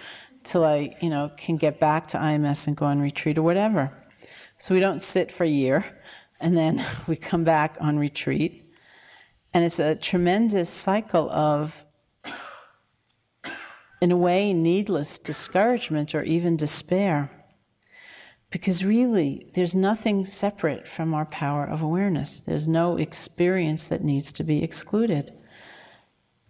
till 0.45 0.65
I, 0.65 0.95
you 1.01 1.09
know, 1.09 1.31
can 1.37 1.57
get 1.57 1.81
back 1.81 2.09
to 2.09 2.19
IMS 2.19 2.67
and 2.67 2.77
go 2.77 2.87
on 2.87 3.01
retreat 3.01 3.39
or 3.39 3.43
whatever. 3.43 3.91
So 4.59 4.75
we 4.75 4.81
don't 4.81 5.01
sit 5.01 5.33
for 5.33 5.45
a 5.45 5.49
year, 5.49 5.85
and 6.41 6.55
then 6.57 6.85
we 7.07 7.17
come 7.17 7.45
back 7.45 7.79
on 7.81 7.99
retreat. 7.99 8.71
And 9.55 9.65
it's 9.65 9.79
a 9.79 9.95
tremendous 9.95 10.69
cycle 10.69 11.31
of, 11.31 11.87
in 14.03 14.13
a 14.13 14.17
way, 14.17 14.53
needless 14.53 15.19
discouragement 15.19 16.15
or 16.15 16.23
even 16.23 16.57
despair. 16.57 17.31
Because 18.51 18.85
really, 18.85 19.49
there's 19.55 19.75
nothing 19.75 20.25
separate 20.25 20.89
from 20.89 21.15
our 21.15 21.25
power 21.27 21.65
of 21.65 21.83
awareness. 21.83 22.41
There's 22.41 22.67
no 22.67 22.97
experience 22.97 23.87
that 23.89 24.03
needs 24.03 24.33
to 24.33 24.45
be 24.45 24.63
excluded. 24.65 25.31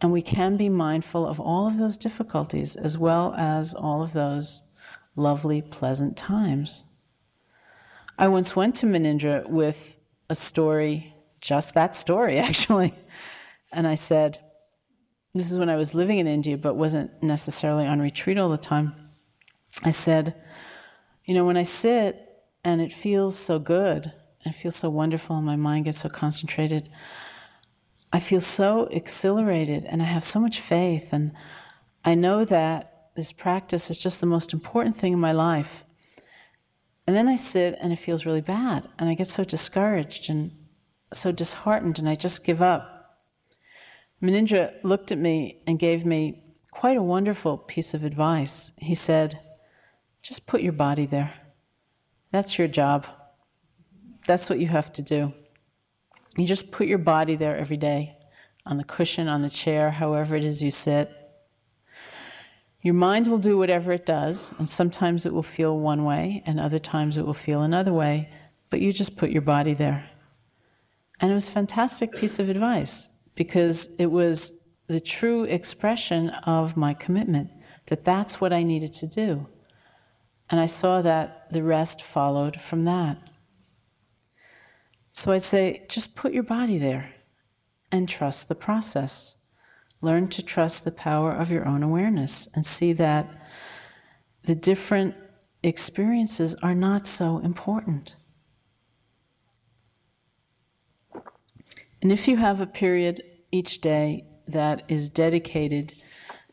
And 0.00 0.10
we 0.10 0.22
can 0.22 0.56
be 0.56 0.70
mindful 0.70 1.26
of 1.26 1.38
all 1.38 1.66
of 1.66 1.76
those 1.76 1.98
difficulties 1.98 2.74
as 2.74 2.96
well 2.96 3.34
as 3.36 3.74
all 3.74 4.00
of 4.00 4.14
those 4.14 4.62
lovely, 5.14 5.60
pleasant 5.60 6.16
times. 6.16 6.84
I 8.18 8.28
once 8.28 8.56
went 8.56 8.76
to 8.76 8.86
Munindra 8.86 9.46
with 9.46 9.98
a 10.30 10.34
story, 10.34 11.14
just 11.42 11.74
that 11.74 11.94
story 11.94 12.38
actually, 12.48 12.94
and 13.72 13.86
I 13.86 13.94
said, 13.94 14.38
This 15.34 15.52
is 15.52 15.58
when 15.58 15.68
I 15.68 15.76
was 15.76 15.94
living 15.94 16.18
in 16.18 16.26
India 16.26 16.56
but 16.56 16.76
wasn't 16.76 17.22
necessarily 17.22 17.86
on 17.86 18.00
retreat 18.00 18.38
all 18.38 18.48
the 18.48 18.56
time. 18.56 18.94
I 19.84 19.90
said, 19.90 20.34
You 21.30 21.36
know, 21.36 21.44
when 21.44 21.56
I 21.56 21.62
sit 21.62 22.28
and 22.64 22.80
it 22.80 22.92
feels 22.92 23.38
so 23.38 23.60
good, 23.60 24.12
it 24.44 24.50
feels 24.50 24.74
so 24.74 24.90
wonderful, 24.90 25.36
and 25.36 25.46
my 25.46 25.54
mind 25.54 25.84
gets 25.84 26.00
so 26.00 26.08
concentrated. 26.08 26.90
I 28.12 28.18
feel 28.18 28.40
so 28.40 28.86
exhilarated 28.86 29.84
and 29.84 30.02
I 30.02 30.06
have 30.06 30.24
so 30.24 30.40
much 30.40 30.58
faith, 30.58 31.12
and 31.12 31.30
I 32.04 32.16
know 32.16 32.44
that 32.46 33.12
this 33.14 33.30
practice 33.30 33.90
is 33.90 33.96
just 33.96 34.18
the 34.18 34.26
most 34.26 34.52
important 34.52 34.96
thing 34.96 35.12
in 35.12 35.20
my 35.20 35.30
life. 35.30 35.84
And 37.06 37.14
then 37.14 37.28
I 37.28 37.36
sit 37.36 37.78
and 37.80 37.92
it 37.92 38.00
feels 38.00 38.26
really 38.26 38.40
bad, 38.40 38.88
and 38.98 39.08
I 39.08 39.14
get 39.14 39.28
so 39.28 39.44
discouraged 39.44 40.28
and 40.30 40.50
so 41.12 41.30
disheartened, 41.30 42.00
and 42.00 42.08
I 42.08 42.16
just 42.16 42.42
give 42.42 42.60
up. 42.60 43.20
Munindra 44.20 44.82
looked 44.82 45.12
at 45.12 45.18
me 45.18 45.62
and 45.64 45.78
gave 45.78 46.04
me 46.04 46.56
quite 46.72 46.96
a 46.96 47.04
wonderful 47.04 47.56
piece 47.56 47.94
of 47.94 48.02
advice. 48.02 48.72
He 48.78 48.96
said, 48.96 49.38
Just 50.22 50.46
put 50.46 50.62
your 50.62 50.72
body 50.72 51.06
there. 51.06 51.32
That's 52.30 52.58
your 52.58 52.68
job. 52.68 53.06
That's 54.26 54.48
what 54.48 54.58
you 54.58 54.68
have 54.68 54.92
to 54.92 55.02
do. 55.02 55.32
You 56.36 56.46
just 56.46 56.70
put 56.70 56.86
your 56.86 56.98
body 56.98 57.36
there 57.36 57.56
every 57.56 57.76
day 57.76 58.16
on 58.66 58.76
the 58.76 58.84
cushion, 58.84 59.26
on 59.26 59.42
the 59.42 59.48
chair, 59.48 59.90
however 59.90 60.36
it 60.36 60.44
is 60.44 60.62
you 60.62 60.70
sit. 60.70 61.10
Your 62.82 62.94
mind 62.94 63.26
will 63.26 63.38
do 63.38 63.58
whatever 63.58 63.92
it 63.92 64.06
does, 64.06 64.52
and 64.58 64.68
sometimes 64.68 65.26
it 65.26 65.32
will 65.32 65.42
feel 65.42 65.78
one 65.78 66.04
way, 66.04 66.42
and 66.46 66.58
other 66.58 66.78
times 66.78 67.18
it 67.18 67.26
will 67.26 67.34
feel 67.34 67.62
another 67.62 67.92
way, 67.92 68.30
but 68.70 68.80
you 68.80 68.92
just 68.92 69.16
put 69.16 69.30
your 69.30 69.42
body 69.42 69.74
there. 69.74 70.08
And 71.20 71.30
it 71.30 71.34
was 71.34 71.48
a 71.48 71.52
fantastic 71.52 72.12
piece 72.12 72.38
of 72.38 72.48
advice 72.48 73.08
because 73.34 73.90
it 73.98 74.10
was 74.10 74.54
the 74.86 75.00
true 75.00 75.44
expression 75.44 76.30
of 76.30 76.76
my 76.76 76.94
commitment 76.94 77.50
that 77.86 78.04
that's 78.04 78.40
what 78.40 78.52
I 78.52 78.62
needed 78.62 78.92
to 78.94 79.06
do. 79.06 79.46
And 80.50 80.58
I 80.58 80.66
saw 80.66 81.00
that 81.02 81.50
the 81.52 81.62
rest 81.62 82.02
followed 82.02 82.60
from 82.60 82.84
that. 82.84 83.18
So 85.12 85.32
I'd 85.32 85.42
say, 85.42 85.86
just 85.88 86.14
put 86.14 86.32
your 86.32 86.42
body 86.42 86.78
there 86.78 87.14
and 87.92 88.08
trust 88.08 88.48
the 88.48 88.54
process. 88.54 89.36
Learn 90.02 90.28
to 90.28 90.42
trust 90.42 90.84
the 90.84 90.92
power 90.92 91.32
of 91.32 91.50
your 91.50 91.68
own 91.68 91.82
awareness 91.82 92.48
and 92.54 92.64
see 92.64 92.92
that 92.94 93.28
the 94.44 94.54
different 94.54 95.14
experiences 95.62 96.54
are 96.62 96.74
not 96.74 97.06
so 97.06 97.38
important. 97.38 98.16
And 102.02 102.10
if 102.10 102.26
you 102.26 102.38
have 102.38 102.60
a 102.60 102.66
period 102.66 103.22
each 103.52 103.80
day 103.80 104.24
that 104.46 104.84
is 104.88 105.10
dedicated 105.10 105.94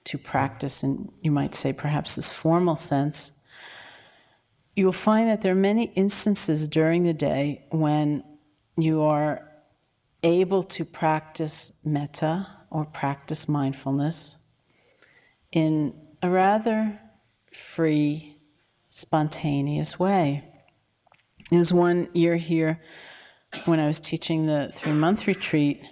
to 0.03 0.17
practice, 0.17 0.83
and 0.83 1.09
you 1.21 1.31
might 1.31 1.55
say 1.55 1.71
perhaps 1.71 2.15
this 2.15 2.31
formal 2.31 2.75
sense, 2.75 3.31
you'll 4.77 4.91
find 4.91 5.27
that 5.27 5.41
there 5.41 5.53
are 5.53 5.55
many 5.55 5.85
instances 5.95 6.67
during 6.67 7.01
the 7.01 7.13
day 7.13 7.65
when 7.71 8.23
you 8.77 9.01
are 9.01 9.41
able 10.21 10.61
to 10.61 10.85
practice 10.85 11.73
metta 11.83 12.45
or 12.69 12.85
practice 12.85 13.49
mindfulness 13.49 14.37
in 15.51 15.91
a 16.21 16.29
rather 16.29 16.99
free, 17.51 18.37
spontaneous 18.87 19.97
way. 19.97 20.47
There 21.49 21.57
was 21.57 21.73
one 21.73 22.07
year 22.13 22.35
here 22.35 22.79
when 23.65 23.79
I 23.79 23.87
was 23.87 23.99
teaching 23.99 24.45
the 24.45 24.69
three 24.71 24.93
month 24.93 25.25
retreat, 25.25 25.91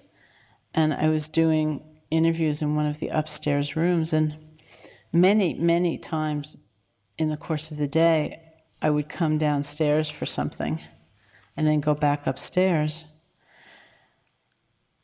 and 0.76 0.94
I 0.94 1.10
was 1.10 1.28
doing 1.28 1.84
interviews 2.12 2.62
in 2.62 2.76
one 2.76 2.86
of 2.86 3.00
the 3.00 3.08
upstairs 3.08 3.76
rooms, 3.76 4.14
and 4.14 4.38
many, 5.12 5.56
many 5.56 5.98
times 5.98 6.60
in 7.18 7.30
the 7.30 7.38
course 7.38 7.72
of 7.72 7.78
the 7.78 7.88
day, 7.88 8.45
I 8.82 8.90
would 8.90 9.10
come 9.10 9.38
downstairs 9.38 10.10
for 10.10 10.26
something 10.26 10.80
and 11.58 11.66
then 11.66 11.80
go 11.80 11.96
back 11.96 12.28
upstairs. 12.28 13.06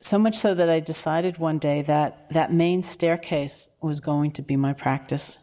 So 0.02 0.18
much 0.18 0.36
so 0.36 0.54
that 0.56 0.70
I 0.70 0.80
decided 0.80 1.38
one 1.38 1.60
day 1.60 1.82
that 1.84 2.30
that 2.32 2.52
main 2.52 2.84
staircase 2.84 3.70
was 3.82 4.00
going 4.00 4.32
to 4.32 4.42
be 4.42 4.56
my 4.56 4.74
practice, 4.74 5.38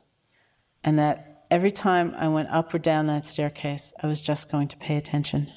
and 0.83 0.99
that 0.99 1.45
every 1.51 1.71
time 1.71 2.13
I 2.19 2.29
went 2.29 2.51
up 2.51 2.75
or 2.75 2.79
down 2.79 3.07
that 3.07 3.25
staircase, 3.25 3.95
I 4.03 4.09
was 4.09 4.21
just 4.21 4.51
going 4.51 4.67
to 4.69 4.77
pay 4.77 4.97
attention. 4.97 5.49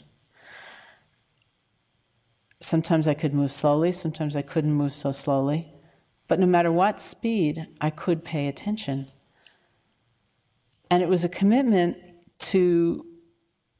Sometimes 2.59 3.07
I 3.07 3.15
could 3.15 3.33
move 3.33 3.51
slowly, 3.51 3.91
sometimes 3.91 4.35
I 4.35 4.43
couldn't 4.43 4.73
move 4.73 4.93
so 4.93 5.11
slowly, 5.11 5.73
but 6.27 6.39
no 6.39 6.45
matter 6.45 6.71
what 6.71 7.01
speed, 7.01 7.67
I 7.81 7.89
could 7.89 8.23
pay 8.23 8.47
attention. 8.47 9.07
And 10.91 11.01
it 11.01 11.09
was 11.09 11.25
a 11.25 11.29
commitment 11.29 11.97
to 12.41 13.05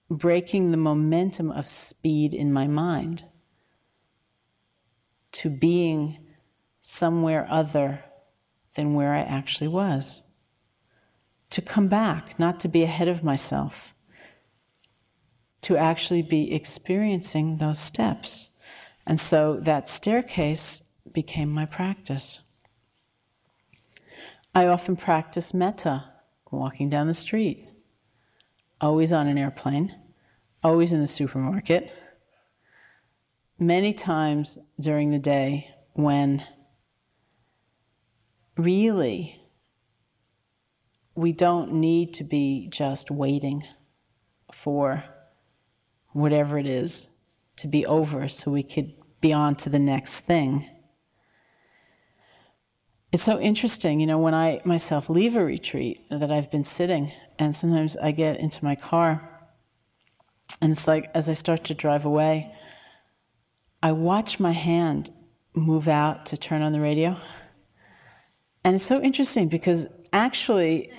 breaking 0.09 0.72
the 0.72 0.78
momentum 0.78 1.51
of 1.51 1.68
speed 1.68 2.34
in 2.34 2.51
my 2.51 2.68
mind 2.68 3.26
to 5.32 5.49
being 5.49 6.18
somewhere 6.82 7.47
other 7.49 8.03
than 8.76 8.93
where 8.93 9.14
I 9.14 9.22
actually 9.22 9.68
was. 9.68 10.24
To 11.51 11.62
come 11.62 11.88
back, 11.88 12.38
not 12.39 12.59
to 12.62 12.68
be 12.68 12.84
ahead 12.84 13.07
of 13.07 13.24
myself, 13.24 13.93
to 15.62 15.78
actually 15.78 16.22
be 16.22 16.53
experiencing 16.53 17.57
those 17.57 17.80
steps. 17.80 18.51
And 19.05 19.20
so 19.20 19.57
that 19.62 19.89
staircase 19.89 20.82
became 21.14 21.49
my 21.49 21.66
practice. 21.66 22.41
I 24.53 24.68
often 24.68 24.95
practice 24.95 25.53
metta, 25.53 26.05
walking 26.51 26.89
down 26.89 27.07
the 27.07 27.14
street, 27.14 27.70
always 28.82 29.13
on 29.13 29.27
an 29.27 29.38
airplane 29.38 29.95
always 30.63 30.93
in 30.93 30.99
the 30.99 31.07
supermarket, 31.07 31.93
many 33.57 33.93
times 33.93 34.59
during 34.79 35.11
the 35.11 35.19
day 35.19 35.69
when 35.93 36.43
really 38.57 39.39
we 41.15 41.32
don't 41.32 41.71
need 41.71 42.13
to 42.13 42.23
be 42.23 42.67
just 42.71 43.11
waiting 43.11 43.63
for 44.51 45.03
whatever 46.09 46.57
it 46.57 46.65
is 46.65 47.07
to 47.55 47.67
be 47.67 47.86
over 47.86 48.27
so 48.27 48.51
we 48.51 48.63
could 48.63 48.93
be 49.19 49.32
on 49.34 49.55
to 49.55 49.69
the 49.69 49.79
next 49.79 50.21
thing. 50.21 50.67
It's 53.11 53.23
so 53.23 53.39
interesting, 53.39 53.99
you 53.99 54.07
know, 54.07 54.17
when 54.17 54.34
I 54.34 54.61
myself 54.63 55.09
leave 55.09 55.36
a 55.36 55.43
retreat 55.43 56.01
that 56.09 56.32
I've 56.32 56.49
been 56.49 56.63
sitting, 56.63 57.11
and 57.41 57.55
sometimes 57.55 57.97
I 57.97 58.11
get 58.11 58.39
into 58.39 58.63
my 58.63 58.75
car 58.75 59.27
and 60.61 60.71
it's 60.71 60.87
like 60.87 61.09
as 61.15 61.27
I 61.27 61.33
start 61.33 61.63
to 61.65 61.73
drive 61.73 62.05
away, 62.05 62.53
I 63.81 63.93
watch 63.93 64.39
my 64.39 64.51
hand 64.51 65.09
move 65.55 65.87
out 65.87 66.27
to 66.27 66.37
turn 66.37 66.61
on 66.61 66.71
the 66.71 66.79
radio. 66.79 67.17
And 68.63 68.75
it's 68.75 68.85
so 68.85 69.01
interesting 69.01 69.47
because 69.47 69.87
actually, 70.13 70.91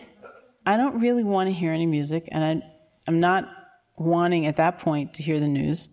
I 0.66 0.76
don't 0.76 1.00
really 1.00 1.22
want 1.22 1.46
to 1.48 1.52
hear 1.52 1.72
any 1.72 1.86
music, 1.86 2.28
and 2.32 2.44
I, 2.44 2.66
I'm 3.06 3.20
not 3.20 3.48
wanting 3.96 4.46
at 4.46 4.56
that 4.56 4.80
point 4.80 5.14
to 5.14 5.22
hear 5.22 5.38
the 5.38 5.48
news. 5.48 5.90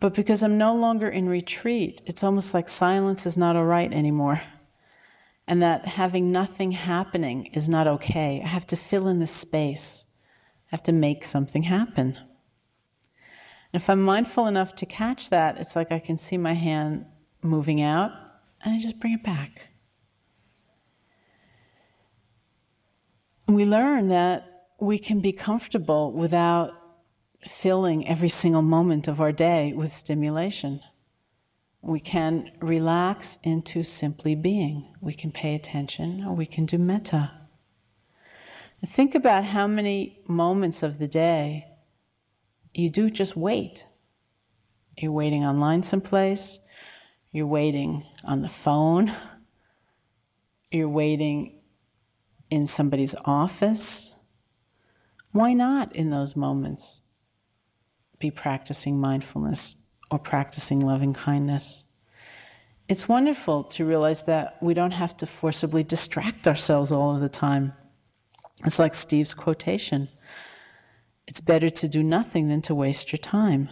But 0.00 0.14
because 0.14 0.42
I'm 0.42 0.58
no 0.58 0.74
longer 0.74 1.08
in 1.08 1.28
retreat, 1.28 2.02
it's 2.06 2.24
almost 2.24 2.54
like 2.54 2.68
silence 2.68 3.24
is 3.24 3.36
not 3.36 3.54
all 3.54 3.64
right 3.64 3.92
anymore. 3.92 4.40
And 5.46 5.62
that 5.62 5.86
having 5.86 6.32
nothing 6.32 6.72
happening 6.72 7.46
is 7.46 7.68
not 7.68 7.86
okay. 7.86 8.40
I 8.42 8.48
have 8.48 8.66
to 8.68 8.76
fill 8.76 9.08
in 9.08 9.18
the 9.18 9.26
space, 9.26 10.06
I 10.66 10.70
have 10.70 10.82
to 10.84 10.92
make 10.92 11.24
something 11.24 11.64
happen. 11.64 12.16
And 13.72 13.82
If 13.82 13.90
I'm 13.90 14.02
mindful 14.02 14.46
enough 14.46 14.74
to 14.76 14.86
catch 14.86 15.30
that, 15.30 15.58
it's 15.58 15.76
like 15.76 15.92
I 15.92 15.98
can 15.98 16.16
see 16.16 16.38
my 16.38 16.54
hand 16.54 17.06
moving 17.42 17.82
out 17.82 18.12
and 18.64 18.74
I 18.74 18.78
just 18.78 19.00
bring 19.00 19.12
it 19.12 19.22
back. 19.22 19.68
We 23.46 23.66
learn 23.66 24.08
that 24.08 24.68
we 24.80 24.98
can 24.98 25.20
be 25.20 25.32
comfortable 25.32 26.12
without 26.12 26.72
filling 27.46 28.08
every 28.08 28.28
single 28.28 28.62
moment 28.62 29.06
of 29.06 29.20
our 29.20 29.32
day 29.32 29.72
with 29.74 29.92
stimulation. 29.92 30.80
We 31.84 32.00
can 32.00 32.50
relax 32.60 33.38
into 33.42 33.82
simply 33.82 34.34
being. 34.34 34.94
We 35.02 35.12
can 35.12 35.30
pay 35.30 35.54
attention 35.54 36.24
or 36.24 36.34
we 36.34 36.46
can 36.46 36.64
do 36.64 36.78
metta. 36.78 37.32
Think 38.86 39.14
about 39.14 39.44
how 39.44 39.66
many 39.66 40.20
moments 40.26 40.82
of 40.82 40.98
the 40.98 41.06
day 41.06 41.66
you 42.72 42.88
do 42.88 43.10
just 43.10 43.36
wait. 43.36 43.86
You're 44.96 45.12
waiting 45.12 45.44
online 45.44 45.82
someplace, 45.82 46.58
you're 47.32 47.46
waiting 47.46 48.06
on 48.24 48.40
the 48.40 48.48
phone, 48.48 49.12
you're 50.70 50.88
waiting 50.88 51.60
in 52.48 52.66
somebody's 52.66 53.14
office. 53.26 54.14
Why 55.32 55.52
not 55.52 55.94
in 55.94 56.08
those 56.08 56.34
moments 56.34 57.02
be 58.18 58.30
practicing 58.30 58.98
mindfulness 58.98 59.76
or 60.14 60.18
practicing 60.20 60.78
loving 60.78 61.12
kindness? 61.12 61.86
It's 62.88 63.08
wonderful 63.08 63.64
to 63.64 63.84
realize 63.84 64.22
that 64.24 64.56
we 64.62 64.72
don't 64.72 64.92
have 64.92 65.16
to 65.16 65.26
forcibly 65.26 65.82
distract 65.82 66.46
ourselves 66.46 66.92
all 66.92 67.14
of 67.14 67.20
the 67.20 67.28
time. 67.28 67.72
It's 68.64 68.78
like 68.78 68.94
Steve's 68.94 69.34
quotation 69.34 70.08
it's 71.26 71.40
better 71.40 71.70
to 71.70 71.88
do 71.88 72.02
nothing 72.02 72.48
than 72.48 72.60
to 72.62 72.74
waste 72.74 73.10
your 73.10 73.18
time. 73.18 73.70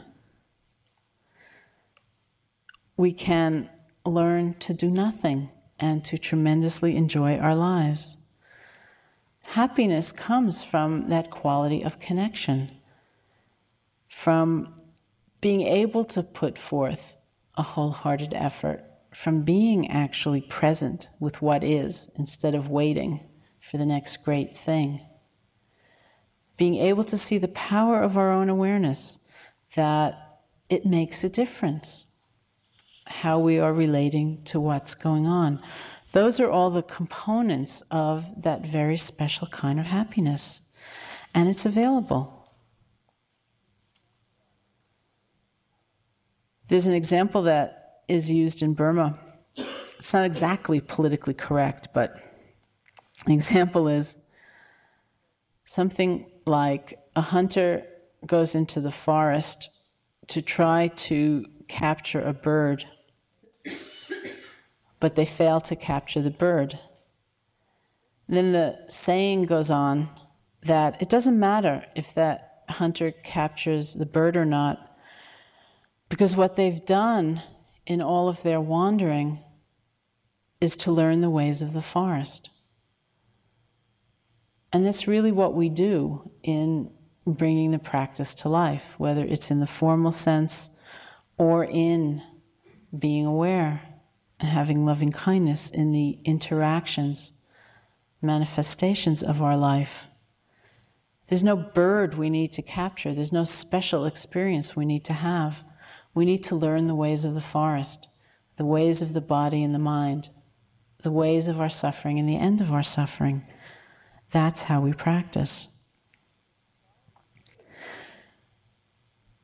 We 2.96 3.12
can 3.12 3.68
learn 4.06 4.54
to 4.54 4.72
do 4.72 4.90
nothing 4.90 5.50
and 5.78 6.02
to 6.04 6.16
tremendously 6.16 6.96
enjoy 6.96 7.36
our 7.36 7.54
lives. 7.54 8.16
Happiness 9.48 10.12
comes 10.12 10.64
from 10.64 11.10
that 11.10 11.30
quality 11.30 11.82
of 11.82 11.98
connection, 11.98 12.70
from 14.08 14.72
being 15.42 15.60
able 15.62 16.04
to 16.04 16.22
put 16.22 16.56
forth 16.56 17.18
a 17.58 17.62
wholehearted 17.62 18.32
effort, 18.32 18.82
from 19.12 19.42
being 19.42 19.90
actually 19.90 20.40
present 20.40 21.10
with 21.20 21.42
what 21.42 21.62
is 21.62 22.08
instead 22.16 22.54
of 22.54 22.70
waiting 22.70 23.20
for 23.60 23.76
the 23.76 23.84
next 23.84 24.24
great 24.24 24.56
thing. 24.56 24.98
Being 26.56 26.76
able 26.76 27.04
to 27.04 27.18
see 27.18 27.36
the 27.36 27.48
power 27.48 28.00
of 28.00 28.16
our 28.16 28.32
own 28.32 28.48
awareness, 28.48 29.18
that 29.74 30.38
it 30.70 30.86
makes 30.86 31.24
a 31.24 31.28
difference 31.28 32.06
how 33.06 33.38
we 33.38 33.58
are 33.58 33.74
relating 33.74 34.42
to 34.44 34.60
what's 34.60 34.94
going 34.94 35.26
on. 35.26 35.60
Those 36.12 36.40
are 36.40 36.48
all 36.50 36.70
the 36.70 36.82
components 36.82 37.82
of 37.90 38.42
that 38.42 38.64
very 38.64 38.96
special 38.96 39.48
kind 39.48 39.80
of 39.80 39.86
happiness. 39.86 40.62
And 41.34 41.48
it's 41.48 41.66
available. 41.66 42.41
There's 46.68 46.86
an 46.86 46.94
example 46.94 47.42
that 47.42 48.02
is 48.08 48.30
used 48.30 48.62
in 48.62 48.74
Burma. 48.74 49.18
It's 49.56 50.12
not 50.12 50.24
exactly 50.24 50.80
politically 50.80 51.34
correct, 51.34 51.88
but 51.92 52.20
the 53.26 53.34
example 53.34 53.88
is 53.88 54.16
something 55.64 56.26
like 56.46 56.98
a 57.14 57.20
hunter 57.20 57.86
goes 58.26 58.54
into 58.54 58.80
the 58.80 58.90
forest 58.90 59.70
to 60.28 60.42
try 60.42 60.88
to 60.88 61.46
capture 61.68 62.20
a 62.20 62.32
bird, 62.32 62.84
but 65.00 65.14
they 65.14 65.24
fail 65.24 65.60
to 65.60 65.76
capture 65.76 66.20
the 66.20 66.30
bird. 66.30 66.78
Then 68.28 68.52
the 68.52 68.78
saying 68.88 69.42
goes 69.44 69.70
on 69.70 70.08
that 70.62 71.00
it 71.02 71.08
doesn't 71.08 71.38
matter 71.38 71.84
if 71.94 72.14
that 72.14 72.64
hunter 72.68 73.10
captures 73.10 73.94
the 73.94 74.06
bird 74.06 74.36
or 74.36 74.44
not, 74.44 74.91
because 76.12 76.36
what 76.36 76.56
they've 76.56 76.84
done 76.84 77.40
in 77.86 78.02
all 78.02 78.28
of 78.28 78.42
their 78.42 78.60
wandering 78.60 79.40
is 80.60 80.76
to 80.76 80.92
learn 80.92 81.22
the 81.22 81.30
ways 81.30 81.62
of 81.62 81.72
the 81.72 81.80
forest. 81.80 82.50
And 84.74 84.84
that's 84.84 85.08
really 85.08 85.32
what 85.32 85.54
we 85.54 85.70
do 85.70 86.30
in 86.42 86.90
bringing 87.26 87.70
the 87.70 87.78
practice 87.78 88.34
to 88.34 88.50
life, 88.50 89.00
whether 89.00 89.24
it's 89.24 89.50
in 89.50 89.60
the 89.60 89.66
formal 89.66 90.12
sense 90.12 90.68
or 91.38 91.64
in 91.64 92.20
being 92.98 93.24
aware 93.24 93.80
and 94.38 94.50
having 94.50 94.84
loving 94.84 95.12
kindness 95.12 95.70
in 95.70 95.92
the 95.92 96.18
interactions, 96.26 97.32
manifestations 98.20 99.22
of 99.22 99.40
our 99.40 99.56
life. 99.56 100.08
There's 101.28 101.42
no 101.42 101.56
bird 101.56 102.16
we 102.16 102.28
need 102.28 102.52
to 102.52 102.60
capture, 102.60 103.14
there's 103.14 103.32
no 103.32 103.44
special 103.44 104.04
experience 104.04 104.76
we 104.76 104.84
need 104.84 105.04
to 105.04 105.14
have. 105.14 105.64
We 106.14 106.24
need 106.24 106.42
to 106.44 106.54
learn 106.54 106.86
the 106.86 106.94
ways 106.94 107.24
of 107.24 107.34
the 107.34 107.40
forest, 107.40 108.08
the 108.56 108.66
ways 108.66 109.00
of 109.00 109.12
the 109.12 109.20
body 109.20 109.62
and 109.62 109.74
the 109.74 109.78
mind, 109.78 110.30
the 111.02 111.12
ways 111.12 111.48
of 111.48 111.60
our 111.60 111.68
suffering 111.68 112.18
and 112.18 112.28
the 112.28 112.36
end 112.36 112.60
of 112.60 112.72
our 112.72 112.82
suffering. 112.82 113.44
That's 114.30 114.62
how 114.62 114.80
we 114.80 114.92
practice. 114.92 115.68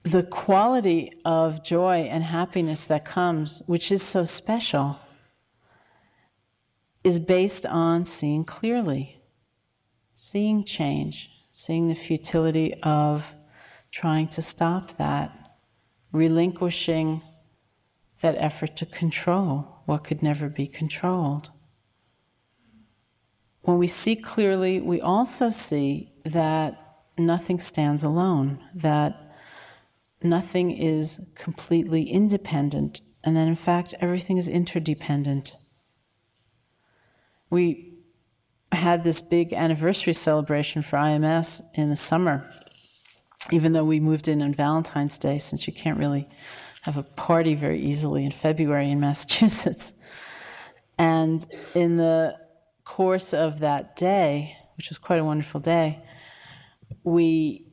The 0.02 0.22
quality 0.22 1.12
of 1.24 1.62
joy 1.62 2.08
and 2.10 2.24
happiness 2.24 2.84
that 2.86 3.04
comes, 3.04 3.62
which 3.66 3.92
is 3.92 4.02
so 4.02 4.24
special, 4.24 4.98
is 7.04 7.18
based 7.18 7.66
on 7.66 8.04
seeing 8.04 8.44
clearly, 8.44 9.20
seeing 10.14 10.64
change, 10.64 11.30
seeing 11.50 11.88
the 11.88 11.94
futility 11.94 12.74
of 12.82 13.34
trying 13.90 14.28
to 14.28 14.42
stop 14.42 14.92
that, 14.92 15.37
relinquishing 16.12 17.22
that 18.20 18.34
effort 18.36 18.76
to 18.76 18.86
control 18.86 19.82
what 19.86 20.04
could 20.04 20.22
never 20.22 20.48
be 20.48 20.66
controlled 20.66 21.50
when 23.68 23.76
we 23.76 23.86
see 23.86 24.16
clearly, 24.16 24.80
we 24.80 24.98
also 24.98 25.50
see 25.50 26.10
that 26.24 27.00
nothing 27.18 27.60
stands 27.60 28.02
alone, 28.02 28.64
that 28.74 29.34
nothing 30.22 30.70
is 30.70 31.20
completely 31.34 32.04
independent, 32.04 33.02
and 33.22 33.36
that 33.36 33.46
in 33.46 33.54
fact 33.54 33.94
everything 34.00 34.38
is 34.38 34.48
interdependent. 34.48 35.54
We 37.50 37.98
had 38.72 39.04
this 39.04 39.20
big 39.20 39.52
anniversary 39.52 40.14
celebration 40.14 40.80
for 40.80 40.96
IMS 40.96 41.60
in 41.74 41.90
the 41.90 41.96
summer, 41.96 42.50
even 43.50 43.72
though 43.72 43.84
we 43.84 44.00
moved 44.00 44.28
in 44.28 44.42
on 44.42 44.52
Valentine's 44.52 45.18
Day, 45.18 45.38
since 45.38 45.66
you 45.66 45.72
can't 45.72 45.98
really 45.98 46.28
have 46.82 46.96
a 46.96 47.02
party 47.02 47.54
very 47.54 47.80
easily 47.80 48.24
in 48.24 48.30
February 48.30 48.90
in 48.90 49.00
Massachusetts. 49.00 49.94
And 50.98 51.46
in 51.74 51.96
the 51.96 52.36
course 52.84 53.32
of 53.32 53.60
that 53.60 53.96
day, 53.96 54.56
which 54.76 54.88
was 54.88 54.98
quite 54.98 55.20
a 55.20 55.24
wonderful 55.24 55.60
day, 55.60 56.02
we 57.04 57.66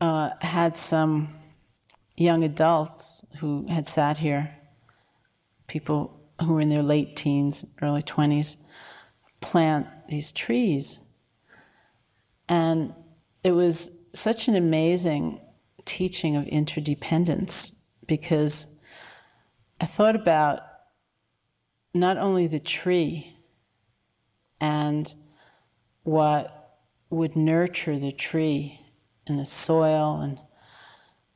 uh, 0.00 0.30
had 0.40 0.76
some 0.76 1.34
young 2.16 2.44
adults 2.44 3.24
who 3.38 3.66
had 3.68 3.88
sat 3.88 4.18
here, 4.18 4.56
people 5.66 6.20
who 6.42 6.54
were 6.54 6.60
in 6.60 6.68
their 6.68 6.82
late 6.82 7.16
teens, 7.16 7.64
early 7.82 8.02
20s, 8.02 8.56
plant 9.40 9.86
these 10.08 10.32
trees. 10.32 11.00
And 12.48 12.92
it 13.42 13.52
was 13.52 13.90
such 14.12 14.48
an 14.48 14.56
amazing 14.56 15.40
teaching 15.84 16.36
of 16.36 16.46
interdependence 16.46 17.72
because 18.06 18.66
I 19.80 19.86
thought 19.86 20.16
about 20.16 20.60
not 21.94 22.18
only 22.18 22.46
the 22.46 22.58
tree 22.58 23.36
and 24.60 25.12
what 26.02 26.78
would 27.08 27.34
nurture 27.34 27.98
the 27.98 28.12
tree 28.12 28.80
and 29.26 29.38
the 29.38 29.46
soil 29.46 30.20
and 30.20 30.38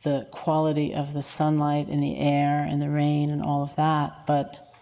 the 0.02 0.28
quality 0.30 0.94
of 0.94 1.14
the 1.14 1.22
sunlight 1.22 1.88
and 1.88 2.02
the 2.02 2.18
air 2.18 2.66
and 2.68 2.80
the 2.80 2.90
rain 2.90 3.30
and 3.30 3.42
all 3.42 3.62
of 3.62 3.74
that, 3.76 4.26
but 4.26 4.74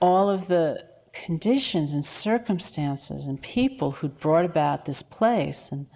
all 0.00 0.30
of 0.30 0.46
the 0.46 0.84
conditions 1.12 1.92
and 1.92 2.04
circumstances 2.04 3.26
and 3.26 3.42
people 3.42 3.90
who'd 3.92 4.18
brought 4.20 4.44
about 4.44 4.84
this 4.84 5.02
place 5.02 5.70
and 5.72 5.86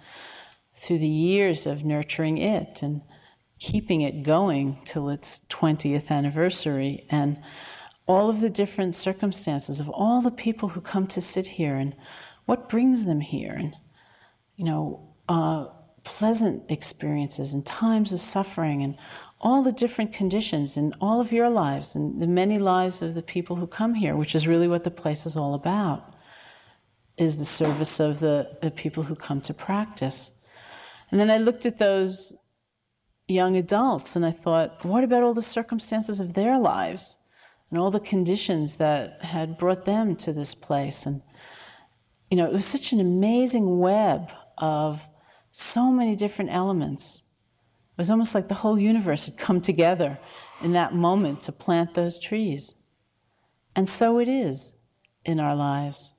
through 0.81 0.97
the 0.97 1.07
years 1.07 1.67
of 1.67 1.85
nurturing 1.85 2.39
it 2.39 2.81
and 2.81 3.01
keeping 3.59 4.01
it 4.01 4.23
going 4.23 4.79
till 4.83 5.09
its 5.09 5.41
20th 5.49 6.09
anniversary. 6.09 7.05
And 7.11 7.39
all 8.07 8.29
of 8.29 8.39
the 8.39 8.49
different 8.49 8.95
circumstances 8.95 9.79
of 9.79 9.89
all 9.89 10.21
the 10.21 10.31
people 10.31 10.69
who 10.69 10.81
come 10.81 11.05
to 11.05 11.21
sit 11.21 11.45
here 11.45 11.75
and 11.75 11.95
what 12.45 12.67
brings 12.67 13.05
them 13.05 13.21
here 13.21 13.53
and 13.57 13.75
you 14.57 14.65
know 14.65 15.07
uh, 15.29 15.67
pleasant 16.03 16.69
experiences 16.69 17.53
and 17.53 17.65
times 17.65 18.11
of 18.11 18.19
suffering 18.19 18.81
and 18.81 18.97
all 19.39 19.63
the 19.63 19.71
different 19.71 20.11
conditions 20.11 20.77
in 20.77 20.93
all 20.99 21.21
of 21.21 21.31
your 21.31 21.49
lives 21.49 21.95
and 21.95 22.21
the 22.21 22.27
many 22.27 22.57
lives 22.57 23.01
of 23.01 23.13
the 23.13 23.23
people 23.23 23.55
who 23.55 23.67
come 23.67 23.93
here 23.93 24.15
which 24.15 24.35
is 24.35 24.47
really 24.47 24.67
what 24.67 24.83
the 24.83 24.91
place 24.91 25.25
is 25.25 25.37
all 25.37 25.53
about 25.53 26.13
is 27.17 27.37
the 27.37 27.45
service 27.45 27.99
of 27.99 28.19
the, 28.19 28.57
the 28.61 28.71
people 28.71 29.03
who 29.03 29.15
come 29.15 29.39
to 29.39 29.53
practice 29.53 30.31
and 31.11 31.19
then 31.19 31.29
i 31.29 31.37
looked 31.37 31.65
at 31.65 31.77
those 31.77 32.33
young 33.27 33.55
adults 33.55 34.15
and 34.15 34.25
i 34.25 34.31
thought 34.31 34.83
what 34.83 35.03
about 35.03 35.23
all 35.23 35.33
the 35.33 35.41
circumstances 35.41 36.19
of 36.19 36.33
their 36.33 36.57
lives 36.57 37.17
and 37.71 37.79
all 37.79 37.89
the 37.89 37.99
conditions 38.01 38.77
that 38.77 39.21
had 39.23 39.57
brought 39.57 39.85
them 39.85 40.15
to 40.17 40.33
this 40.33 40.53
place. 40.53 41.05
And, 41.05 41.21
you 42.29 42.35
know, 42.35 42.45
it 42.45 42.51
was 42.53 42.65
such 42.65 42.91
an 42.91 42.99
amazing 42.99 43.79
web 43.79 44.29
of 44.57 45.07
so 45.51 45.89
many 45.89 46.15
different 46.15 46.51
elements 46.51 47.23
It 47.93 47.97
was 47.97 48.11
almost 48.11 48.35
like 48.35 48.47
the 48.47 48.55
whole 48.55 48.79
universe 48.79 49.25
had 49.25 49.37
come 49.37 49.61
together 49.61 50.19
in 50.61 50.73
that 50.73 50.93
moment 50.93 51.41
to 51.41 51.51
plant 51.51 51.93
those 51.93 52.19
trees. 52.19 52.75
And 53.75 53.87
so 53.87 54.19
it 54.19 54.27
is 54.27 54.73
in 55.25 55.39
our 55.39 55.55
lives. 55.55 56.13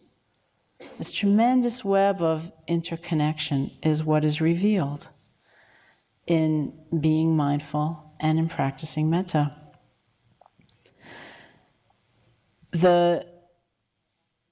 This 0.98 1.12
tremendous 1.12 1.84
web 1.84 2.20
of 2.22 2.52
interconnection 2.66 3.72
is 3.82 4.04
what 4.04 4.24
is 4.24 4.40
revealed 4.40 5.10
in 6.26 6.72
being 7.00 7.36
mindful 7.36 8.14
and 8.20 8.38
in 8.38 8.48
practicing 8.48 9.10
metta. 9.10 9.56
The 12.70 13.26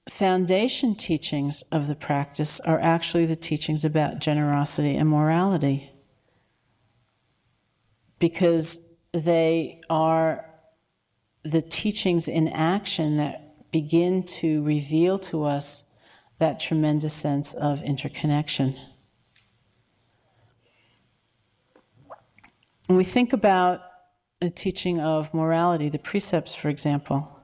foundation 0.09 0.95
teachings 0.95 1.63
of 1.71 1.87
the 1.87 1.95
practice 1.95 2.59
are 2.61 2.79
actually 2.79 3.25
the 3.25 3.35
teachings 3.35 3.85
about 3.85 4.19
generosity 4.19 4.95
and 4.95 5.07
morality 5.07 5.91
because 8.19 8.79
they 9.13 9.79
are 9.89 10.45
the 11.43 11.61
teachings 11.61 12.27
in 12.27 12.47
action 12.49 13.17
that 13.17 13.71
begin 13.71 14.21
to 14.23 14.63
reveal 14.63 15.17
to 15.17 15.43
us 15.43 15.83
that 16.41 16.59
tremendous 16.59 17.13
sense 17.13 17.53
of 17.53 17.83
interconnection. 17.83 18.75
When 22.87 22.97
we 22.97 23.03
think 23.03 23.31
about 23.31 23.81
the 24.39 24.49
teaching 24.49 24.99
of 24.99 25.31
morality, 25.35 25.87
the 25.87 25.99
precepts, 25.99 26.55
for 26.55 26.69
example, 26.69 27.39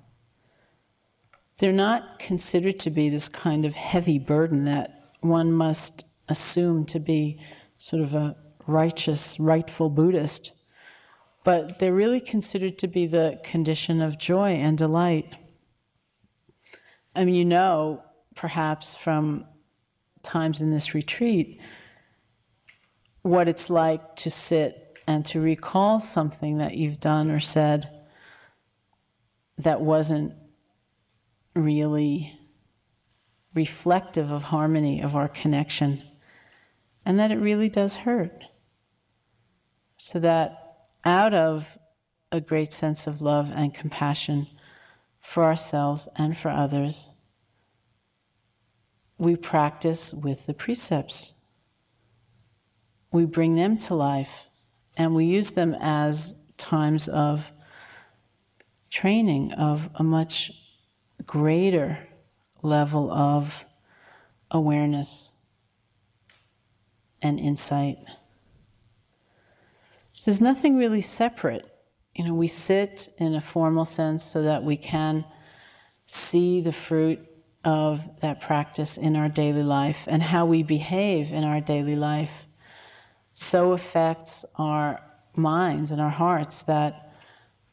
they're 1.59 1.71
not 1.71 2.17
considered 2.17 2.79
to 2.79 2.89
be 2.89 3.07
this 3.07 3.29
kind 3.29 3.65
of 3.65 3.75
heavy 3.75 4.17
burden 4.17 4.65
that 4.65 5.11
one 5.21 5.51
must 5.53 6.03
assume 6.27 6.83
to 6.85 6.99
be 6.99 7.39
sort 7.77 8.01
of 8.01 8.15
a 8.15 8.35
righteous, 8.65 9.39
rightful 9.39 9.91
Buddhist, 9.91 10.53
but 11.43 11.77
they're 11.77 11.93
really 11.93 12.19
considered 12.19 12.79
to 12.79 12.87
be 12.87 13.05
the 13.05 13.39
condition 13.43 14.01
of 14.01 14.17
joy 14.17 14.53
and 14.53 14.75
delight. 14.75 15.35
I 17.15 17.25
mean, 17.25 17.35
you 17.35 17.45
know, 17.45 18.03
perhaps 18.37 18.95
from 18.95 19.45
times 20.23 20.61
in 20.61 20.71
this 20.71 20.93
retreat, 20.93 21.59
what 23.23 23.49
it's 23.49 23.69
like 23.69 24.15
to 24.15 24.31
sit 24.31 24.97
and 25.07 25.25
to 25.25 25.41
recall 25.41 25.99
something 25.99 26.59
that 26.59 26.75
you've 26.75 26.99
done 26.99 27.29
or 27.29 27.39
said 27.39 27.89
that 29.57 29.81
wasn't 29.81 30.33
really 31.55 32.39
reflective 33.53 34.31
of 34.31 34.43
harmony 34.43 35.01
of 35.01 35.15
our 35.15 35.27
connection, 35.27 36.03
and 37.05 37.19
that 37.19 37.31
it 37.31 37.37
really 37.37 37.69
does 37.69 37.95
hurt. 37.95 38.43
So 39.97 40.19
that 40.19 40.85
out 41.03 41.33
of 41.33 41.77
a 42.31 42.39
great 42.39 42.71
sense 42.71 43.07
of 43.07 43.21
love 43.21 43.51
and 43.53 43.73
compassion 43.73 44.47
for 45.19 45.43
ourselves 45.43 46.07
and 46.15 46.37
for 46.37 46.49
others, 46.49 47.09
we 49.17 49.35
practice 49.35 50.13
with 50.13 50.45
the 50.45 50.53
precepts. 50.53 51.33
We 53.11 53.25
bring 53.25 53.55
them 53.55 53.77
to 53.79 53.95
life 53.95 54.47
and 54.95 55.15
we 55.15 55.25
use 55.25 55.51
them 55.51 55.75
as 55.79 56.35
times 56.57 57.07
of 57.07 57.51
training 58.89 59.53
of 59.53 59.89
a 59.95 60.03
much 60.03 60.51
greater 61.25 62.07
level 62.61 63.11
of 63.11 63.65
awareness 64.51 65.31
and 67.21 67.39
insight. 67.39 67.97
So 70.11 70.31
there's 70.31 70.41
nothing 70.41 70.77
really 70.77 71.01
separate. 71.01 71.65
You 72.15 72.25
know, 72.25 72.33
we 72.33 72.47
sit 72.47 73.09
in 73.17 73.35
a 73.35 73.41
formal 73.41 73.85
sense 73.85 74.23
so 74.23 74.41
that 74.41 74.63
we 74.63 74.77
can 74.77 75.25
see 76.05 76.61
the 76.61 76.71
fruit 76.71 77.19
of 77.63 78.21
that 78.21 78.39
practice 78.39 78.97
in 78.97 79.15
our 79.15 79.29
daily 79.29 79.63
life 79.63 80.07
and 80.09 80.23
how 80.23 80.45
we 80.45 80.63
behave 80.63 81.31
in 81.31 81.43
our 81.43 81.59
daily 81.59 81.95
life 81.95 82.47
so 83.33 83.73
affects 83.73 84.45
our 84.55 85.01
minds 85.35 85.91
and 85.91 86.01
our 86.01 86.09
hearts 86.09 86.63
that 86.63 87.13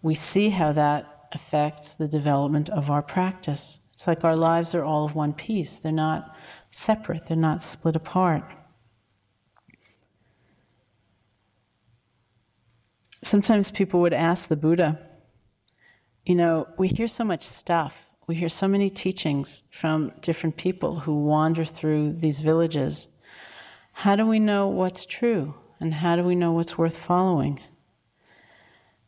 we 0.02 0.14
see 0.14 0.50
how 0.50 0.72
that 0.72 1.28
affects 1.32 1.96
the 1.96 2.06
development 2.06 2.68
of 2.68 2.90
our 2.90 3.02
practice. 3.02 3.80
It's 3.92 4.06
like 4.06 4.24
our 4.24 4.36
lives 4.36 4.74
are 4.74 4.84
all 4.84 5.04
of 5.04 5.14
one 5.14 5.32
piece, 5.32 5.78
they're 5.78 5.92
not 5.92 6.36
separate, 6.70 7.26
they're 7.26 7.36
not 7.36 7.62
split 7.62 7.96
apart. 7.96 8.44
Sometimes 13.22 13.70
people 13.70 14.00
would 14.00 14.12
ask 14.12 14.48
the 14.48 14.56
Buddha, 14.56 14.98
you 16.26 16.34
know, 16.34 16.68
we 16.76 16.88
hear 16.88 17.08
so 17.08 17.24
much 17.24 17.42
stuff 17.42 18.10
we 18.26 18.34
hear 18.34 18.48
so 18.48 18.66
many 18.66 18.88
teachings 18.88 19.64
from 19.70 20.12
different 20.20 20.56
people 20.56 21.00
who 21.00 21.14
wander 21.14 21.64
through 21.64 22.14
these 22.14 22.40
villages. 22.40 23.08
How 23.92 24.16
do 24.16 24.26
we 24.26 24.38
know 24.38 24.68
what's 24.68 25.04
true? 25.04 25.54
And 25.80 25.94
how 25.94 26.16
do 26.16 26.22
we 26.22 26.34
know 26.34 26.52
what's 26.52 26.78
worth 26.78 26.96
following? 26.96 27.60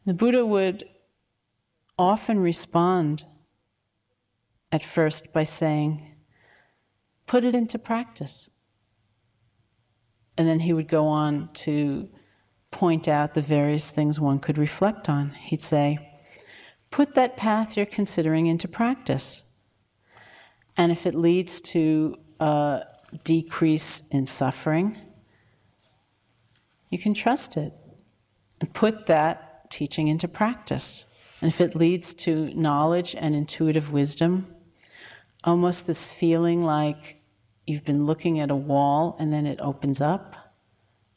The 0.04 0.14
Buddha 0.14 0.44
would 0.44 0.84
often 1.98 2.38
respond 2.38 3.24
at 4.70 4.82
first 4.82 5.32
by 5.32 5.44
saying, 5.44 6.12
Put 7.26 7.44
it 7.44 7.54
into 7.54 7.78
practice. 7.78 8.50
And 10.38 10.46
then 10.46 10.60
he 10.60 10.72
would 10.72 10.86
go 10.86 11.06
on 11.06 11.48
to 11.54 12.08
point 12.70 13.08
out 13.08 13.34
the 13.34 13.42
various 13.42 13.90
things 13.90 14.20
one 14.20 14.38
could 14.38 14.58
reflect 14.58 15.08
on. 15.08 15.30
He'd 15.30 15.62
say, 15.62 16.05
put 16.90 17.14
that 17.14 17.36
path 17.36 17.76
you're 17.76 17.86
considering 17.86 18.46
into 18.46 18.68
practice. 18.68 19.42
And 20.76 20.92
if 20.92 21.06
it 21.06 21.14
leads 21.14 21.60
to 21.62 22.16
a 22.40 22.84
decrease 23.24 24.02
in 24.10 24.26
suffering, 24.26 24.96
you 26.90 26.98
can 26.98 27.14
trust 27.14 27.56
it 27.56 27.72
and 28.60 28.72
put 28.72 29.06
that 29.06 29.70
teaching 29.70 30.08
into 30.08 30.28
practice. 30.28 31.06
And 31.40 31.48
if 31.48 31.60
it 31.60 31.74
leads 31.74 32.14
to 32.14 32.46
knowledge 32.54 33.14
and 33.14 33.34
intuitive 33.34 33.92
wisdom, 33.92 34.54
almost 35.44 35.86
this 35.86 36.12
feeling 36.12 36.62
like 36.62 37.20
you've 37.66 37.84
been 37.84 38.06
looking 38.06 38.38
at 38.40 38.50
a 38.50 38.56
wall 38.56 39.16
and 39.18 39.32
then 39.32 39.46
it 39.46 39.60
opens 39.60 40.00
up, 40.00 40.36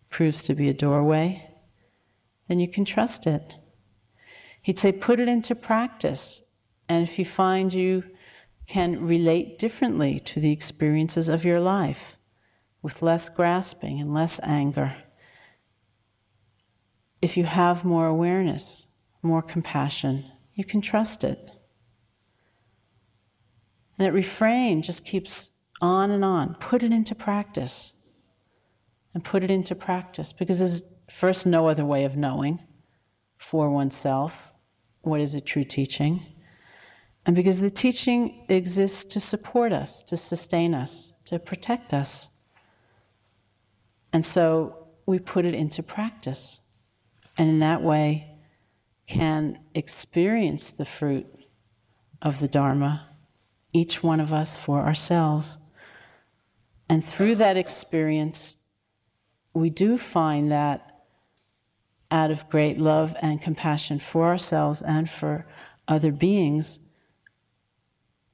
proves 0.09 0.43
to 0.43 0.55
be 0.55 0.67
a 0.67 0.74
doorway, 0.74 1.49
then 2.47 2.59
you 2.59 2.67
can 2.67 2.84
trust 2.84 3.28
it. 3.28 3.55
He'd 4.62 4.78
say, 4.78 4.91
put 4.91 5.20
it 5.20 5.28
into 5.28 5.55
practice. 5.55 6.41
And 6.88 7.03
if 7.03 7.18
you 7.18 7.26
find 7.26 7.74
you 7.74 8.03
can 8.68 9.05
relate 9.05 9.57
differently 9.57 10.20
to 10.20 10.39
the 10.39 10.51
experiences 10.51 11.30
of 11.30 11.45
your 11.45 11.60
life, 11.60 12.18
with 12.82 13.01
less 13.01 13.30
grasping 13.30 13.99
and 13.99 14.14
less 14.14 14.39
anger, 14.43 14.95
if 17.22 17.36
you 17.36 17.43
have 17.43 17.84
more 17.84 18.07
awareness, 18.07 18.88
more 19.22 19.41
compassion, 19.41 20.26
you 20.53 20.64
can 20.64 20.82
trust 20.82 21.24
it. 21.24 21.39
And 23.97 24.05
that 24.05 24.14
refrain 24.14 24.82
just 24.82 25.05
keeps 25.05 25.51
on 25.82 26.12
and 26.12 26.24
on. 26.24 26.55
Put 26.55 26.84
it 26.84 26.91
into 26.91 27.16
practice. 27.16 27.93
And 29.14 29.24
put 29.24 29.43
it 29.43 29.51
into 29.51 29.76
practice 29.76 30.32
because 30.32 30.60
there's 30.60 30.84
first 31.10 31.47
no 31.47 31.68
other 31.68 31.84
way 31.84 32.05
of 32.05 32.16
knowing 32.16 32.60
for 33.39 33.71
oneself 33.71 34.53
what 35.01 35.21
is 35.21 35.33
a 35.33 35.41
true 35.41 35.63
teaching, 35.63 36.21
and 37.25 37.35
because 37.35 37.59
the 37.61 37.69
teaching 37.71 38.45
exists 38.49 39.05
to 39.05 39.19
support 39.19 39.71
us, 39.71 40.03
to 40.03 40.17
sustain 40.17 40.73
us, 40.73 41.13
to 41.25 41.39
protect 41.39 41.93
us. 41.93 42.29
And 44.11 44.23
so 44.23 44.87
we 45.05 45.19
put 45.19 45.45
it 45.45 45.53
into 45.53 45.81
practice, 45.81 46.59
and 47.37 47.49
in 47.49 47.59
that 47.59 47.81
way 47.81 48.37
can 49.07 49.59
experience 49.73 50.71
the 50.71 50.85
fruit 50.85 51.25
of 52.21 52.39
the 52.39 52.47
Dharma, 52.47 53.07
each 53.71 54.03
one 54.03 54.19
of 54.19 54.33
us 54.33 54.57
for 54.57 54.81
ourselves. 54.81 55.57
And 56.89 57.03
through 57.03 57.35
that 57.35 57.55
experience, 57.55 58.57
we 59.53 59.69
do 59.69 59.97
find 59.97 60.51
that 60.51 60.88
out 62.12 62.32
of 62.32 62.49
great 62.49 62.78
love 62.78 63.16
and 63.22 63.41
compassion 63.41 63.99
for 63.99 64.28
ourselves 64.28 64.82
and 64.82 65.10
for 65.10 65.47
other 65.88 66.12
beings, 66.12 66.82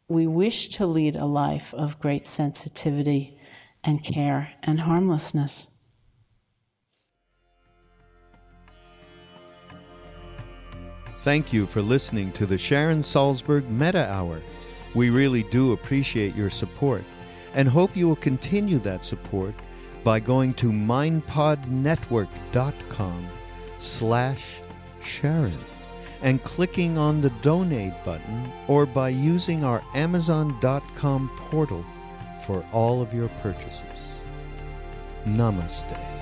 we 0.08 0.26
wish 0.28 0.70
to 0.70 0.86
lead 0.86 1.16
a 1.16 1.26
life 1.26 1.74
of 1.74 2.00
great 2.00 2.28
sensitivity 2.28 3.40
and 3.84 4.04
care 4.04 4.54
and 4.64 4.82
harmlessness. 4.82 5.68
Thank 11.24 11.52
you 11.52 11.66
for 11.66 11.82
listening 11.82 12.32
to 12.34 12.46
the 12.46 12.58
Sharon 12.58 13.02
Salzberg 13.02 13.68
Metta 13.68 14.08
Hour. 14.12 14.44
We 14.94 15.10
really 15.10 15.42
do 15.44 15.72
appreciate 15.74 16.36
your 16.36 16.52
support 16.52 17.04
and 17.56 17.68
hope 17.68 17.98
you 17.98 18.08
will 18.08 18.16
continue 18.16 18.78
that 18.80 19.04
support 19.04 19.56
by 20.04 20.20
going 20.20 20.54
to 20.56 20.72
mindpodnetwork.com 20.72 23.28
slash 23.86 24.62
Sharon 25.04 25.60
and 26.22 26.44
clicking 26.44 26.98
on 26.98 27.22
the 27.22 27.30
donate 27.42 27.94
button 28.04 28.52
or 28.68 28.86
by 28.86 29.10
using 29.10 29.64
our 29.64 29.84
Amazon.com 29.94 31.30
portal 31.36 31.86
for 32.46 32.66
all 32.72 33.02
of 33.02 33.14
your 33.14 33.30
purchases. 33.42 33.82
Namaste. 35.26 36.15